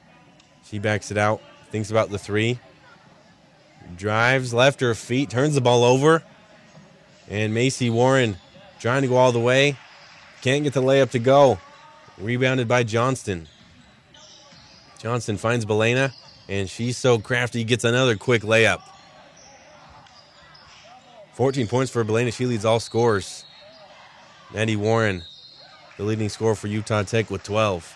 She 0.66 0.80
backs 0.80 1.12
it 1.12 1.18
out, 1.18 1.42
thinks 1.72 1.92
about 1.92 2.10
the 2.10 2.18
three, 2.18 2.60
drives 3.98 4.54
left 4.54 4.80
her 4.80 4.96
feet, 4.96 5.30
turns 5.30 5.56
the 5.56 5.62
ball 5.62 5.84
over, 5.84 6.24
and 7.30 7.54
Macy 7.54 7.90
Warren 7.90 8.38
trying 8.84 9.02
to 9.02 9.08
go 9.08 9.16
all 9.16 9.32
the 9.32 9.40
way. 9.40 9.78
Can't 10.42 10.62
get 10.66 10.74
the 10.74 10.82
layup 10.82 11.12
to 11.12 11.20
go. 11.20 11.58
Rebounded 12.18 12.68
by 12.68 12.84
Johnston. 12.84 13.48
Johnston 15.00 15.38
finds 15.38 15.66
Belena, 15.66 16.12
and 16.50 16.70
she's 16.70 16.98
so 16.98 17.18
crafty, 17.18 17.64
gets 17.64 17.86
another 17.86 18.18
quick 18.18 18.42
layup. 18.42 18.82
14 21.36 21.66
points 21.68 21.94
for 21.94 22.04
Belena. 22.04 22.34
She 22.34 22.46
leads 22.46 22.66
all 22.66 22.82
scores. 22.82 23.46
Maddie 24.54 24.76
Warren, 24.76 25.24
the 25.96 26.04
leading 26.04 26.28
scorer 26.28 26.54
for 26.54 26.68
Utah 26.68 27.04
Tech, 27.04 27.30
with 27.30 27.44
12. 27.44 27.96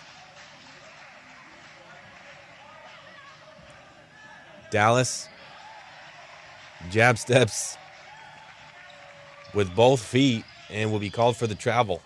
Dallas, 4.70 5.28
jab 6.88 7.18
steps 7.18 7.76
with 9.52 9.74
both 9.76 10.00
feet 10.00 10.44
and 10.70 10.92
will 10.92 10.98
be 10.98 11.10
called 11.10 11.36
for 11.36 11.46
the 11.46 11.54
travel. 11.54 12.02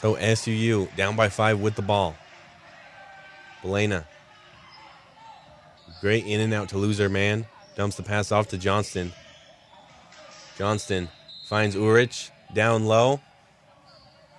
So 0.00 0.14
SUU 0.14 0.94
down 0.96 1.14
by 1.14 1.28
five 1.28 1.60
with 1.60 1.74
the 1.74 1.82
ball. 1.82 2.16
Belena. 3.62 4.04
Great 6.00 6.24
in 6.24 6.40
and 6.40 6.54
out 6.54 6.70
to 6.70 6.78
lose 6.78 6.96
her 6.98 7.10
man. 7.10 7.44
Dumps 7.76 7.96
the 7.96 8.02
pass 8.02 8.32
off 8.32 8.48
to 8.48 8.56
Johnston. 8.56 9.12
Johnston 10.56 11.10
finds 11.44 11.76
Urich 11.76 12.30
down 12.54 12.86
low. 12.86 13.20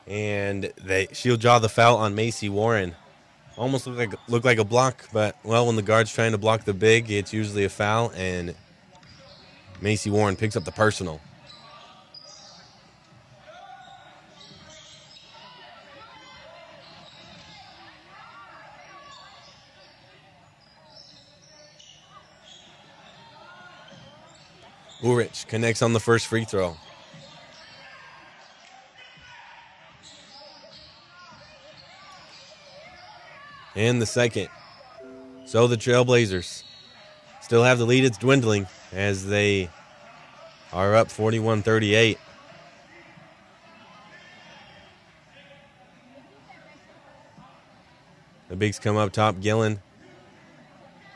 And 0.07 0.73
they 0.83 1.07
she'll 1.13 1.37
draw 1.37 1.59
the 1.59 1.69
foul 1.69 1.97
on 1.97 2.15
Macy 2.15 2.49
Warren. 2.49 2.95
Almost 3.61 3.85
look 3.85 3.95
like 3.95 4.19
look 4.27 4.43
like 4.43 4.57
a 4.57 4.65
block, 4.65 5.07
but 5.13 5.35
well, 5.43 5.67
when 5.67 5.75
the 5.75 5.83
guard's 5.83 6.11
trying 6.11 6.31
to 6.31 6.39
block 6.39 6.63
the 6.65 6.73
big, 6.73 7.11
it's 7.11 7.31
usually 7.31 7.63
a 7.63 7.69
foul, 7.69 8.11
and 8.15 8.55
Macy 9.79 10.09
Warren 10.09 10.35
picks 10.35 10.55
up 10.55 10.65
the 10.65 10.71
personal. 10.71 11.21
Urich 25.03 25.45
connects 25.47 25.83
on 25.83 25.93
the 25.93 25.99
first 25.99 26.25
free 26.25 26.45
throw. 26.45 26.77
And 33.75 34.01
the 34.01 34.05
second. 34.05 34.49
So 35.45 35.67
the 35.67 35.77
Trailblazers 35.77 36.63
still 37.41 37.63
have 37.63 37.77
the 37.77 37.85
lead. 37.85 38.05
It's 38.05 38.17
dwindling 38.17 38.67
as 38.91 39.25
they 39.25 39.69
are 40.73 40.95
up 40.95 41.11
41 41.11 41.61
38. 41.61 42.17
The 48.49 48.55
bigs 48.55 48.79
come 48.79 48.97
up 48.97 49.13
top. 49.13 49.39
Gillen 49.39 49.81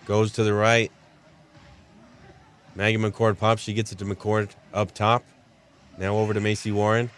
goes 0.06 0.32
to 0.34 0.44
the 0.44 0.54
right. 0.54 0.92
Maggie 2.76 2.98
McCord 2.98 3.38
pops. 3.38 3.62
She 3.62 3.74
gets 3.74 3.92
it 3.92 3.98
to 4.00 4.06
McCord 4.06 4.50
up 4.74 4.94
top. 4.94 5.24
Now 5.98 6.18
over 6.18 6.34
to 6.34 6.40
Macy 6.40 6.72
Warren. 6.72 7.10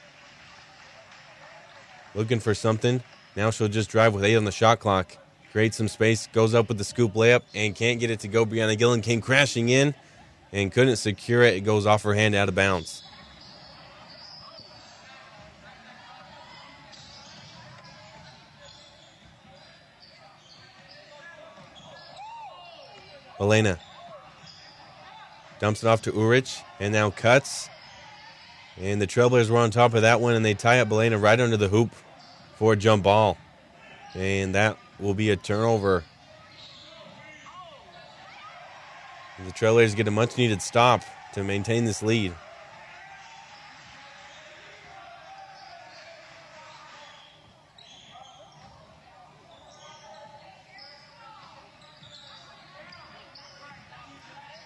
Looking 2.16 2.40
for 2.40 2.56
something. 2.56 3.04
Now 3.36 3.52
she'll 3.52 3.68
just 3.68 3.90
drive 3.90 4.14
with 4.14 4.24
eight 4.24 4.36
on 4.36 4.46
the 4.46 4.52
shot 4.52 4.80
clock. 4.80 5.18
Creates 5.52 5.78
some 5.78 5.88
space. 5.88 6.28
Goes 6.28 6.54
up 6.54 6.68
with 6.68 6.78
the 6.78 6.84
scoop 6.84 7.14
layup 7.14 7.42
and 7.56 7.76
can't 7.76 8.00
get 8.00 8.12
it 8.12 8.20
to 8.22 8.28
go. 8.28 8.46
beyond 8.46 8.72
Brianna 8.72 8.78
Gillen 8.78 9.02
came 9.02 9.22
crashing 9.22 9.70
in 9.70 9.96
and 10.52 10.72
couldn't 10.72 10.98
secure 10.98 11.44
it. 11.44 11.56
It 11.56 11.62
goes 11.62 11.86
off 11.86 12.04
her 12.04 12.14
hand 12.14 12.36
out 12.36 12.50
of 12.50 12.56
bounds. 12.56 13.04
Belena 23.40 23.78
dumps 25.60 25.84
it 25.84 25.88
off 25.88 26.02
to 26.04 26.12
Urich 26.12 26.62
and 26.80 26.92
now 26.92 27.10
cuts. 27.10 27.70
And 28.80 29.02
the 29.02 29.08
Trailblazers 29.08 29.50
were 29.50 29.58
on 29.58 29.72
top 29.72 29.94
of 29.94 30.02
that 30.02 30.22
one 30.22 30.36
and 30.36 30.46
they 30.46 30.54
tie 30.54 30.80
up 30.80 30.90
Belena 30.90 31.22
right 31.22 31.40
under 31.40 31.58
the 31.58 31.68
hoop 31.68 31.92
for 32.56 32.74
a 32.74 32.76
jump 32.76 33.04
ball. 33.04 33.38
And 34.14 34.56
that 34.56 34.78
will 35.00 35.14
be 35.14 35.30
a 35.30 35.36
turnover. 35.36 36.04
The 39.46 39.52
Trailblazers 39.52 39.96
get 39.96 40.08
a 40.08 40.12
much 40.12 40.38
needed 40.38 40.62
stop 40.62 41.04
to 41.34 41.44
maintain 41.44 41.86
this 41.86 42.02
lead. 42.02 42.34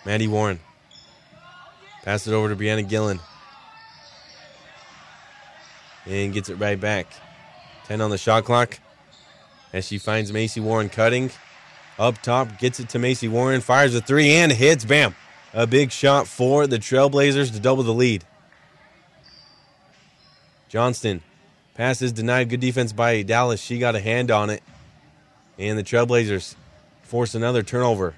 Maddie 0.06 0.28
Warren. 0.28 0.60
Pass 2.04 2.26
it 2.26 2.34
over 2.34 2.50
to 2.50 2.56
Brianna 2.56 2.88
Gillen. 2.88 3.20
And 6.06 6.34
gets 6.34 6.50
it 6.50 6.56
right 6.56 6.80
back. 6.80 7.08
10 7.86 8.02
on 8.02 8.10
the 8.10 8.18
shot 8.18 8.46
clock. 8.46 8.80
As 9.74 9.88
she 9.88 9.98
finds 9.98 10.34
Macy 10.34 10.60
Warren 10.60 10.90
cutting. 10.90 11.32
Up 11.98 12.22
top, 12.22 12.58
gets 12.58 12.80
it 12.80 12.90
to 12.90 13.00
Macy 13.00 13.28
Warren. 13.28 13.62
Fires 13.62 13.96
a 13.96 14.02
three 14.02 14.32
and 14.32 14.52
hits. 14.52 14.86
Bam. 14.86 15.16
A 15.54 15.68
big 15.68 15.92
shot 15.92 16.28
for 16.28 16.66
the 16.68 16.78
Trailblazers 16.78 17.52
to 17.54 17.60
double 17.60 17.84
the 17.84 17.94
lead. 17.94 18.24
Johnston. 20.70 21.22
passes 21.76 22.12
denied. 22.12 22.50
Good 22.50 22.60
defense 22.60 22.94
by 22.94 23.22
Dallas. 23.22 23.62
She 23.62 23.78
got 23.78 23.96
a 23.96 24.00
hand 24.00 24.32
on 24.32 24.50
it. 24.50 24.64
And 25.58 25.78
the 25.78 25.84
Trailblazers 25.84 26.56
force 27.04 27.36
another 27.36 27.62
turnover. 27.62 28.16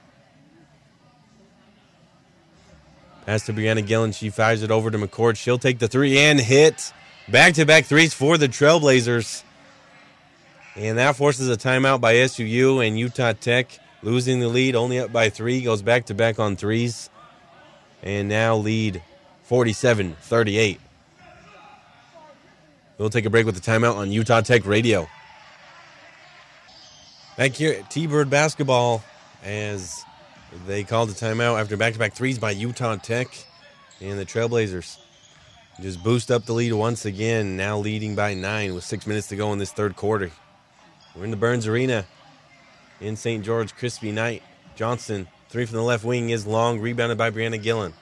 Pass 3.26 3.46
to 3.46 3.54
Brianna 3.54 3.86
Gillen. 3.86 4.12
She 4.12 4.30
fires 4.30 4.64
it 4.64 4.72
over 4.72 4.92
to 4.92 4.98
McCord. 4.98 5.38
She'll 5.38 5.58
take 5.58 5.80
the 5.80 5.88
three 5.88 6.18
and 6.20 6.40
hit. 6.40 6.94
Back 7.28 7.54
to 7.56 7.66
back 7.66 7.86
threes 7.86 8.14
for 8.14 8.38
the 8.38 8.48
Trailblazers. 8.48 9.44
And 10.76 10.98
that 10.98 11.16
forces 11.16 11.50
a 11.50 11.58
timeout 11.58 12.02
by 12.02 12.16
SUU 12.16 12.86
and 12.86 12.98
Utah 12.98 13.34
Tech 13.34 13.80
losing 14.02 14.40
the 14.40 14.48
lead, 14.48 14.76
only 14.76 15.00
up 15.00 15.12
by 15.12 15.30
three, 15.30 15.62
goes 15.62 15.82
back 15.82 16.08
to 16.08 16.14
back 16.14 16.40
on 16.40 16.56
threes. 16.56 17.10
And 18.02 18.28
now 18.28 18.56
lead 18.56 19.02
47 19.44 20.16
38. 20.20 20.80
We'll 22.98 23.10
take 23.10 23.26
a 23.26 23.30
break 23.30 23.46
with 23.46 23.56
the 23.56 23.62
timeout 23.62 23.96
on 23.96 24.12
Utah 24.12 24.42
Tech 24.42 24.66
Radio. 24.66 25.08
Back 27.38 27.52
here 27.54 27.74
at 27.74 27.90
T 27.90 28.08
Bird 28.08 28.30
Basketball 28.30 29.04
as 29.44 30.04
they 30.68 30.84
called 30.84 31.10
the 31.10 31.14
timeout 31.14 31.60
after 31.60 31.78
back 31.78 31.94
to 31.94 32.00
back 32.00 32.14
threes 32.14 32.38
by 32.38 32.52
Utah 32.52 32.96
Tech 32.98 33.28
and 34.02 34.20
the 34.20 34.26
Trailblazers. 34.26 34.98
Just 35.82 36.04
boost 36.04 36.30
up 36.30 36.46
the 36.46 36.54
lead 36.54 36.74
once 36.74 37.06
again, 37.06 37.58
now 37.58 37.80
leading 37.80 38.16
by 38.16 38.36
nine 38.36 38.76
with 38.76 38.84
six 38.84 39.08
minutes 39.08 39.28
to 39.30 39.36
go 39.36 39.52
in 39.54 39.60
this 39.60 39.72
third 39.72 39.96
quarter. 39.96 40.32
We're 41.16 41.26
in 41.26 41.32
the 41.32 41.38
Burns 41.38 41.68
Arena 41.68 42.06
in 43.00 43.16
St. 43.16 43.46
George. 43.46 43.76
Crispy 43.76 44.12
Knight. 44.12 44.42
Johnston, 44.76 45.28
three 45.50 45.66
from 45.66 45.78
the 45.78 45.84
left 45.84 46.04
wing 46.04 46.32
is 46.32 46.48
long, 46.48 46.80
rebounded 46.80 47.18
by 47.18 47.30
Brianna 47.30 47.62
Gillen. 47.62 47.94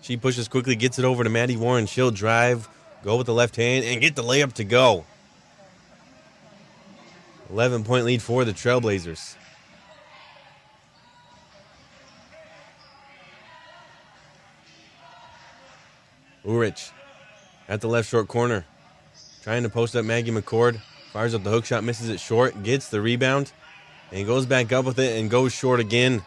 She 0.00 0.16
pushes 0.16 0.48
quickly, 0.48 0.74
gets 0.74 0.98
it 0.98 1.04
over 1.04 1.22
to 1.22 1.30
Maddie 1.30 1.56
Warren. 1.56 1.86
She'll 1.86 2.10
drive, 2.10 2.68
go 3.04 3.16
with 3.16 3.26
the 3.26 3.34
left 3.34 3.54
hand, 3.54 3.84
and 3.84 4.00
get 4.00 4.16
the 4.16 4.24
layup 4.24 4.54
to 4.54 4.64
go. 4.64 5.04
11 7.50 7.84
point 7.84 8.04
lead 8.04 8.20
for 8.20 8.44
the 8.44 8.52
Trailblazers. 8.52 9.36
Urich 16.44 16.90
at 17.68 17.80
the 17.80 17.88
left 17.88 18.08
short 18.08 18.28
corner. 18.28 18.64
Trying 19.42 19.62
to 19.62 19.68
post 19.68 19.94
up 19.94 20.04
Maggie 20.04 20.30
McCord. 20.30 20.80
Fires 21.12 21.34
up 21.34 21.42
the 21.42 21.50
hook 21.50 21.64
shot, 21.64 21.84
misses 21.84 22.08
it 22.08 22.20
short, 22.20 22.62
gets 22.62 22.88
the 22.88 23.00
rebound, 23.00 23.52
and 24.12 24.26
goes 24.26 24.46
back 24.46 24.72
up 24.72 24.84
with 24.84 24.98
it 24.98 25.18
and 25.18 25.30
goes 25.30 25.52
short 25.52 25.80
again. 25.80 26.22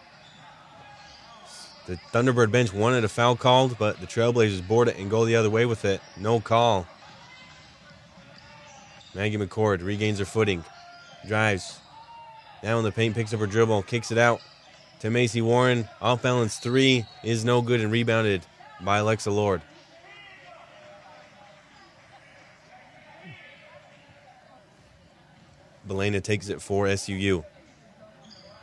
The 1.87 1.97
Thunderbird 2.13 2.51
bench 2.51 2.73
wanted 2.73 3.03
a 3.03 3.09
foul 3.09 3.35
called, 3.35 3.77
but 3.77 3.99
the 3.99 4.07
Trailblazers 4.07 4.67
board 4.67 4.87
it 4.87 4.97
and 4.97 5.09
go 5.09 5.25
the 5.25 5.35
other 5.35 5.49
way 5.49 5.65
with 5.65 5.85
it. 5.85 6.01
No 6.17 6.39
call. 6.39 6.87
Maggie 9.13 9.37
McCord 9.37 9.83
regains 9.83 10.19
her 10.19 10.25
footing. 10.25 10.63
Drives. 11.27 11.79
Now 12.63 12.77
in 12.77 12.83
the 12.83 12.91
paint, 12.91 13.15
picks 13.15 13.33
up 13.33 13.39
her 13.39 13.47
dribble, 13.47 13.83
kicks 13.83 14.11
it 14.11 14.17
out 14.17 14.41
to 14.99 15.09
Macy 15.09 15.41
Warren. 15.41 15.87
Off 16.01 16.21
balance 16.21 16.57
three 16.57 17.05
is 17.23 17.43
no 17.43 17.61
good 17.61 17.81
and 17.81 17.91
rebounded 17.91 18.45
by 18.81 18.99
Alexa 18.99 19.31
Lord. 19.31 19.61
Belena 25.87 26.21
takes 26.21 26.49
it 26.49 26.61
for 26.61 26.85
SUU. 26.85 27.43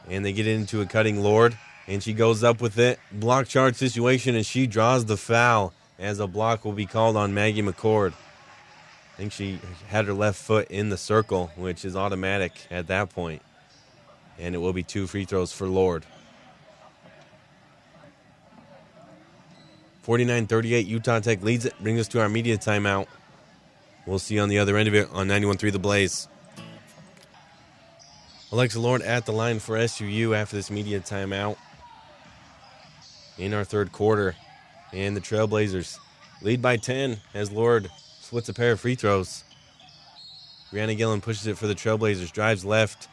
And 0.09 0.25
they 0.25 0.33
get 0.33 0.47
into 0.47 0.81
a 0.81 0.87
cutting 0.87 1.23
Lord, 1.23 1.57
and 1.87 2.03
she 2.03 2.12
goes 2.12 2.43
up 2.43 2.61
with 2.61 2.79
it. 2.79 2.99
Block 3.12 3.47
charge 3.49 3.77
situation, 3.77 4.35
and 4.35 4.47
she 4.47 4.66
draws 4.66 5.05
the 5.05 5.16
foul 5.16 5.73
as 5.99 6.21
a 6.21 6.27
block 6.27 6.64
will 6.64 6.73
be 6.73 6.87
called 6.87 7.16
on 7.16 7.35
Maggie 7.35 7.62
McCord. 7.62 8.12
I 8.12 9.16
think 9.16 9.33
she 9.33 9.59
had 9.89 10.07
her 10.07 10.12
left 10.12 10.39
foot 10.39 10.71
in 10.71 10.91
the 10.91 10.97
circle, 10.97 11.51
which 11.57 11.85
is 11.85 11.97
automatic 11.97 12.53
at 12.71 12.87
that 12.87 13.11
point. 13.11 13.43
And 14.39 14.55
it 14.55 14.59
will 14.59 14.73
be 14.73 14.85
two 14.85 15.09
free 15.09 15.25
throws 15.25 15.53
for 15.53 15.66
Lord. 15.66 16.07
49 20.03 20.47
38, 20.47 20.87
Utah 20.87 21.21
Tech 21.21 21.43
leads 21.43 21.66
it, 21.66 21.75
brings 21.83 22.01
us 22.01 22.09
to 22.09 22.21
our 22.21 22.29
media 22.29 22.57
timeout. 22.57 23.09
We'll 24.07 24.19
see 24.19 24.37
you 24.37 24.41
on 24.41 24.49
the 24.49 24.59
other 24.59 24.77
end 24.77 24.89
of 24.89 24.95
it 24.95 25.09
on 25.12 25.29
91 25.29 25.59
3 25.59 25.71
The 25.71 25.79
Blaze. 25.79 26.29
Alexa 28.51 28.80
Lord 28.80 29.03
at 29.03 29.26
the 29.26 29.32
line 29.32 29.59
for 29.59 29.76
SUU 29.76 30.34
after 30.34 30.57
this 30.57 30.70
media 30.70 31.01
timeout 31.01 31.59
in 33.36 33.53
our 33.53 33.64
third 33.64 33.92
quarter. 33.92 34.36
And 34.92 35.14
the 35.14 35.20
Trailblazers 35.20 35.99
lead 36.40 36.62
by 36.62 36.78
10 36.78 37.18
as 37.34 37.51
Lord 37.51 37.90
splits 38.20 38.49
a 38.49 38.55
pair 38.55 38.72
of 38.72 38.80
free 38.80 38.94
throws. 38.94 39.44
Brianna 40.72 40.96
Gillen 40.96 41.20
pushes 41.20 41.46
it 41.46 41.59
for 41.59 41.66
the 41.66 41.74
Trailblazers, 41.74 42.32
drives 42.32 42.64
left. 42.64 43.09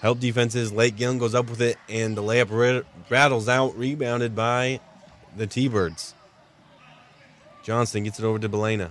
Help 0.00 0.18
defenses. 0.18 0.72
Late 0.72 0.96
Gillen 0.96 1.18
goes 1.18 1.34
up 1.34 1.48
with 1.48 1.60
it, 1.60 1.78
and 1.88 2.16
the 2.16 2.22
layup 2.22 2.84
rattles 3.08 3.48
out, 3.48 3.76
rebounded 3.78 4.34
by 4.34 4.80
the 5.36 5.46
T 5.46 5.68
Birds. 5.68 6.14
Johnston 7.62 8.04
gets 8.04 8.18
it 8.18 8.24
over 8.24 8.38
to 8.38 8.48
Belena. 8.48 8.90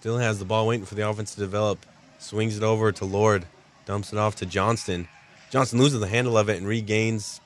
Still 0.00 0.16
has 0.16 0.38
the 0.38 0.46
ball 0.46 0.66
waiting 0.66 0.86
for 0.86 0.94
the 0.94 1.06
offense 1.06 1.34
to 1.34 1.40
develop. 1.40 1.84
Swings 2.18 2.56
it 2.56 2.62
over 2.62 2.90
to 2.90 3.04
Lord. 3.04 3.44
Dumps 3.84 4.14
it 4.14 4.18
off 4.18 4.34
to 4.36 4.46
Johnston. 4.46 5.08
Johnston 5.50 5.78
loses 5.78 6.00
the 6.00 6.08
handle 6.08 6.38
of 6.38 6.48
it 6.48 6.56
and 6.56 6.66
regains 6.66 7.42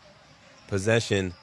possession. 0.68 1.34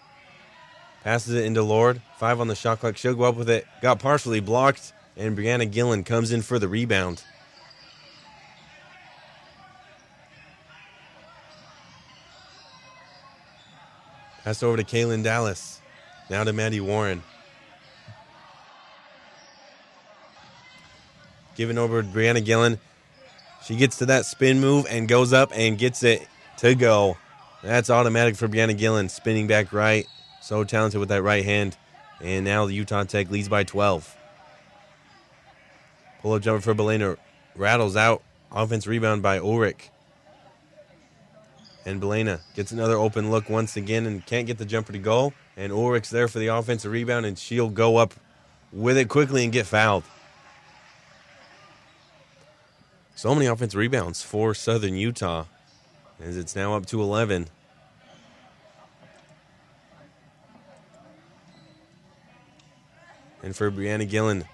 Passes 1.03 1.33
it 1.33 1.43
into 1.43 1.63
Lord. 1.63 2.01
Five 2.17 2.39
on 2.39 2.47
the 2.47 2.55
shot 2.55 2.79
clock. 2.79 2.95
She'll 2.95 3.13
go 3.13 3.23
up 3.23 3.35
with 3.35 3.49
it. 3.49 3.67
Got 3.81 3.99
partially 3.99 4.39
blocked. 4.39 4.93
And 5.17 5.37
Brianna 5.37 5.69
Gillen 5.69 6.05
comes 6.05 6.31
in 6.31 6.41
for 6.41 6.59
the 6.59 6.69
rebound. 6.69 7.23
Pass 14.45 14.63
over 14.63 14.77
to 14.77 14.83
Kaylin 14.85 15.23
Dallas. 15.23 15.81
Now 16.29 16.45
to 16.45 16.53
Maddie 16.53 16.79
Warren. 16.79 17.21
Giving 21.55 21.77
over 21.77 22.01
to 22.01 22.07
Brianna 22.07 22.43
Gillen. 22.43 22.79
She 23.63 23.75
gets 23.75 23.97
to 23.97 24.05
that 24.07 24.25
spin 24.25 24.59
move 24.59 24.85
and 24.89 25.07
goes 25.07 25.33
up 25.33 25.51
and 25.53 25.77
gets 25.77 26.03
it 26.03 26.27
to 26.57 26.75
go. 26.75 27.17
That's 27.61 27.89
automatic 27.89 28.35
for 28.35 28.47
Brianna 28.47 28.77
Gillen. 28.77 29.09
Spinning 29.09 29.47
back 29.47 29.71
right. 29.71 30.07
So 30.41 30.63
talented 30.63 30.99
with 30.99 31.09
that 31.09 31.21
right 31.21 31.45
hand. 31.45 31.77
And 32.19 32.45
now 32.45 32.65
the 32.65 32.73
Utah 32.73 33.03
Tech 33.03 33.29
leads 33.29 33.49
by 33.49 33.63
12. 33.63 34.15
Pull 36.21 36.33
up 36.33 36.41
jumper 36.41 36.61
for 36.61 36.75
Belena. 36.75 37.17
Rattles 37.55 37.95
out. 37.95 38.23
Offense 38.51 38.85
rebound 38.87 39.21
by 39.21 39.39
Ulrich. 39.39 39.89
And 41.85 42.01
Belena 42.01 42.41
gets 42.55 42.71
another 42.71 42.95
open 42.95 43.31
look 43.31 43.49
once 43.49 43.75
again 43.75 44.05
and 44.05 44.23
can't 44.25 44.45
get 44.45 44.57
the 44.57 44.65
jumper 44.65 44.93
to 44.93 44.99
go. 44.99 45.33
And 45.57 45.71
Ulrich's 45.71 46.11
there 46.11 46.27
for 46.27 46.39
the 46.39 46.47
offensive 46.47 46.91
rebound, 46.91 47.25
and 47.25 47.37
she'll 47.37 47.69
go 47.69 47.97
up 47.97 48.13
with 48.71 48.97
it 48.97 49.09
quickly 49.09 49.43
and 49.43 49.51
get 49.51 49.65
fouled. 49.65 50.03
So 53.21 53.35
many 53.35 53.45
offensive 53.45 53.77
rebounds 53.77 54.23
for 54.23 54.55
Southern 54.55 54.95
Utah 54.95 55.45
as 56.19 56.37
it's 56.37 56.55
now 56.55 56.73
up 56.73 56.87
to 56.87 56.99
11. 56.99 57.49
And 63.43 63.55
for 63.55 63.69
Brianna 63.69 64.09
Gillen, 64.09 64.45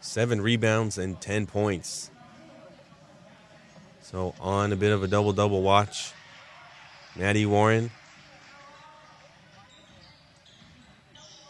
seven 0.00 0.40
rebounds 0.40 0.98
and 0.98 1.20
10 1.20 1.46
points. 1.46 2.10
So 4.00 4.34
on 4.40 4.72
a 4.72 4.76
bit 4.76 4.90
of 4.90 5.04
a 5.04 5.06
double 5.06 5.32
double 5.32 5.62
watch. 5.62 6.12
Maddie 7.14 7.46
Warren, 7.46 7.92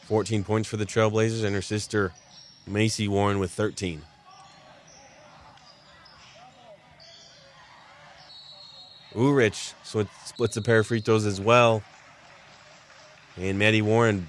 14 0.03 0.45
points 0.45 0.69
for 0.69 0.77
the 0.77 0.85
Trailblazers, 0.85 1.45
and 1.45 1.55
her 1.55 1.63
sister 1.63 2.13
Macy 2.67 3.09
Warren 3.09 3.39
with 3.39 3.53
13. 3.53 4.03
Ulrich 9.23 9.75
splits 10.25 10.57
a 10.57 10.63
pair 10.63 10.81
of 10.81 10.87
free 10.87 11.01
throws 11.01 11.27
as 11.27 11.41
well. 11.41 11.83
And 13.37 13.59
Maddie 13.59 13.83
Warren 13.83 14.29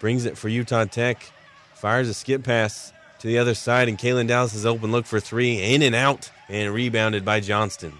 brings 0.00 0.24
it 0.24 0.38
for 0.38 0.48
Utah 0.48 0.84
Tech. 0.84 1.32
Fires 1.74 2.08
a 2.08 2.14
skip 2.14 2.42
pass 2.42 2.92
to 3.18 3.26
the 3.26 3.38
other 3.38 3.54
side, 3.54 3.88
and 3.88 3.98
Kaylin 3.98 4.28
Dallas 4.28 4.54
is 4.54 4.64
open. 4.64 4.92
Look 4.92 5.06
for 5.06 5.20
three. 5.20 5.74
In 5.74 5.82
and 5.82 5.94
out, 5.94 6.30
and 6.48 6.72
rebounded 6.72 7.24
by 7.24 7.40
Johnston. 7.40 7.92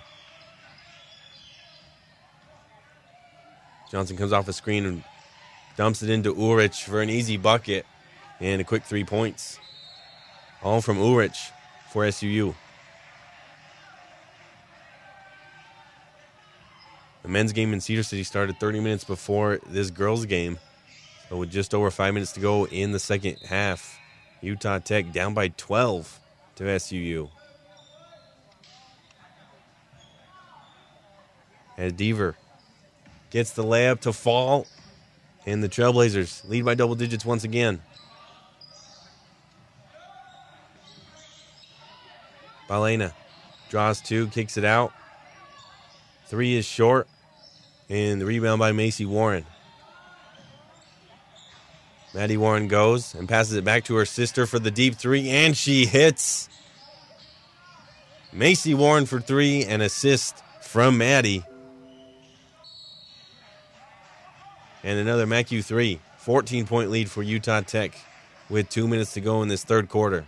Johnson 3.91 4.17
comes 4.17 4.33
off 4.33 4.49
a 4.49 4.53
screen 4.53 4.85
and 4.87 5.05
dumps 5.77 6.03
it 6.03 6.11
into 6.11 6.35
Ulrich 6.35 6.85
for 6.85 7.03
an 7.03 7.11
easy 7.11 7.37
bucket 7.37 7.87
and 8.41 8.61
a 8.61 8.65
quick 8.65 8.85
three 8.85 9.05
points. 9.05 9.59
All 10.63 10.81
from 10.81 10.99
Ulrich 10.99 11.51
for 11.93 12.05
SUU. 12.05 12.55
The 17.27 17.33
men's 17.33 17.53
game 17.53 17.73
in 17.73 17.81
Cedar 17.81 18.05
City 18.05 18.23
started 18.23 18.61
30 18.61 18.79
minutes 18.79 19.03
before 19.03 19.59
this 19.67 19.91
girls' 19.91 20.27
game. 20.27 20.61
So 21.29 21.39
with 21.39 21.51
just 21.51 21.75
over 21.75 21.91
five 21.91 22.15
minutes 22.15 22.31
to 22.35 22.41
go 22.41 22.69
in 22.69 22.93
the 22.93 23.01
second 23.01 23.39
half, 23.45 23.99
Utah 24.41 24.79
Tech 24.79 25.11
down 25.11 25.35
by 25.35 25.49
12 25.49 26.21
to 26.55 26.63
SUU. 26.63 27.29
As 31.77 31.93
Deaver 31.95 32.37
gets 33.31 33.51
the 33.51 33.65
layup 33.65 33.99
to 34.03 34.13
fall, 34.13 34.69
and 35.47 35.65
the 35.65 35.69
Trailblazers 35.69 36.49
lead 36.49 36.65
by 36.65 36.77
double 36.77 36.95
digits 36.95 37.25
once 37.25 37.43
again. 37.43 37.83
Balena 42.71 43.13
draws 43.69 44.01
two, 44.01 44.29
kicks 44.29 44.57
it 44.57 44.65
out. 44.65 44.93
Three 46.27 46.55
is 46.55 46.65
short. 46.65 47.09
And 47.89 48.21
the 48.21 48.27
rebound 48.27 48.59
by 48.59 48.73
Macy 48.73 49.05
Warren. 49.05 49.47
Maddie 52.15 52.37
Warren 52.37 52.67
goes 52.67 53.15
and 53.15 53.29
passes 53.29 53.55
it 53.55 53.65
back 53.65 53.85
to 53.85 53.95
her 53.97 54.07
sister 54.07 54.47
for 54.47 54.59
the 54.59 54.71
deep 54.71 54.95
three, 54.95 55.29
and 55.29 55.57
she 55.57 55.87
hits. 55.87 56.49
Macy 58.33 58.75
Warren 58.75 59.07
for 59.07 59.21
three, 59.21 59.65
and 59.65 59.83
assist 59.83 60.43
from 60.63 60.99
Maddie. 60.99 61.45
And 64.83 64.99
another 64.99 65.27
MacU 65.27 65.65
three. 65.65 66.01
14 66.19 66.67
point 66.67 66.91
lead 66.91 67.09
for 67.09 67.23
Utah 67.23 67.61
Tech 67.61 67.95
with 68.49 68.69
two 68.69 68.89
minutes 68.89 69.13
to 69.15 69.21
go 69.21 69.43
in 69.43 69.49
this 69.49 69.63
third 69.63 69.89
quarter. 69.89 70.27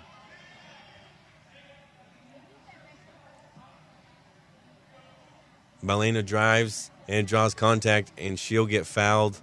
Balena 5.82 6.24
drives 6.24 6.90
and 7.08 7.26
draws 7.26 7.54
contact, 7.54 8.12
and 8.18 8.38
she'll 8.38 8.66
get 8.66 8.86
fouled. 8.86 9.40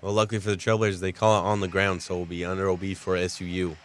Well, 0.00 0.12
luckily 0.12 0.40
for 0.40 0.50
the 0.50 0.56
Trailblazers, 0.56 1.00
they 1.00 1.12
call 1.12 1.38
it 1.40 1.46
on 1.46 1.60
the 1.60 1.68
ground, 1.68 2.02
so 2.02 2.14
it 2.14 2.18
will 2.18 2.26
be 2.26 2.44
under 2.44 2.70
OB 2.70 2.94
for 2.94 3.16
SUU. 3.16 3.76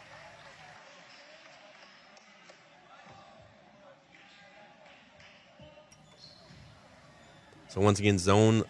So 7.68 7.82
once 7.82 8.00
again, 8.00 8.18
zone 8.18 8.64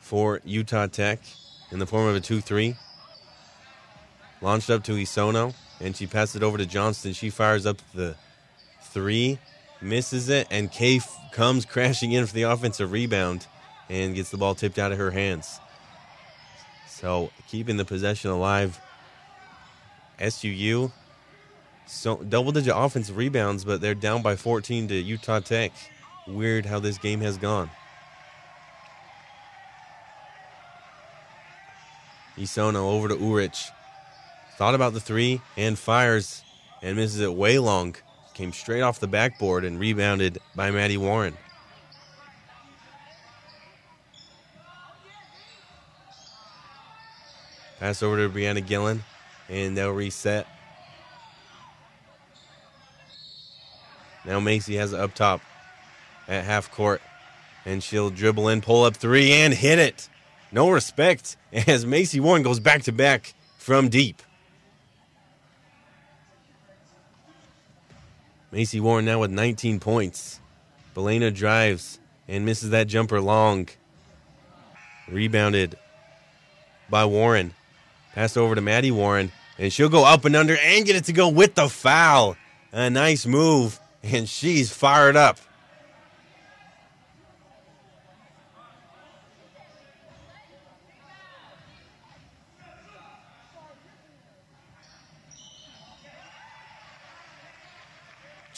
for 0.00 0.40
Utah 0.44 0.88
Tech 0.88 1.20
in 1.70 1.78
the 1.78 1.86
form 1.86 2.08
of 2.08 2.16
a 2.16 2.20
2-3. 2.20 2.76
Launched 4.40 4.68
up 4.70 4.82
to 4.84 4.92
Isono, 4.92 5.54
and 5.80 5.94
she 5.94 6.08
passes 6.08 6.34
it 6.36 6.42
over 6.42 6.58
to 6.58 6.66
Johnston. 6.66 7.12
She 7.12 7.30
fires 7.30 7.64
up 7.64 7.78
the 7.94 8.16
three 8.82 9.38
misses 9.82 10.28
it, 10.28 10.46
and 10.50 10.70
Kay 10.70 11.00
comes 11.32 11.64
crashing 11.64 12.12
in 12.12 12.26
for 12.26 12.34
the 12.34 12.42
offensive 12.42 12.92
rebound 12.92 13.46
and 13.88 14.14
gets 14.14 14.30
the 14.30 14.36
ball 14.36 14.54
tipped 14.54 14.78
out 14.78 14.92
of 14.92 14.98
her 14.98 15.10
hands. 15.10 15.60
So 16.86 17.30
keeping 17.48 17.76
the 17.76 17.84
possession 17.84 18.30
alive 18.30 18.80
SUU. 20.20 20.92
So 21.86 22.16
double 22.16 22.52
digit 22.52 22.72
offensive 22.76 23.16
rebounds, 23.16 23.64
but 23.64 23.80
they're 23.80 23.94
down 23.94 24.22
by 24.22 24.36
14 24.36 24.88
to 24.88 24.94
Utah 24.94 25.40
Tech. 25.40 25.72
Weird 26.26 26.66
how 26.66 26.78
this 26.78 26.98
game 26.98 27.20
has 27.20 27.36
gone. 27.36 27.70
Isono 32.38 32.76
over 32.76 33.08
to 33.08 33.16
Urich. 33.16 33.68
Thought 34.56 34.74
about 34.74 34.92
the 34.94 35.00
three 35.00 35.40
and 35.56 35.78
fires 35.78 36.42
and 36.82 36.96
misses 36.96 37.20
it 37.20 37.34
way 37.34 37.58
long. 37.58 37.96
Came 38.34 38.52
straight 38.52 38.80
off 38.80 38.98
the 39.00 39.06
backboard 39.06 39.64
and 39.64 39.78
rebounded 39.78 40.38
by 40.54 40.70
Maddie 40.70 40.96
Warren. 40.96 41.36
Pass 47.78 48.02
over 48.02 48.16
to 48.16 48.32
Brianna 48.32 48.64
Gillen 48.66 49.02
and 49.48 49.76
they'll 49.76 49.90
reset. 49.90 50.46
Now 54.24 54.40
Macy 54.40 54.76
has 54.76 54.92
it 54.92 55.00
up 55.00 55.14
top 55.14 55.40
at 56.28 56.44
half 56.44 56.70
court. 56.70 57.02
And 57.64 57.82
she'll 57.82 58.10
dribble 58.10 58.48
in, 58.48 58.60
pull 58.60 58.82
up 58.84 58.96
three, 58.96 59.32
and 59.32 59.54
hit 59.54 59.78
it. 59.78 60.08
No 60.50 60.70
respect 60.70 61.36
as 61.52 61.86
Macy 61.86 62.18
Warren 62.18 62.42
goes 62.42 62.58
back 62.58 62.82
to 62.84 62.92
back 62.92 63.34
from 63.56 63.88
deep. 63.88 64.20
Macy 68.52 68.80
Warren 68.80 69.06
now 69.06 69.18
with 69.18 69.30
19 69.30 69.80
points. 69.80 70.38
Belena 70.94 71.34
drives 71.34 71.98
and 72.28 72.44
misses 72.44 72.68
that 72.68 72.86
jumper 72.86 73.18
long. 73.18 73.70
Rebounded 75.08 75.78
by 76.90 77.06
Warren. 77.06 77.54
Passed 78.12 78.36
over 78.36 78.54
to 78.54 78.60
Maddie 78.60 78.90
Warren, 78.90 79.32
and 79.58 79.72
she'll 79.72 79.88
go 79.88 80.04
up 80.04 80.26
and 80.26 80.36
under 80.36 80.58
and 80.58 80.84
get 80.84 80.96
it 80.96 81.04
to 81.04 81.14
go 81.14 81.30
with 81.30 81.54
the 81.54 81.70
foul. 81.70 82.36
A 82.72 82.90
nice 82.90 83.24
move, 83.24 83.80
and 84.02 84.28
she's 84.28 84.70
fired 84.70 85.16
up. 85.16 85.38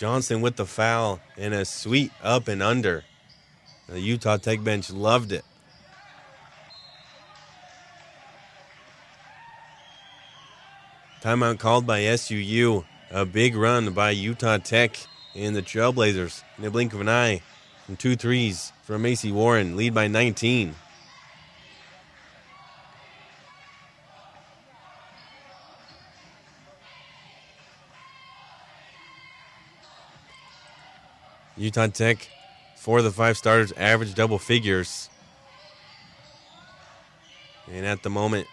Johnson 0.05 0.43
with 0.43 0.57
the 0.57 0.67
foul 0.67 1.19
and 1.39 1.55
a 1.55 1.65
sweet 1.65 2.13
up 2.23 2.47
and 2.47 2.63
under. 2.63 3.05
The 3.89 3.99
Utah 3.99 4.37
Tech 4.37 4.63
bench 4.63 4.91
loved 4.91 5.33
it. 5.33 5.47
Timeout 11.23 11.59
called 11.59 11.87
by 11.87 12.01
SUU. 12.03 12.85
A 13.11 13.25
big 13.25 13.57
run 13.57 13.95
by 13.95 14.11
Utah 14.11 14.59
Tech 14.59 14.95
and 15.35 15.57
the 15.57 15.63
Trailblazers 15.63 16.43
in 16.59 16.65
the 16.65 16.71
blink 16.71 16.93
of 16.93 17.01
an 17.01 17.09
eye. 17.09 17.41
And 17.89 17.99
two 17.99 18.15
threes 18.15 18.75
from 18.83 19.01
Macy 19.01 19.33
Warren, 19.33 19.75
lead 19.75 19.95
by 19.95 20.09
19. 20.09 20.75
Utah 31.57 31.87
Tech, 31.87 32.29
four 32.77 32.99
of 32.99 33.05
the 33.05 33.13
five 33.13 33.37
starters 33.37 33.73
average 33.77 34.15
double 34.15 34.39
figures. 34.39 35.09
And 37.71 37.87
at 37.87 38.03
the 38.03 38.11
moment, 38.11 38.49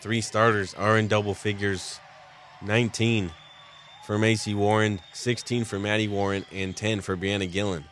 three 0.00 0.20
starters 0.20 0.74
are 0.74 0.98
in 0.98 1.06
double 1.06 1.34
figures 1.34 2.00
19 2.62 3.30
for 4.06 4.18
Macy 4.18 4.54
Warren, 4.54 5.00
16 5.12 5.64
for 5.64 5.78
Maddie 5.78 6.08
Warren, 6.08 6.46
and 6.50 6.76
10 6.76 7.02
for 7.02 7.16
Brianna 7.16 7.50
Gillen. 7.50 7.84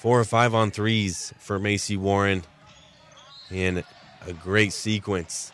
Four 0.00 0.20
or 0.20 0.24
five 0.24 0.54
on 0.54 0.70
threes 0.70 1.32
for 1.38 1.58
Macy 1.58 1.96
Warren, 1.96 2.42
and 3.50 3.84
a 4.26 4.32
great 4.32 4.72
sequence 4.72 5.52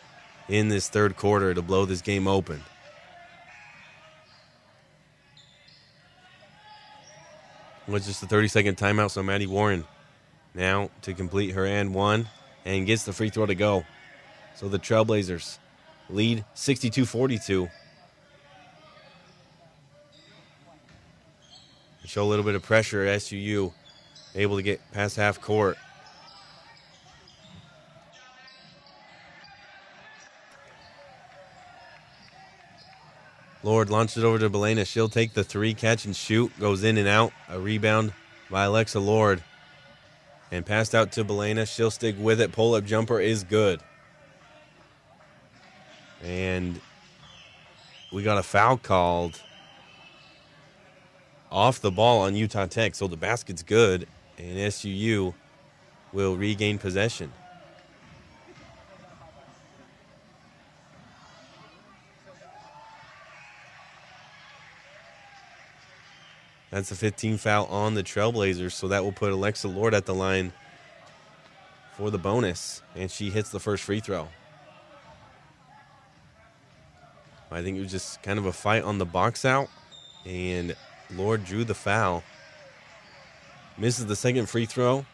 in 0.49 0.69
this 0.69 0.89
third 0.89 1.15
quarter 1.15 1.53
to 1.53 1.61
blow 1.61 1.85
this 1.85 2.01
game 2.01 2.27
open. 2.27 2.63
Was 7.87 8.05
just 8.05 8.23
a 8.23 8.27
30 8.27 8.47
second 8.47 8.77
timeout, 8.77 9.11
so 9.11 9.21
Maddie 9.23 9.47
Warren 9.47 9.85
now 10.53 10.89
to 11.01 11.13
complete 11.13 11.51
her 11.51 11.65
and 11.65 11.93
one 11.93 12.29
and 12.65 12.85
gets 12.85 13.03
the 13.03 13.13
free 13.13 13.29
throw 13.29 13.45
to 13.45 13.55
go. 13.55 13.85
So 14.55 14.69
the 14.69 14.79
Trailblazers 14.79 15.57
lead 16.09 16.45
62 16.53 17.05
42. 17.05 17.69
Show 22.05 22.23
a 22.23 22.25
little 22.25 22.45
bit 22.45 22.53
of 22.53 22.61
pressure. 22.61 23.05
SUU 23.05 23.73
able 24.35 24.57
to 24.57 24.61
get 24.61 24.79
past 24.91 25.15
half 25.15 25.41
court. 25.41 25.77
Lord 33.63 33.89
launches 33.89 34.17
it 34.17 34.25
over 34.25 34.37
to 34.39 34.49
Belena. 34.49 34.85
She'll 34.85 35.09
take 35.09 35.33
the 35.33 35.43
three, 35.43 35.73
catch 35.73 36.03
and 36.05 36.15
shoot. 36.15 36.51
Goes 36.59 36.83
in 36.83 36.97
and 36.97 37.07
out. 37.07 37.31
A 37.47 37.59
rebound 37.59 38.13
by 38.51 38.65
Alexa 38.65 38.99
Lord. 38.99 39.41
And 40.51 40.65
passed 40.65 40.93
out 40.93 41.13
to 41.13 41.23
Belena. 41.23 41.65
She'll 41.65 41.89
stick 41.89 42.15
with 42.19 42.41
it. 42.41 42.51
Pull 42.51 42.75
up 42.75 42.83
jumper 42.83 43.19
is 43.19 43.43
good. 43.43 43.79
And 46.21 46.79
we 48.11 48.21
got 48.21 48.37
a 48.37 48.43
foul 48.43 48.77
called 48.77 49.41
off 51.49 51.79
the 51.79 51.91
ball 51.91 52.21
on 52.21 52.35
Utah 52.35 52.65
Tech. 52.65 52.95
So 52.95 53.07
the 53.07 53.17
basket's 53.17 53.63
good. 53.63 54.07
And 54.37 54.57
SUU 54.57 55.33
will 56.11 56.35
regain 56.35 56.77
possession. 56.77 57.31
That's 66.73 66.89
a 66.89 66.95
15 66.95 67.37
foul 67.37 67.67
on 67.67 67.93
the 67.93 68.01
Trailblazers, 68.01 68.71
so 68.71 68.87
that 68.87 69.03
will 69.03 69.11
put 69.11 69.31
Alexa 69.31 69.67
Lord 69.67 69.93
at 69.93 70.07
the 70.07 70.15
line 70.15 70.51
for 71.95 72.09
the 72.09 72.17
bonus, 72.17 72.81
and 72.95 73.11
she 73.11 73.29
hits 73.29 73.51
the 73.51 73.59
first 73.59 73.83
free 73.83 73.99
throw. 73.99 74.27
I 77.51 77.61
think 77.61 77.77
it 77.77 77.81
was 77.81 77.91
just 77.91 78.23
kind 78.23 78.39
of 78.39 78.47
a 78.47 78.51
fight 78.51 78.81
on 78.81 78.97
the 78.97 79.05
box 79.05 79.45
out, 79.45 79.69
and 80.25 80.75
Lord 81.11 81.45
drew 81.45 81.63
the 81.63 81.75
foul. 81.75 82.23
Misses 83.77 84.07
the 84.07 84.15
second 84.15 84.49
free 84.49 84.65
throw, 84.65 85.05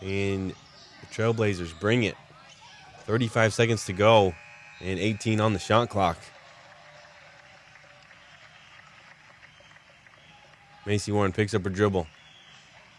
and 0.00 0.50
the 0.52 1.06
Trailblazers 1.12 1.76
bring 1.80 2.04
it. 2.04 2.14
35 3.06 3.52
seconds 3.52 3.86
to 3.86 3.92
go, 3.92 4.36
and 4.80 5.00
18 5.00 5.40
on 5.40 5.52
the 5.52 5.58
shot 5.58 5.88
clock. 5.88 6.18
Macy 10.86 11.10
Warren 11.10 11.32
picks 11.32 11.52
up 11.52 11.66
a 11.66 11.70
dribble. 11.70 12.06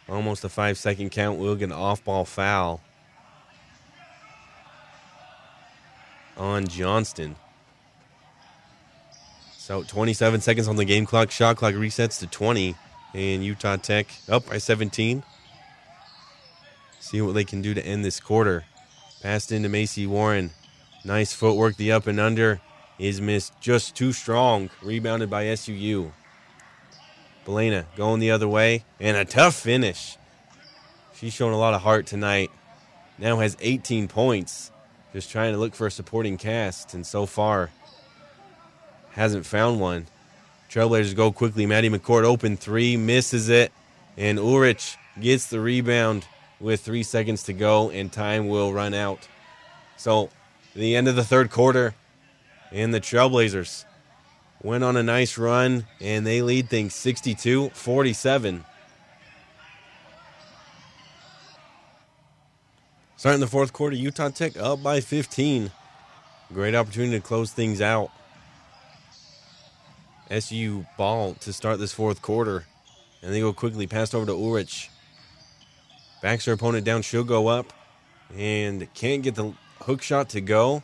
Almost 0.09 0.43
a 0.43 0.49
five 0.49 0.77
second 0.77 1.09
count. 1.11 1.39
We'll 1.39 1.55
get 1.55 1.65
an 1.65 1.71
off 1.71 2.03
ball 2.03 2.25
foul 2.25 2.81
on 6.35 6.67
Johnston. 6.67 7.35
So 9.57 9.83
27 9.83 10.41
seconds 10.41 10.67
on 10.67 10.75
the 10.75 10.85
game 10.85 11.05
clock. 11.05 11.31
Shot 11.31 11.57
clock 11.57 11.73
resets 11.73 12.19
to 12.19 12.27
20. 12.27 12.75
And 13.13 13.43
Utah 13.43 13.77
Tech 13.77 14.07
up 14.29 14.47
by 14.47 14.57
17. 14.57 15.23
See 16.99 17.21
what 17.21 17.33
they 17.33 17.45
can 17.45 17.61
do 17.61 17.73
to 17.73 17.85
end 17.85 18.03
this 18.03 18.19
quarter. 18.19 18.65
Passed 19.21 19.51
into 19.51 19.69
Macy 19.69 20.05
Warren. 20.05 20.51
Nice 21.03 21.33
footwork. 21.33 21.77
The 21.77 21.93
up 21.93 22.05
and 22.05 22.19
under 22.19 22.59
is 22.99 23.21
missed 23.21 23.53
just 23.61 23.95
too 23.95 24.11
strong. 24.11 24.69
Rebounded 24.83 25.29
by 25.29 25.45
SUU. 25.45 26.11
Belena 27.47 27.85
going 27.95 28.19
the 28.19 28.31
other 28.31 28.47
way, 28.47 28.83
and 28.99 29.15
a 29.15 29.23
tough 29.23 29.55
finish. 29.55 30.17
She's 31.15 31.33
shown 31.33 31.53
a 31.53 31.57
lot 31.57 31.73
of 31.73 31.81
heart 31.81 32.05
tonight. 32.05 32.51
Now 33.17 33.37
has 33.39 33.55
18 33.61 34.09
points. 34.09 34.71
Just 35.13 35.31
trying 35.31 35.53
to 35.53 35.57
look 35.57 35.73
for 35.73 35.87
a 35.87 35.91
supporting 35.91 36.37
cast, 36.37 36.93
and 36.93 37.07
so 37.07 37.25
far 37.25 37.71
hasn't 39.11 39.45
found 39.45 39.79
one. 39.79 40.07
Trailblazers 40.69 41.15
go 41.15 41.31
quickly. 41.31 41.65
Maddie 41.65 41.89
McCord 41.89 42.25
open 42.25 42.57
three, 42.57 42.97
misses 42.97 43.47
it, 43.47 43.71
and 44.17 44.37
Ulrich 44.37 44.97
gets 45.19 45.47
the 45.47 45.61
rebound 45.61 46.27
with 46.59 46.81
three 46.81 47.03
seconds 47.03 47.43
to 47.43 47.53
go, 47.53 47.89
and 47.89 48.11
time 48.11 48.49
will 48.49 48.73
run 48.73 48.93
out. 48.93 49.27
So, 49.95 50.29
the 50.75 50.95
end 50.97 51.07
of 51.07 51.15
the 51.15 51.23
third 51.23 51.49
quarter, 51.49 51.95
and 52.71 52.93
the 52.93 52.99
Trailblazers 52.99 53.85
went 54.61 54.83
on 54.83 54.97
a 54.97 55.03
nice 55.03 55.37
run 55.37 55.85
and 56.01 56.25
they 56.25 56.41
lead 56.41 56.69
things 56.69 56.93
62 56.95 57.69
47. 57.69 58.65
Starting 63.15 63.41
the 63.41 63.47
fourth 63.47 63.73
quarter, 63.73 63.95
Utah 63.95 64.29
Tech 64.29 64.55
up 64.57 64.83
by 64.83 65.01
15. 65.01 65.71
Great 66.53 66.75
opportunity 66.75 67.17
to 67.17 67.19
close 67.19 67.51
things 67.51 67.81
out. 67.81 68.11
SU 70.29 70.85
ball 70.97 71.33
to 71.35 71.51
start 71.51 71.79
this 71.79 71.93
fourth 71.93 72.21
quarter. 72.21 72.65
And 73.23 73.33
they 73.33 73.39
go 73.39 73.53
quickly 73.53 73.87
passed 73.87 74.13
over 74.13 74.27
to 74.27 74.33
Ulrich. 74.33 74.91
Backs 76.21 76.45
her 76.45 76.53
opponent 76.53 76.85
down. 76.85 77.01
She'll 77.01 77.23
go 77.23 77.47
up 77.47 77.73
and 78.35 78.91
can't 78.93 79.23
get 79.23 79.35
the 79.35 79.53
hook 79.81 80.01
shot 80.03 80.29
to 80.29 80.41
go. 80.41 80.83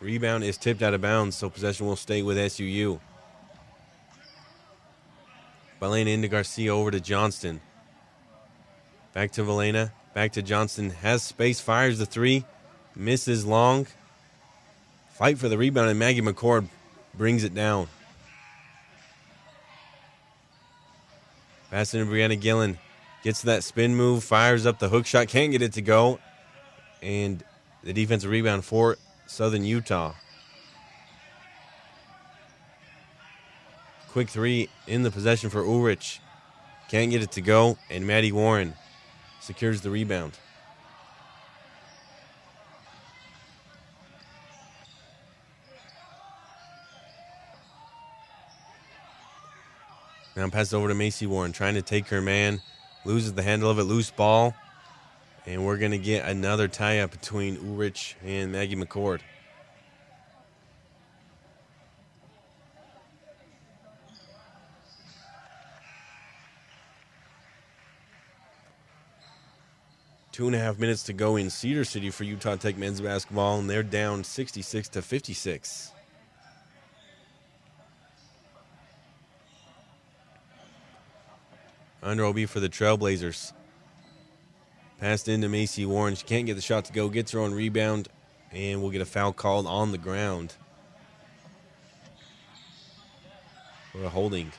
Rebound 0.00 0.44
is 0.44 0.56
tipped 0.56 0.82
out 0.82 0.94
of 0.94 1.00
bounds, 1.00 1.36
so 1.36 1.50
possession 1.50 1.86
will 1.86 1.96
stay 1.96 2.22
with 2.22 2.36
SUU. 2.36 3.00
Belena 5.80 6.08
into 6.08 6.28
Garcia 6.28 6.74
over 6.74 6.90
to 6.90 7.00
Johnston. 7.00 7.60
Back 9.12 9.32
to 9.32 9.42
Belena. 9.42 9.92
Back 10.14 10.32
to 10.32 10.42
Johnston. 10.42 10.90
Has 10.90 11.22
space, 11.22 11.60
fires 11.60 11.98
the 11.98 12.06
three. 12.06 12.44
Misses 12.94 13.46
long. 13.46 13.86
Fight 15.14 15.38
for 15.38 15.48
the 15.48 15.56
rebound, 15.56 15.88
and 15.88 15.98
Maggie 15.98 16.20
McCord 16.20 16.68
brings 17.14 17.44
it 17.44 17.54
down. 17.54 17.88
Passing 21.70 22.04
to 22.04 22.10
Brianna 22.10 22.38
Gillen. 22.38 22.78
Gets 23.22 23.42
that 23.42 23.62
spin 23.62 23.94
move, 23.94 24.24
fires 24.24 24.64
up 24.64 24.78
the 24.78 24.88
hook 24.88 25.06
shot, 25.06 25.28
can't 25.28 25.52
get 25.52 25.60
it 25.60 25.74
to 25.74 25.82
go. 25.82 26.18
And 27.02 27.44
the 27.82 27.92
defensive 27.92 28.30
rebound 28.30 28.64
for 28.64 28.96
Southern 29.26 29.64
Utah. 29.64 30.14
Quick 34.12 34.28
three 34.28 34.68
in 34.88 35.04
the 35.04 35.10
possession 35.10 35.50
for 35.50 35.64
Ulrich. 35.64 36.20
Can't 36.88 37.12
get 37.12 37.22
it 37.22 37.30
to 37.32 37.40
go, 37.40 37.78
and 37.88 38.04
Maddie 38.04 38.32
Warren 38.32 38.74
secures 39.40 39.82
the 39.82 39.90
rebound. 39.90 40.36
Now 50.36 50.48
pass 50.48 50.72
over 50.72 50.88
to 50.88 50.94
Macy 50.94 51.26
Warren, 51.26 51.52
trying 51.52 51.74
to 51.74 51.82
take 51.82 52.08
her 52.08 52.20
man. 52.20 52.62
Loses 53.04 53.34
the 53.34 53.42
handle 53.42 53.70
of 53.70 53.78
it, 53.78 53.84
loose 53.84 54.10
ball. 54.10 54.54
And 55.46 55.64
we're 55.64 55.76
going 55.76 55.92
to 55.92 55.98
get 55.98 56.28
another 56.28 56.66
tie 56.66 56.98
up 56.98 57.12
between 57.12 57.58
Ulrich 57.58 58.16
and 58.24 58.50
Maggie 58.50 58.74
McCord. 58.74 59.20
Two 70.40 70.46
and 70.46 70.56
a 70.56 70.58
half 70.58 70.78
minutes 70.78 71.02
to 71.02 71.12
go 71.12 71.36
in 71.36 71.50
Cedar 71.50 71.84
City 71.84 72.08
for 72.08 72.24
Utah 72.24 72.56
Tech 72.56 72.78
men's 72.78 73.02
basketball, 73.02 73.58
and 73.58 73.68
they're 73.68 73.82
down 73.82 74.24
66 74.24 74.88
to 74.88 75.02
56. 75.02 75.92
Under 82.02 82.24
OB 82.24 82.46
for 82.46 82.58
the 82.58 82.70
Trailblazers. 82.70 83.52
Passed 84.98 85.28
into 85.28 85.50
Macy 85.50 85.84
Warren. 85.84 86.14
She 86.14 86.24
can't 86.24 86.46
get 86.46 86.54
the 86.54 86.62
shot 86.62 86.86
to 86.86 86.92
go. 86.94 87.10
Gets 87.10 87.32
her 87.32 87.40
own 87.40 87.52
rebound, 87.52 88.08
and 88.50 88.80
we'll 88.80 88.92
get 88.92 89.02
a 89.02 89.04
foul 89.04 89.34
called 89.34 89.66
on 89.66 89.92
the 89.92 89.98
ground. 89.98 90.54
A 93.94 94.08
holding. 94.08 94.52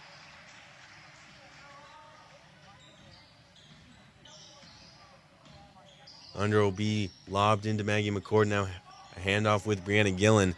Under 6.42 6.64
OB 6.64 6.80
lobbed 7.28 7.68
into 7.68 7.84
Maggie 7.84 8.10
McCord. 8.10 8.48
Now 8.48 8.68
a 9.16 9.20
handoff 9.20 9.68
with 9.68 9.86
Brianna 9.86 10.18
Gillen. 10.18 10.56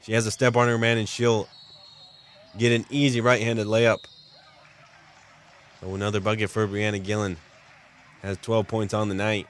She 0.00 0.12
has 0.14 0.26
a 0.26 0.30
step 0.30 0.56
on 0.56 0.66
her 0.66 0.78
man, 0.78 0.96
and 0.96 1.06
she'll 1.06 1.46
get 2.56 2.72
an 2.72 2.86
easy 2.88 3.20
right 3.20 3.42
handed 3.42 3.66
layup. 3.66 3.98
So 5.82 5.94
another 5.94 6.20
bucket 6.20 6.48
for 6.48 6.66
Brianna 6.66 7.04
Gillen. 7.04 7.36
Has 8.22 8.38
12 8.38 8.66
points 8.66 8.94
on 8.94 9.10
the 9.10 9.14
night. 9.14 9.46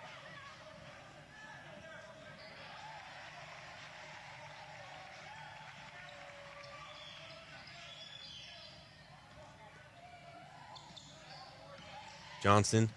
Johnston. 12.43 12.89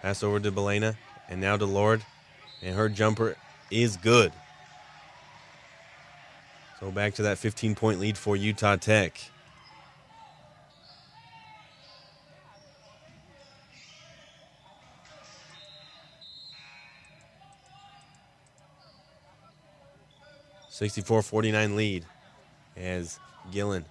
Pass 0.00 0.22
over 0.22 0.38
to 0.38 0.52
Belena. 0.52 0.94
And 1.30 1.40
now 1.40 1.56
to 1.56 1.64
Lord. 1.64 2.02
And 2.62 2.76
her 2.76 2.88
jumper 2.90 3.36
is 3.70 3.96
good. 3.96 4.32
So 6.80 6.90
back 6.90 7.14
to 7.14 7.22
that 7.22 7.38
15 7.38 7.74
point 7.74 8.00
lead 8.00 8.18
for 8.18 8.36
Utah 8.36 8.76
Tech. 8.76 9.18
Sixty-four 20.70 21.20
forty-nine 21.20 21.76
lead 21.76 22.06
as 22.74 23.18
Gillen 23.52 23.84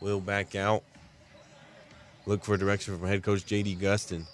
will 0.00 0.18
back 0.18 0.54
out. 0.54 0.82
Look 2.24 2.42
for 2.42 2.56
direction 2.56 2.96
from 2.96 3.06
head 3.06 3.22
coach 3.22 3.44
J.D. 3.44 3.76
Gustin. 3.76 4.24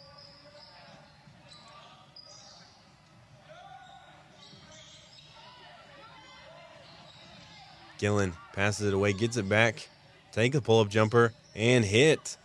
Gillen 8.00 8.32
passes 8.54 8.88
it 8.88 8.94
away, 8.94 9.12
gets 9.12 9.36
it 9.36 9.46
back, 9.46 9.86
take 10.32 10.54
a 10.54 10.60
pull 10.62 10.80
up 10.80 10.88
jumper, 10.88 11.34
and 11.54 11.84
hit. 11.84 12.38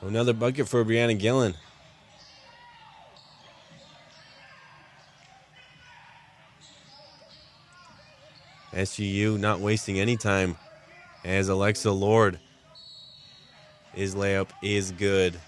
Another 0.00 0.32
bucket 0.32 0.66
for 0.66 0.82
Brianna 0.82 1.18
Gillen. 1.18 1.54
SUU 8.72 9.38
not 9.38 9.60
wasting 9.60 10.00
any 10.00 10.16
time 10.16 10.56
as 11.22 11.50
Alexa 11.50 11.90
Lord. 11.90 12.40
His 13.92 14.14
layup 14.14 14.48
is 14.62 14.90
good. 14.92 15.38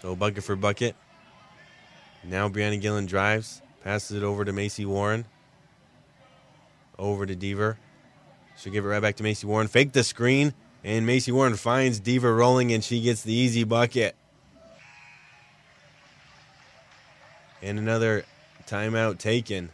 So 0.00 0.16
bucket 0.16 0.42
for 0.42 0.56
bucket. 0.56 0.96
Now 2.22 2.48
Brianna 2.48 2.80
Gillen 2.80 3.04
drives, 3.04 3.60
passes 3.82 4.16
it 4.16 4.22
over 4.22 4.46
to 4.46 4.52
Macy 4.52 4.86
Warren. 4.86 5.26
Over 6.98 7.26
to 7.26 7.34
Deaver. 7.34 7.76
She'll 8.56 8.72
give 8.72 8.84
it 8.84 8.88
right 8.88 9.02
back 9.02 9.16
to 9.16 9.22
Macy 9.22 9.46
Warren. 9.46 9.68
Fake 9.68 9.92
the 9.92 10.04
screen, 10.04 10.54
and 10.84 11.06
Macy 11.06 11.32
Warren 11.32 11.56
finds 11.56 12.00
Deaver 12.00 12.36
rolling, 12.36 12.72
and 12.72 12.84
she 12.84 13.00
gets 13.00 13.22
the 13.22 13.32
easy 13.32 13.64
bucket. 13.64 14.14
And 17.62 17.78
another 17.78 18.24
timeout 18.66 19.18
taken. 19.18 19.70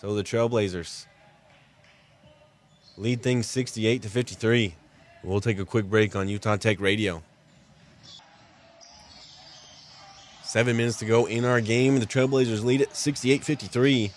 So 0.00 0.14
the 0.14 0.22
Trailblazers 0.22 1.06
lead 2.96 3.22
things 3.22 3.46
68 3.46 4.02
to 4.02 4.08
53. 4.08 4.74
We'll 5.24 5.40
take 5.40 5.58
a 5.58 5.64
quick 5.64 5.86
break 5.86 6.14
on 6.14 6.28
Utah 6.28 6.56
Tech 6.56 6.80
Radio. 6.80 7.22
Seven 10.44 10.76
minutes 10.76 10.98
to 10.98 11.04
go 11.04 11.26
in 11.26 11.44
our 11.44 11.60
game. 11.60 11.98
The 11.98 12.06
Trailblazers 12.06 12.64
lead 12.64 12.80
it 12.80 12.96
68 12.96 13.44
53. 13.44 14.12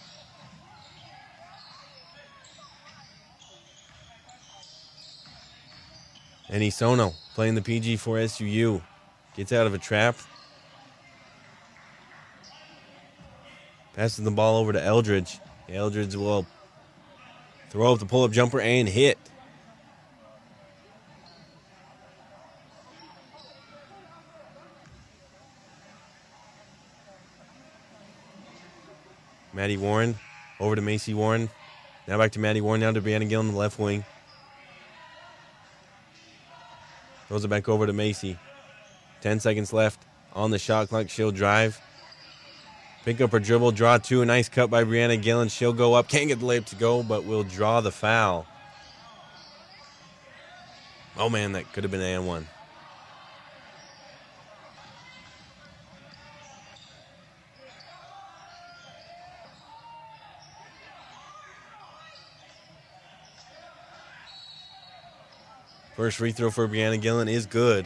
And 6.52 6.62
Isono 6.62 7.14
playing 7.34 7.56
the 7.56 7.62
PG 7.62 7.96
for 7.96 8.18
SUU. 8.18 8.82
Gets 9.38 9.54
out 9.54 9.66
of 9.66 9.74
a 9.74 9.78
trap. 9.78 10.18
Passes 13.94 14.24
the 14.24 14.32
ball 14.32 14.58
over 14.58 14.74
to 14.74 14.84
Eldridge. 14.84 15.40
Eldridge 15.70 16.14
will 16.16 16.46
throw 17.70 17.94
up 17.94 18.00
the 18.00 18.06
pull 18.06 18.26
up 18.26 18.32
jumper 18.32 18.60
and 18.60 18.90
hit. 18.90 19.18
Maddie 29.54 29.78
Warren 29.78 30.16
over 30.60 30.76
to 30.76 30.82
Macy 30.82 31.14
Warren. 31.14 31.50
Now 32.08 32.18
back 32.18 32.34
to 32.34 32.40
Maddie 32.40 32.62
Warren. 32.62 32.82
Now 32.82 32.92
to 32.92 33.02
Brianna 33.02 33.30
Gillen 33.30 33.50
the 33.52 33.58
left 33.58 33.80
wing. 33.80 34.04
Throws 37.32 37.46
it 37.46 37.48
back 37.48 37.70
over 37.70 37.88
to 37.88 37.94
Macy. 37.94 38.38
10 39.22 39.40
seconds 39.40 39.72
left 39.72 40.06
on 40.34 40.52
the 40.52 40.60
shot 40.60 40.90
clock. 40.90 41.10
She'll 41.10 41.32
drive. 41.32 41.80
Pick 43.06 43.22
up 43.22 43.32
her 43.32 43.40
dribble, 43.40 43.72
draw 43.72 44.00
two. 44.00 44.26
Nice 44.26 44.50
cut 44.50 44.70
by 44.70 44.84
Brianna 44.84 45.22
Gillen. 45.22 45.48
She'll 45.48 45.72
go 45.72 45.94
up. 45.94 46.10
Can't 46.10 46.28
get 46.28 46.42
the 46.42 46.46
layup 46.46 46.66
to 46.66 46.76
go, 46.76 47.04
but 47.04 47.24
will 47.24 47.46
draw 47.46 47.80
the 47.80 47.90
foul. 47.90 48.46
Oh 51.16 51.30
man, 51.30 51.54
that 51.54 51.72
could 51.72 51.86
have 51.86 51.92
been 51.92 52.02
an 52.02 52.18
and 52.18 52.28
one. 52.28 52.48
First 66.02 66.18
free 66.18 66.32
throw 66.32 66.50
for 66.50 66.68
Brianna 66.68 67.00
Gillen 67.00 67.28
is 67.28 67.46
good. 67.46 67.86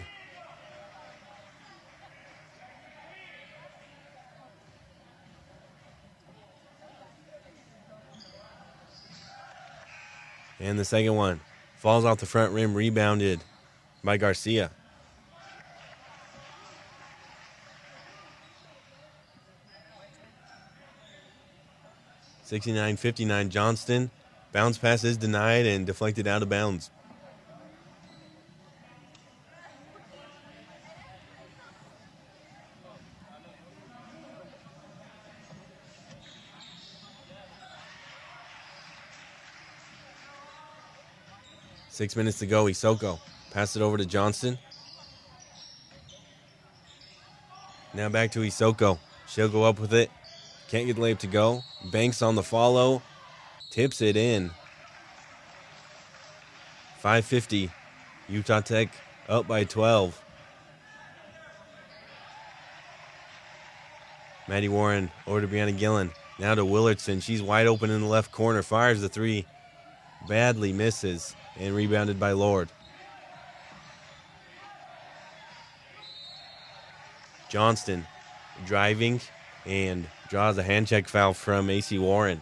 And 10.61 10.80
the 10.80 10.86
second 10.86 11.13
one 11.16 11.41
falls 11.76 12.05
off 12.05 12.20
the 12.20 12.26
front 12.26 12.53
rim, 12.53 12.74
rebounded 12.74 13.43
by 14.01 14.16
Garcia. 14.16 14.72
Sixty-nine, 22.45 22.95
fifty-nine. 22.95 23.49
Johnston 23.49 24.09
bounce 24.53 24.78
pass 24.78 25.03
is 25.03 25.18
denied 25.18 25.66
and 25.66 25.86
deflected 25.86 26.28
out 26.28 26.41
of 26.41 26.47
bounds. 26.47 26.89
Six 41.95 42.17
minutes 42.17 42.39
to 42.39 42.45
go. 42.45 42.65
Isoko 42.65 43.21
pass 43.51 43.77
it 43.77 43.81
over 43.81 43.95
to 43.95 44.05
Johnston. 44.05 44.57
Now 47.93 48.09
back 48.09 48.33
to 48.33 48.39
Isoko. 48.39 48.99
She'll 49.29 49.47
go 49.47 49.63
up 49.63 49.79
with 49.79 49.93
it. 49.93 50.11
Can't 50.67 50.87
get 50.87 50.97
the 50.97 51.01
layup 51.01 51.19
to 51.19 51.27
go. 51.27 51.63
Banks 51.93 52.21
on 52.21 52.35
the 52.35 52.43
follow. 52.43 53.01
Tips 53.69 54.01
it 54.01 54.17
in. 54.17 54.49
550. 56.97 57.71
Utah 58.27 58.59
Tech 58.59 58.89
up 59.29 59.47
by 59.47 59.63
12. 59.63 60.21
Maddie 64.49 64.67
Warren 64.67 65.09
over 65.25 65.39
to 65.39 65.47
Brianna 65.47 65.77
Gillen. 65.77 66.11
Now 66.39 66.55
to 66.55 66.65
Willardson. 66.65 67.23
She's 67.23 67.41
wide 67.41 67.67
open 67.67 67.89
in 67.89 68.01
the 68.01 68.07
left 68.07 68.33
corner. 68.33 68.63
Fires 68.63 68.99
the 68.99 69.07
three. 69.07 69.45
Badly 70.27 70.73
misses 70.73 71.33
and 71.59 71.75
rebounded 71.75 72.19
by 72.19 72.31
Lord. 72.31 72.69
Johnston 77.49 78.05
driving 78.65 79.21
and 79.65 80.07
draws 80.29 80.57
a 80.57 80.63
hand 80.63 80.87
check 80.87 81.07
foul 81.07 81.33
from 81.33 81.69
AC 81.69 81.97
Warren. 81.99 82.41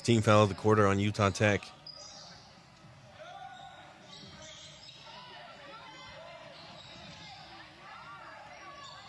First 0.00 0.06
team 0.06 0.22
foul 0.22 0.44
of 0.44 0.48
the 0.48 0.54
quarter 0.54 0.86
on 0.86 0.98
Utah 0.98 1.28
Tech. 1.28 1.62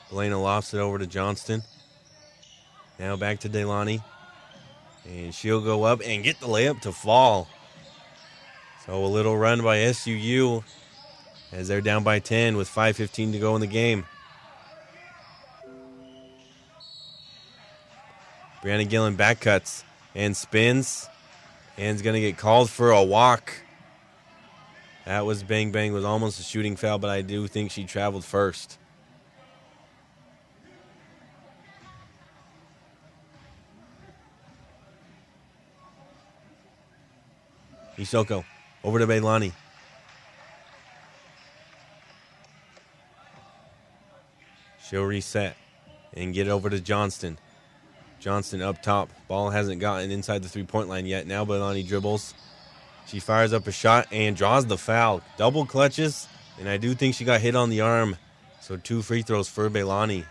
Belena 0.10 0.44
lofts 0.44 0.74
it 0.74 0.80
over 0.80 1.00
to 1.00 1.08
Johnston. 1.08 1.64
Now 3.00 3.16
back 3.16 3.40
to 3.40 3.50
Delani. 3.50 4.04
And 5.08 5.34
she'll 5.34 5.62
go 5.62 5.86
up 5.86 6.02
and 6.06 6.26
get 6.26 6.42
the 6.42 6.48
layup 6.48 6.82
to 6.82 6.92
fall. 6.92 7.48
So 8.86 9.02
a 9.02 9.08
little 9.08 9.38
run 9.38 9.62
by 9.62 9.78
SUU 9.78 10.62
as 11.54 11.70
they're 11.70 11.80
down 11.80 12.04
by 12.04 12.20
10 12.20 12.58
with 12.58 12.68
5.15 12.68 13.32
to 13.32 13.40
go 13.40 13.56
in 13.56 13.62
the 13.62 13.68
game. 13.68 14.06
Brianna 18.62 18.90
Gillen 18.90 19.16
back 19.16 19.40
cuts 19.40 19.86
and 20.16 20.36
spins 20.36 21.08
and 21.78 21.96
is 21.96 22.02
going 22.02 22.14
to 22.14 22.22
get 22.22 22.38
called 22.38 22.70
for 22.70 22.92
a 22.92 23.04
walk. 23.04 23.54
That 25.06 25.26
was 25.26 25.44
bang 25.44 25.72
bang 25.72 25.94
was 25.94 26.06
almost 26.06 26.40
a 26.40 26.44
shooting 26.44 26.76
foul, 26.76 27.00
but 27.00 27.10
I 27.10 27.22
do 27.22 27.48
think 27.48 27.72
she 27.72 27.86
traveled 27.86 28.24
first. 28.24 28.78
Isoko 37.98 38.44
over 38.84 39.00
to 39.00 39.08
Bailani. 39.08 39.54
She'll 44.84 45.04
reset 45.04 45.56
and 46.14 46.34
get 46.34 46.48
over 46.48 46.70
to 46.70 46.80
Johnston. 46.80 47.38
Johnston 48.22 48.62
up 48.62 48.82
top. 48.84 49.10
Ball 49.28 49.50
hasn't 49.50 49.82
gotten 49.82 50.12
inside 50.12 50.44
the 50.44 50.48
three 50.48 50.64
point 50.64 50.88
line 50.88 51.06
yet. 51.06 51.28
Now 51.28 51.44
Bailani 51.44 51.86
dribbles. 51.86 52.34
She 53.08 53.20
fires 53.20 53.52
up 53.52 53.68
a 53.68 53.72
shot 53.72 54.08
and 54.12 54.38
draws 54.38 54.68
the 54.68 54.78
foul. 54.78 55.22
Double 55.38 55.66
clutches, 55.66 56.28
and 56.60 56.70
I 56.70 56.78
do 56.78 56.94
think 56.94 57.16
she 57.16 57.26
got 57.26 57.42
hit 57.42 57.56
on 57.56 57.70
the 57.70 57.82
arm. 57.82 58.16
So 58.62 58.78
two 58.78 59.02
free 59.02 59.24
throws 59.24 59.50
for 59.50 59.70
Bailani. 59.70 60.26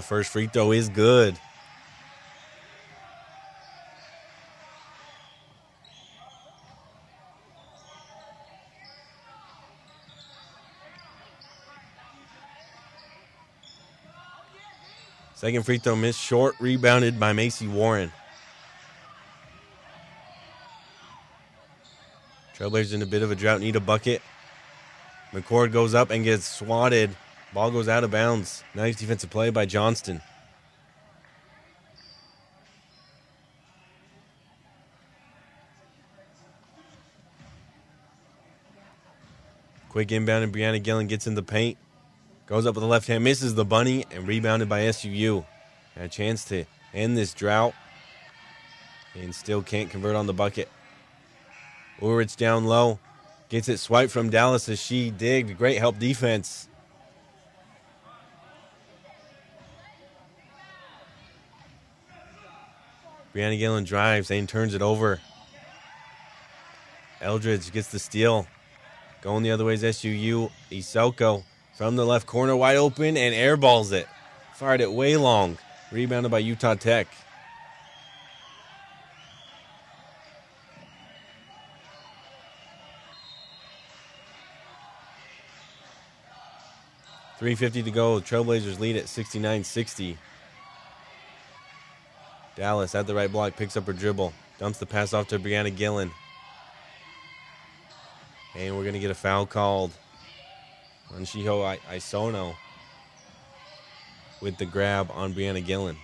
The 0.00 0.06
first 0.06 0.32
free 0.32 0.46
throw 0.46 0.72
is 0.72 0.88
good. 0.88 1.38
Second 15.34 15.64
free 15.64 15.76
throw 15.76 15.96
missed 15.96 16.18
short, 16.18 16.54
rebounded 16.60 17.20
by 17.20 17.34
Macy 17.34 17.66
Warren. 17.66 18.10
Trailblazers 22.56 22.94
in 22.94 23.02
a 23.02 23.06
bit 23.06 23.22
of 23.22 23.30
a 23.30 23.34
drought, 23.34 23.60
need 23.60 23.76
a 23.76 23.80
bucket. 23.80 24.22
McCord 25.32 25.72
goes 25.72 25.92
up 25.94 26.10
and 26.10 26.24
gets 26.24 26.46
swatted. 26.46 27.14
Ball 27.52 27.70
goes 27.70 27.88
out 27.88 28.04
of 28.04 28.10
bounds. 28.10 28.62
Nice 28.74 28.96
defensive 28.96 29.30
play 29.30 29.50
by 29.50 29.66
Johnston. 29.66 30.22
Quick 39.88 40.12
inbound 40.12 40.44
and 40.44 40.52
Brianna 40.52 40.80
Gillen 40.80 41.08
gets 41.08 41.26
in 41.26 41.34
the 41.34 41.42
paint. 41.42 41.76
Goes 42.46 42.64
up 42.64 42.76
with 42.76 42.82
the 42.82 42.88
left 42.88 43.08
hand, 43.08 43.24
misses 43.24 43.56
the 43.56 43.64
bunny, 43.64 44.06
and 44.12 44.26
rebounded 44.26 44.68
by 44.68 44.82
SUU. 44.82 45.44
Had 45.96 46.04
a 46.04 46.08
chance 46.08 46.44
to 46.46 46.64
end 46.94 47.16
this 47.16 47.34
drought 47.34 47.74
and 49.14 49.34
still 49.34 49.62
can't 49.62 49.90
convert 49.90 50.14
on 50.14 50.26
the 50.26 50.32
bucket. 50.32 50.68
Ulrich 52.00 52.36
down 52.36 52.66
low. 52.66 53.00
Gets 53.48 53.68
it 53.68 53.78
swiped 53.78 54.12
from 54.12 54.30
Dallas 54.30 54.68
as 54.68 54.80
she 54.80 55.10
digged. 55.10 55.58
Great 55.58 55.78
help 55.78 55.98
defense. 55.98 56.68
Brianna 63.34 63.58
Gillen 63.58 63.84
drives 63.84 64.30
and 64.30 64.48
turns 64.48 64.74
it 64.74 64.82
over. 64.82 65.20
Eldridge 67.20 67.70
gets 67.72 67.88
the 67.88 67.98
steal. 67.98 68.46
Going 69.22 69.42
the 69.42 69.50
other 69.50 69.64
way 69.64 69.74
is 69.74 69.82
SUU. 69.82 70.50
Isoko 70.70 71.44
from 71.76 71.96
the 71.96 72.04
left 72.04 72.26
corner, 72.26 72.56
wide 72.56 72.76
open, 72.76 73.16
and 73.16 73.34
airballs 73.34 73.92
it. 73.92 74.08
Fired 74.54 74.80
it 74.80 74.90
way 74.90 75.16
long. 75.16 75.58
Rebounded 75.92 76.30
by 76.30 76.38
Utah 76.38 76.74
Tech. 76.74 77.08
Three 87.38 87.54
fifty 87.54 87.82
to 87.82 87.90
go. 87.90 88.20
Trailblazers 88.20 88.78
lead 88.78 88.96
at 88.96 89.06
69-60. 89.06 90.16
Dallas 92.56 92.94
at 92.94 93.06
the 93.06 93.14
right 93.14 93.30
block, 93.30 93.56
picks 93.56 93.76
up 93.76 93.86
her 93.86 93.92
dribble, 93.92 94.32
dumps 94.58 94.78
the 94.78 94.86
pass 94.86 95.12
off 95.12 95.28
to 95.28 95.38
Brianna 95.38 95.74
Gillen. 95.74 96.10
And 98.56 98.76
we're 98.76 98.82
going 98.82 98.94
to 98.94 99.00
get 99.00 99.10
a 99.10 99.14
foul 99.14 99.46
called 99.46 99.92
on 101.14 101.22
Shiho 101.22 101.78
Isono. 101.88 102.54
with 104.40 104.56
the 104.56 104.66
grab 104.66 105.10
on 105.12 105.34
Brianna 105.34 105.64
Gillen. 105.64 105.96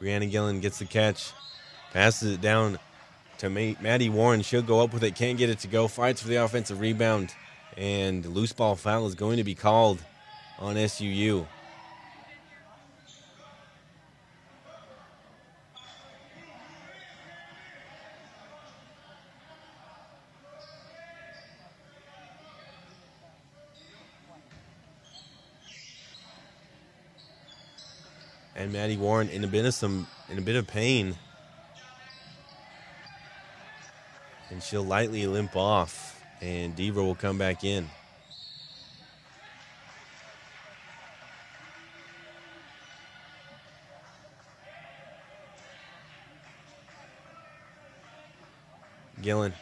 Brianna 0.00 0.30
Gillen 0.30 0.60
gets 0.60 0.78
the 0.80 0.84
catch, 0.84 1.32
passes 1.94 2.32
it 2.32 2.40
down 2.40 2.78
to 3.38 3.48
Maddie 3.48 4.10
Warren. 4.10 4.42
She'll 4.42 4.62
go 4.62 4.80
up 4.82 4.92
with 4.92 5.04
it, 5.04 5.14
can't 5.14 5.38
get 5.38 5.48
it 5.48 5.60
to 5.60 5.68
go. 5.68 5.88
Fights 5.88 6.20
for 6.20 6.28
the 6.28 6.36
offensive 6.36 6.80
rebound, 6.80 7.32
and 7.76 8.26
loose 8.26 8.52
ball 8.52 8.76
foul 8.76 9.06
is 9.06 9.14
going 9.14 9.38
to 9.38 9.44
be 9.44 9.54
called 9.54 10.02
on 10.58 10.74
SUU. 10.74 11.46
and 28.56 28.72
Maddie 28.72 28.96
Warren 28.96 29.28
in 29.28 29.44
a 29.44 29.46
bit 29.46 29.66
of 29.66 29.74
some 29.74 30.06
in 30.30 30.38
a 30.38 30.40
bit 30.40 30.56
of 30.56 30.66
pain. 30.66 31.16
And 34.54 34.62
she'll 34.62 34.84
lightly 34.84 35.26
limp 35.26 35.56
off, 35.56 36.22
and 36.40 36.76
Deaver 36.76 37.02
will 37.02 37.16
come 37.16 37.36
back 37.36 37.64
in. 37.64 37.90
Gillen 49.20 49.52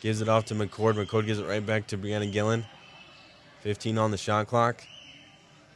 gives 0.00 0.20
it 0.20 0.28
off 0.28 0.46
to 0.46 0.54
McCord. 0.56 0.94
McCord 0.94 1.26
gives 1.26 1.38
it 1.38 1.46
right 1.46 1.64
back 1.64 1.86
to 1.86 1.96
Brianna 1.96 2.32
Gillen. 2.32 2.64
15 3.60 3.98
on 3.98 4.10
the 4.10 4.16
shot 4.16 4.48
clock. 4.48 4.82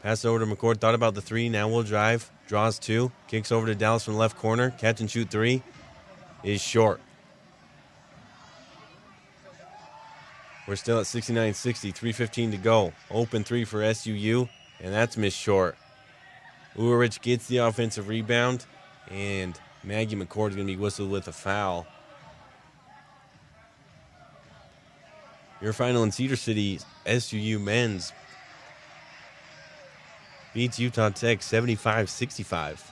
Pass 0.02 0.24
over 0.24 0.44
to 0.44 0.46
McCord. 0.46 0.78
Thought 0.78 0.96
about 0.96 1.14
the 1.14 1.22
three. 1.22 1.48
Now 1.48 1.68
we'll 1.68 1.84
drive. 1.84 2.28
Draws 2.48 2.80
two. 2.80 3.12
Kicks 3.28 3.52
over 3.52 3.66
to 3.66 3.76
Dallas 3.76 4.04
from 4.04 4.16
left 4.16 4.36
corner. 4.36 4.72
Catch 4.72 5.00
and 5.00 5.08
shoot 5.08 5.30
three. 5.30 5.62
Is 6.42 6.60
short. 6.60 7.00
We're 10.70 10.76
still 10.76 11.00
at 11.00 11.06
69 11.08 11.52
60. 11.52 11.92
3.15 11.92 12.52
to 12.52 12.56
go. 12.56 12.92
Open 13.10 13.42
three 13.42 13.64
for 13.64 13.80
SUU. 13.80 14.48
And 14.80 14.94
that's 14.94 15.16
missed 15.16 15.36
short. 15.36 15.76
Ulrich 16.78 17.20
gets 17.22 17.48
the 17.48 17.56
offensive 17.56 18.06
rebound. 18.06 18.66
And 19.10 19.58
Maggie 19.82 20.14
McCord 20.14 20.50
is 20.50 20.54
going 20.54 20.68
to 20.68 20.72
be 20.72 20.76
whistled 20.76 21.10
with 21.10 21.26
a 21.26 21.32
foul. 21.32 21.88
Your 25.60 25.72
final 25.72 26.04
in 26.04 26.12
Cedar 26.12 26.36
City, 26.36 26.78
SUU 27.04 27.60
men's 27.60 28.12
beats 30.54 30.78
Utah 30.78 31.10
Tech 31.10 31.42
75 31.42 32.08
65. 32.08 32.90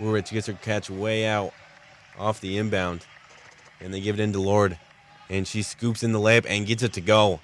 Ulrich 0.00 0.32
gets 0.32 0.48
her 0.48 0.54
catch 0.54 0.90
way 0.90 1.26
out 1.26 1.54
off 2.18 2.40
the 2.40 2.58
inbound. 2.58 3.04
And 3.80 3.92
they 3.92 4.00
give 4.00 4.18
it 4.18 4.22
into 4.22 4.40
Lord. 4.40 4.78
And 5.28 5.46
she 5.46 5.62
scoops 5.62 6.02
in 6.02 6.12
the 6.12 6.18
layup 6.18 6.46
and 6.48 6.66
gets 6.66 6.82
it 6.82 6.92
to 6.94 7.00
go. 7.00 7.40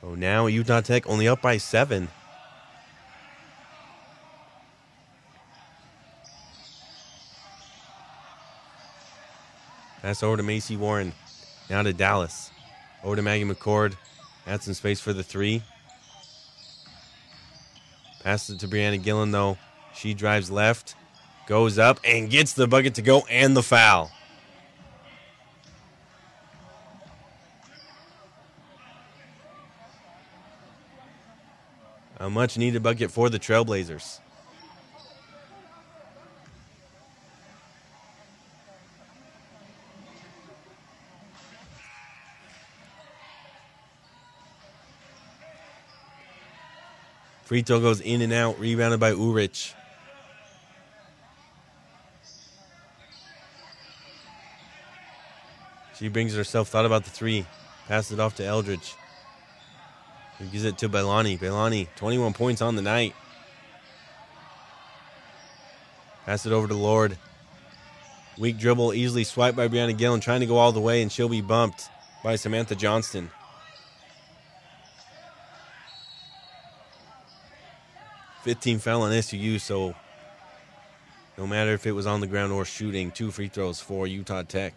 So 0.00 0.14
now 0.14 0.46
Utah 0.46 0.80
Tech 0.80 1.06
only 1.08 1.26
up 1.26 1.42
by 1.42 1.56
seven. 1.56 2.08
Pass 10.02 10.22
over 10.22 10.36
to 10.36 10.42
Macy 10.42 10.76
Warren. 10.76 11.12
Now 11.68 11.82
to 11.82 11.92
Dallas. 11.92 12.50
Over 13.02 13.16
to 13.16 13.22
Maggie 13.22 13.44
McCord. 13.44 13.94
Had 14.46 14.62
some 14.62 14.74
space 14.74 15.00
for 15.00 15.12
the 15.12 15.22
three. 15.22 15.62
Passes 18.22 18.56
it 18.56 18.60
to 18.60 18.68
Brianna 18.68 19.02
Gillen, 19.02 19.32
though. 19.32 19.58
She 19.94 20.14
drives 20.14 20.50
left, 20.50 20.94
goes 21.48 21.78
up, 21.78 21.98
and 22.04 22.28
gets 22.28 22.52
the 22.52 22.68
bucket 22.68 22.94
to 22.94 23.02
go 23.02 23.24
and 23.30 23.56
the 23.56 23.62
foul. 23.62 24.12
A 32.20 32.28
much 32.28 32.58
needed 32.58 32.82
bucket 32.82 33.10
for 33.10 33.30
the 33.30 33.38
Trailblazers. 33.38 34.20
Throw 47.46 47.80
goes 47.80 48.02
in 48.02 48.20
and 48.20 48.34
out, 48.34 48.60
rebounded 48.60 49.00
by 49.00 49.12
Ulrich. 49.12 49.72
She 55.98 56.08
brings 56.08 56.34
herself, 56.34 56.68
thought 56.68 56.86
about 56.86 57.04
the 57.04 57.10
three, 57.10 57.44
passes 57.88 58.12
it 58.12 58.20
off 58.20 58.36
to 58.36 58.44
Eldridge. 58.44 58.94
He 60.38 60.46
gives 60.46 60.64
it 60.64 60.78
to 60.78 60.88
Belena. 60.88 61.36
Belena, 61.36 61.88
21 61.96 62.34
points 62.34 62.62
on 62.62 62.76
the 62.76 62.82
night. 62.82 63.14
Pass 66.24 66.46
it 66.46 66.52
over 66.52 66.68
to 66.68 66.74
Lord. 66.74 67.18
Weak 68.38 68.58
dribble, 68.58 68.94
easily 68.94 69.24
swiped 69.24 69.56
by 69.56 69.66
Brianna 69.66 69.96
Gillen, 69.96 70.20
trying 70.20 70.40
to 70.40 70.46
go 70.46 70.58
all 70.58 70.70
the 70.70 70.80
way, 70.80 71.02
and 71.02 71.10
she'll 71.10 71.28
be 71.28 71.40
bumped 71.40 71.88
by 72.22 72.36
Samantha 72.36 72.76
Johnston. 72.76 73.30
15 78.44 78.78
foul 78.78 79.02
on 79.02 79.10
SUU, 79.10 79.60
so 79.60 79.96
no 81.36 81.46
matter 81.46 81.72
if 81.72 81.86
it 81.86 81.92
was 81.92 82.06
on 82.06 82.20
the 82.20 82.28
ground 82.28 82.52
or 82.52 82.64
shooting, 82.64 83.10
two 83.10 83.32
free 83.32 83.48
throws 83.48 83.80
for 83.80 84.06
Utah 84.06 84.44
Tech. 84.44 84.74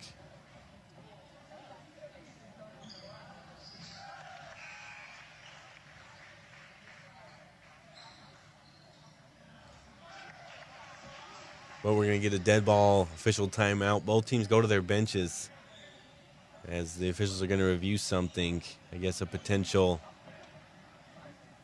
But 11.84 11.94
we're 11.94 12.06
going 12.06 12.22
to 12.22 12.30
get 12.30 12.34
a 12.34 12.44
dead 12.44 12.66
ball 12.66 13.04
official 13.16 13.48
timeout. 13.48 14.06
Both 14.06 14.28
teams 14.28 14.48
go 14.48 14.62
to 14.62 14.68
their 14.68 14.82
benches 14.82 15.50
as 16.68 16.96
the 16.96 17.10
officials 17.10 17.42
are 17.42 17.48
going 17.48 17.60
to 17.60 17.66
review 17.66 17.98
something. 17.98 18.62
I 18.94 18.98
guess 18.98 19.22
a 19.22 19.26
potential 19.26 20.00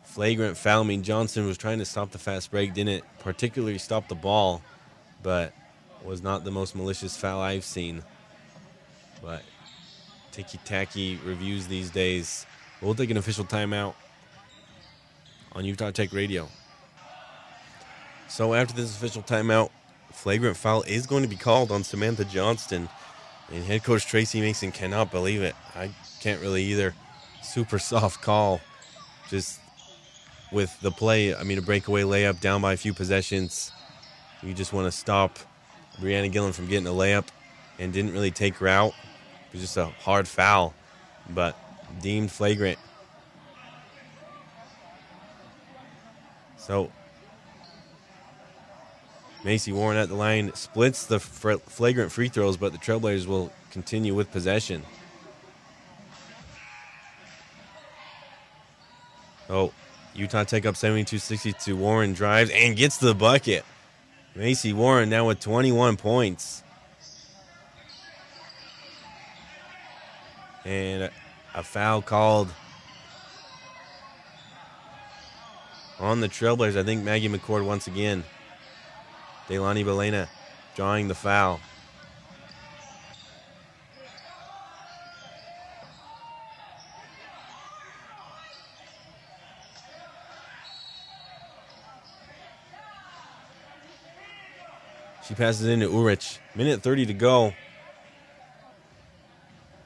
flagrant 0.03 0.57
foul. 0.57 0.81
I 0.81 0.87
mean, 0.87 1.03
Johnston 1.03 1.45
was 1.45 1.57
trying 1.57 1.77
to 1.79 1.85
stop 1.85 2.11
the 2.11 2.17
fast 2.17 2.49
break, 2.49 2.73
didn't 2.73 3.03
particularly 3.19 3.77
stop 3.77 4.07
the 4.07 4.15
ball, 4.15 4.63
but 5.21 5.53
was 6.03 6.23
not 6.23 6.43
the 6.43 6.51
most 6.51 6.75
malicious 6.75 7.15
foul 7.15 7.39
I've 7.39 7.63
seen. 7.63 8.01
But 9.21 9.43
ticky 10.31 10.59
tacky 10.65 11.19
reviews 11.23 11.67
these 11.67 11.91
days. 11.91 12.45
We'll 12.81 12.95
take 12.95 13.11
an 13.11 13.17
official 13.17 13.45
timeout 13.45 13.93
on 15.51 15.65
Utah 15.65 15.91
Tech 15.91 16.13
Radio. 16.13 16.47
So 18.27 18.53
after 18.53 18.73
this 18.73 18.95
official 18.95 19.21
timeout, 19.21 19.69
flagrant 20.17 20.57
foul 20.57 20.81
is 20.83 21.05
going 21.05 21.21
to 21.21 21.29
be 21.29 21.35
called 21.35 21.71
on 21.71 21.83
Samantha 21.83 22.25
Johnston. 22.25 22.89
And 23.53 23.63
head 23.63 23.83
coach 23.83 24.05
Tracy 24.05 24.41
Mason 24.41 24.71
cannot 24.71 25.11
believe 25.11 25.41
it. 25.41 25.55
I 25.75 25.91
can't 26.19 26.41
really 26.41 26.63
either. 26.63 26.95
Super 27.43 27.79
soft 27.79 28.21
call. 28.21 28.59
Just 29.29 29.59
with 30.51 30.79
the 30.81 30.91
play. 30.91 31.35
I 31.35 31.43
mean, 31.43 31.57
a 31.57 31.61
breakaway 31.61 32.01
layup 32.01 32.41
down 32.41 32.61
by 32.61 32.73
a 32.73 32.77
few 32.77 32.93
possessions. 32.93 33.71
You 34.41 34.53
just 34.53 34.73
want 34.73 34.91
to 34.91 34.91
stop 34.91 35.39
Brianna 35.99 36.31
Gillen 36.31 36.51
from 36.51 36.67
getting 36.67 36.87
a 36.87 36.91
layup 36.91 37.27
and 37.79 37.93
didn't 37.93 38.11
really 38.11 38.31
take 38.31 38.55
her 38.55 38.67
out. 38.67 38.93
It 39.47 39.53
was 39.53 39.61
just 39.61 39.77
a 39.77 39.85
hard 39.85 40.27
foul, 40.27 40.73
but 41.29 41.55
deemed 42.01 42.31
flagrant. 42.31 42.79
So 46.57 46.91
Macy 49.47 49.71
Warren 49.71 49.97
at 49.97 50.09
the 50.09 50.15
line 50.15 50.53
splits 50.55 51.05
the 51.05 51.21
flagrant 51.21 52.11
free 52.11 52.27
throws, 52.27 52.57
but 52.57 52.73
the 52.73 52.77
Trailblazers 52.77 53.27
will 53.27 53.49
continue 53.71 54.13
with 54.13 54.29
possession. 54.29 54.83
Oh, 59.49 59.71
Utah 60.13 60.43
Tech 60.43 60.65
up 60.65 60.75
72 60.75 61.17
62. 61.17 61.77
Warren 61.77 62.11
drives 62.11 62.51
and 62.51 62.75
gets 62.75 62.97
the 62.97 63.15
bucket. 63.15 63.63
Macy 64.35 64.73
Warren 64.73 65.09
now 65.09 65.27
with 65.27 65.39
21 65.39 65.95
points. 65.95 66.61
And 70.65 71.09
a 71.55 71.63
foul 71.63 72.01
called 72.01 72.49
on 76.01 76.19
the 76.19 76.27
Trailblazers. 76.27 76.77
I 76.77 76.83
think 76.83 77.05
Maggie 77.05 77.29
McCord 77.29 77.65
once 77.65 77.87
again. 77.87 78.25
Delani 79.47 79.85
Belena 79.85 80.27
drawing 80.75 81.07
the 81.07 81.15
foul. 81.15 81.59
She 95.27 95.33
passes 95.33 95.67
into 95.67 95.89
Ulrich. 95.89 96.39
Minute 96.55 96.81
30 96.81 97.07
to 97.07 97.13
go. 97.13 97.53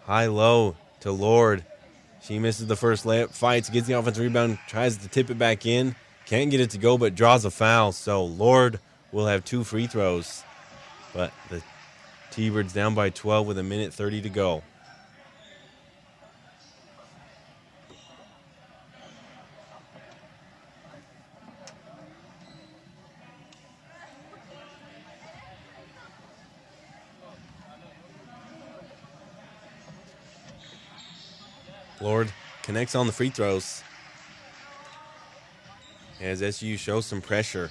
High 0.03 0.28
low 0.28 0.76
to 0.99 1.12
Lord. 1.12 1.66
She 2.22 2.38
misses 2.38 2.68
the 2.68 2.76
first 2.76 3.05
layup, 3.05 3.32
fights, 3.32 3.70
gets 3.70 3.88
the 3.88 3.93
offensive 3.93 4.24
rebound, 4.24 4.59
tries 4.68 4.97
to 4.97 5.07
tip 5.07 5.32
it 5.32 5.39
back 5.39 5.66
in. 5.66 5.95
Can't 6.28 6.51
get 6.51 6.59
it 6.59 6.70
to 6.72 6.78
go, 6.78 6.97
but 6.97 7.16
draws 7.16 7.45
a 7.45 7.49
foul. 7.49 7.91
So 7.91 8.24
Lord 8.24 8.80
will 9.12 9.28
have 9.28 9.43
two 9.43 9.64
free 9.64 9.88
throws. 9.88 10.43
But 11.14 11.34
the 11.49 11.62
T 12.32 12.49
Birds 12.49 12.74
down 12.74 12.95
by 12.95 13.09
12 13.09 13.45
with 13.45 13.57
a 13.57 13.64
minute 13.64 13.93
30 13.93 14.22
to 14.22 14.30
go. 14.30 14.64
Lord 32.01 32.34
connects 32.64 32.95
on 32.95 33.05
the 33.05 33.14
free 33.14 33.30
throws 33.30 33.84
as 36.20 36.41
SU 36.41 36.78
shows 36.78 37.05
some 37.05 37.22
pressure. 37.22 37.70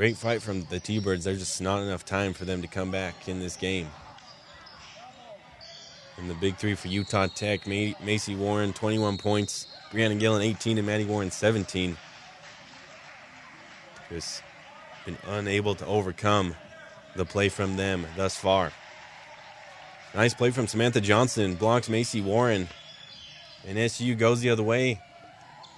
Great 0.00 0.16
fight 0.16 0.40
from 0.40 0.62
the 0.70 0.80
T 0.80 0.98
Birds. 0.98 1.26
There's 1.26 1.40
just 1.40 1.60
not 1.60 1.82
enough 1.82 2.06
time 2.06 2.32
for 2.32 2.46
them 2.46 2.62
to 2.62 2.68
come 2.68 2.90
back 2.90 3.28
in 3.28 3.38
this 3.38 3.54
game. 3.54 3.86
And 6.16 6.30
the 6.30 6.32
big 6.32 6.56
three 6.56 6.74
for 6.74 6.88
Utah 6.88 7.26
Tech 7.26 7.66
Macy 7.66 8.34
Warren, 8.34 8.72
21 8.72 9.18
points. 9.18 9.66
Brianna 9.92 10.18
Gillen, 10.18 10.40
18, 10.40 10.78
and 10.78 10.86
Maddie 10.86 11.04
Warren, 11.04 11.30
17. 11.30 11.98
Just 14.08 14.42
been 15.04 15.18
unable 15.28 15.74
to 15.74 15.84
overcome 15.84 16.54
the 17.14 17.26
play 17.26 17.50
from 17.50 17.76
them 17.76 18.06
thus 18.16 18.38
far. 18.38 18.72
Nice 20.14 20.32
play 20.32 20.50
from 20.50 20.66
Samantha 20.66 21.02
Johnston. 21.02 21.56
Blocks 21.56 21.90
Macy 21.90 22.22
Warren. 22.22 22.68
And 23.66 23.76
SU 23.78 24.14
goes 24.14 24.40
the 24.40 24.48
other 24.48 24.62
way. 24.62 24.98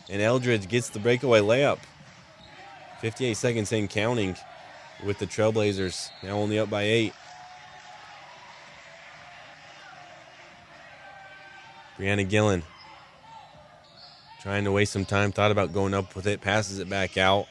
And 0.09 0.23
Eldridge 0.23 0.69
gets 0.69 0.91
the 0.91 1.01
breakaway 1.01 1.41
layup. 1.41 1.81
58 3.03 3.37
seconds 3.37 3.73
in 3.73 3.89
counting 3.89 4.37
with 5.05 5.19
the 5.19 5.27
Trailblazers. 5.27 6.09
Now 6.23 6.39
only 6.39 6.61
up 6.61 6.71
by 6.71 6.83
eight. 6.83 7.13
Brianna 11.99 12.29
Gillen 12.29 12.63
trying 14.41 14.63
to 14.65 14.71
waste 14.71 14.93
some 14.93 15.05
time. 15.05 15.33
Thought 15.33 15.51
about 15.51 15.73
going 15.73 15.95
up 15.95 16.15
with 16.15 16.29
it. 16.29 16.41
Passes 16.41 16.79
it 16.79 16.89
back 16.89 17.19
out. 17.19 17.49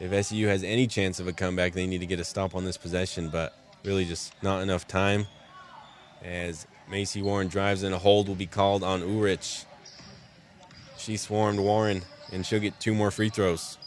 If 0.00 0.10
SU 0.10 0.46
has 0.46 0.64
any 0.64 0.86
chance 0.86 1.20
of 1.20 1.28
a 1.28 1.32
comeback, 1.34 1.74
they 1.74 1.86
need 1.86 2.00
to 2.00 2.06
get 2.06 2.20
a 2.20 2.24
stop 2.24 2.54
on 2.54 2.64
this 2.64 2.78
possession, 2.78 3.28
but 3.28 3.54
really 3.84 4.06
just 4.06 4.32
not 4.42 4.62
enough 4.62 4.88
time 4.88 5.26
as 6.22 6.66
Macy 6.90 7.20
Warren 7.20 7.48
drives 7.48 7.82
in. 7.82 7.92
A 7.92 7.98
hold 7.98 8.28
will 8.28 8.34
be 8.34 8.46
called 8.46 8.82
on 8.82 9.02
Ulrich. 9.02 9.66
She 10.96 11.18
swarmed 11.18 11.60
Warren, 11.60 12.02
and 12.32 12.44
she'll 12.44 12.60
get 12.60 12.78
two 12.80 12.94
more 12.94 13.10
free 13.10 13.28
throws. 13.28 13.78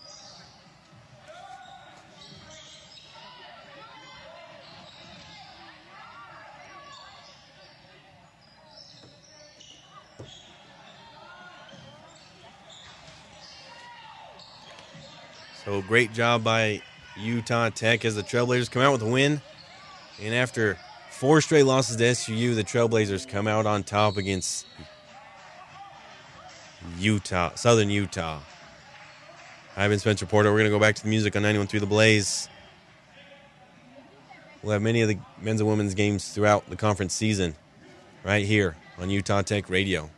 So 15.65 15.81
great 15.81 16.13
job 16.13 16.43
by 16.43 16.81
Utah 17.17 17.69
Tech 17.69 18.05
as 18.05 18.15
the 18.15 18.23
Trailblazers 18.23 18.71
come 18.71 18.81
out 18.81 18.93
with 18.93 19.01
a 19.01 19.05
win. 19.05 19.41
And 20.21 20.33
after 20.33 20.77
Four 21.17 21.41
straight 21.41 21.63
losses 21.63 21.95
to 21.95 22.03
SUU. 22.03 22.53
The 22.53 22.63
Trailblazers 22.63 23.27
come 23.27 23.47
out 23.47 23.65
on 23.65 23.81
top 23.81 24.17
against 24.17 24.67
Utah, 26.97 27.53
Southern 27.55 27.89
Utah. 27.89 28.39
I've 29.75 29.89
been 29.89 29.99
Spencer 29.99 30.25
Porter. 30.25 30.51
We're 30.51 30.59
going 30.59 30.71
to 30.71 30.75
go 30.75 30.79
back 30.79 30.95
to 30.95 31.03
the 31.03 31.09
music 31.09 31.35
on 31.35 31.43
91 31.43 31.67
through 31.67 31.81
the 31.81 31.85
Blaze. 31.85 32.49
We'll 34.63 34.73
have 34.73 34.81
many 34.81 35.01
of 35.01 35.07
the 35.07 35.19
men's 35.39 35.61
and 35.61 35.69
women's 35.69 35.93
games 35.93 36.29
throughout 36.29 36.69
the 36.69 36.75
conference 36.75 37.13
season 37.13 37.55
right 38.23 38.45
here 38.45 38.75
on 38.97 39.09
Utah 39.09 39.41
Tech 39.41 39.69
Radio. 39.69 40.09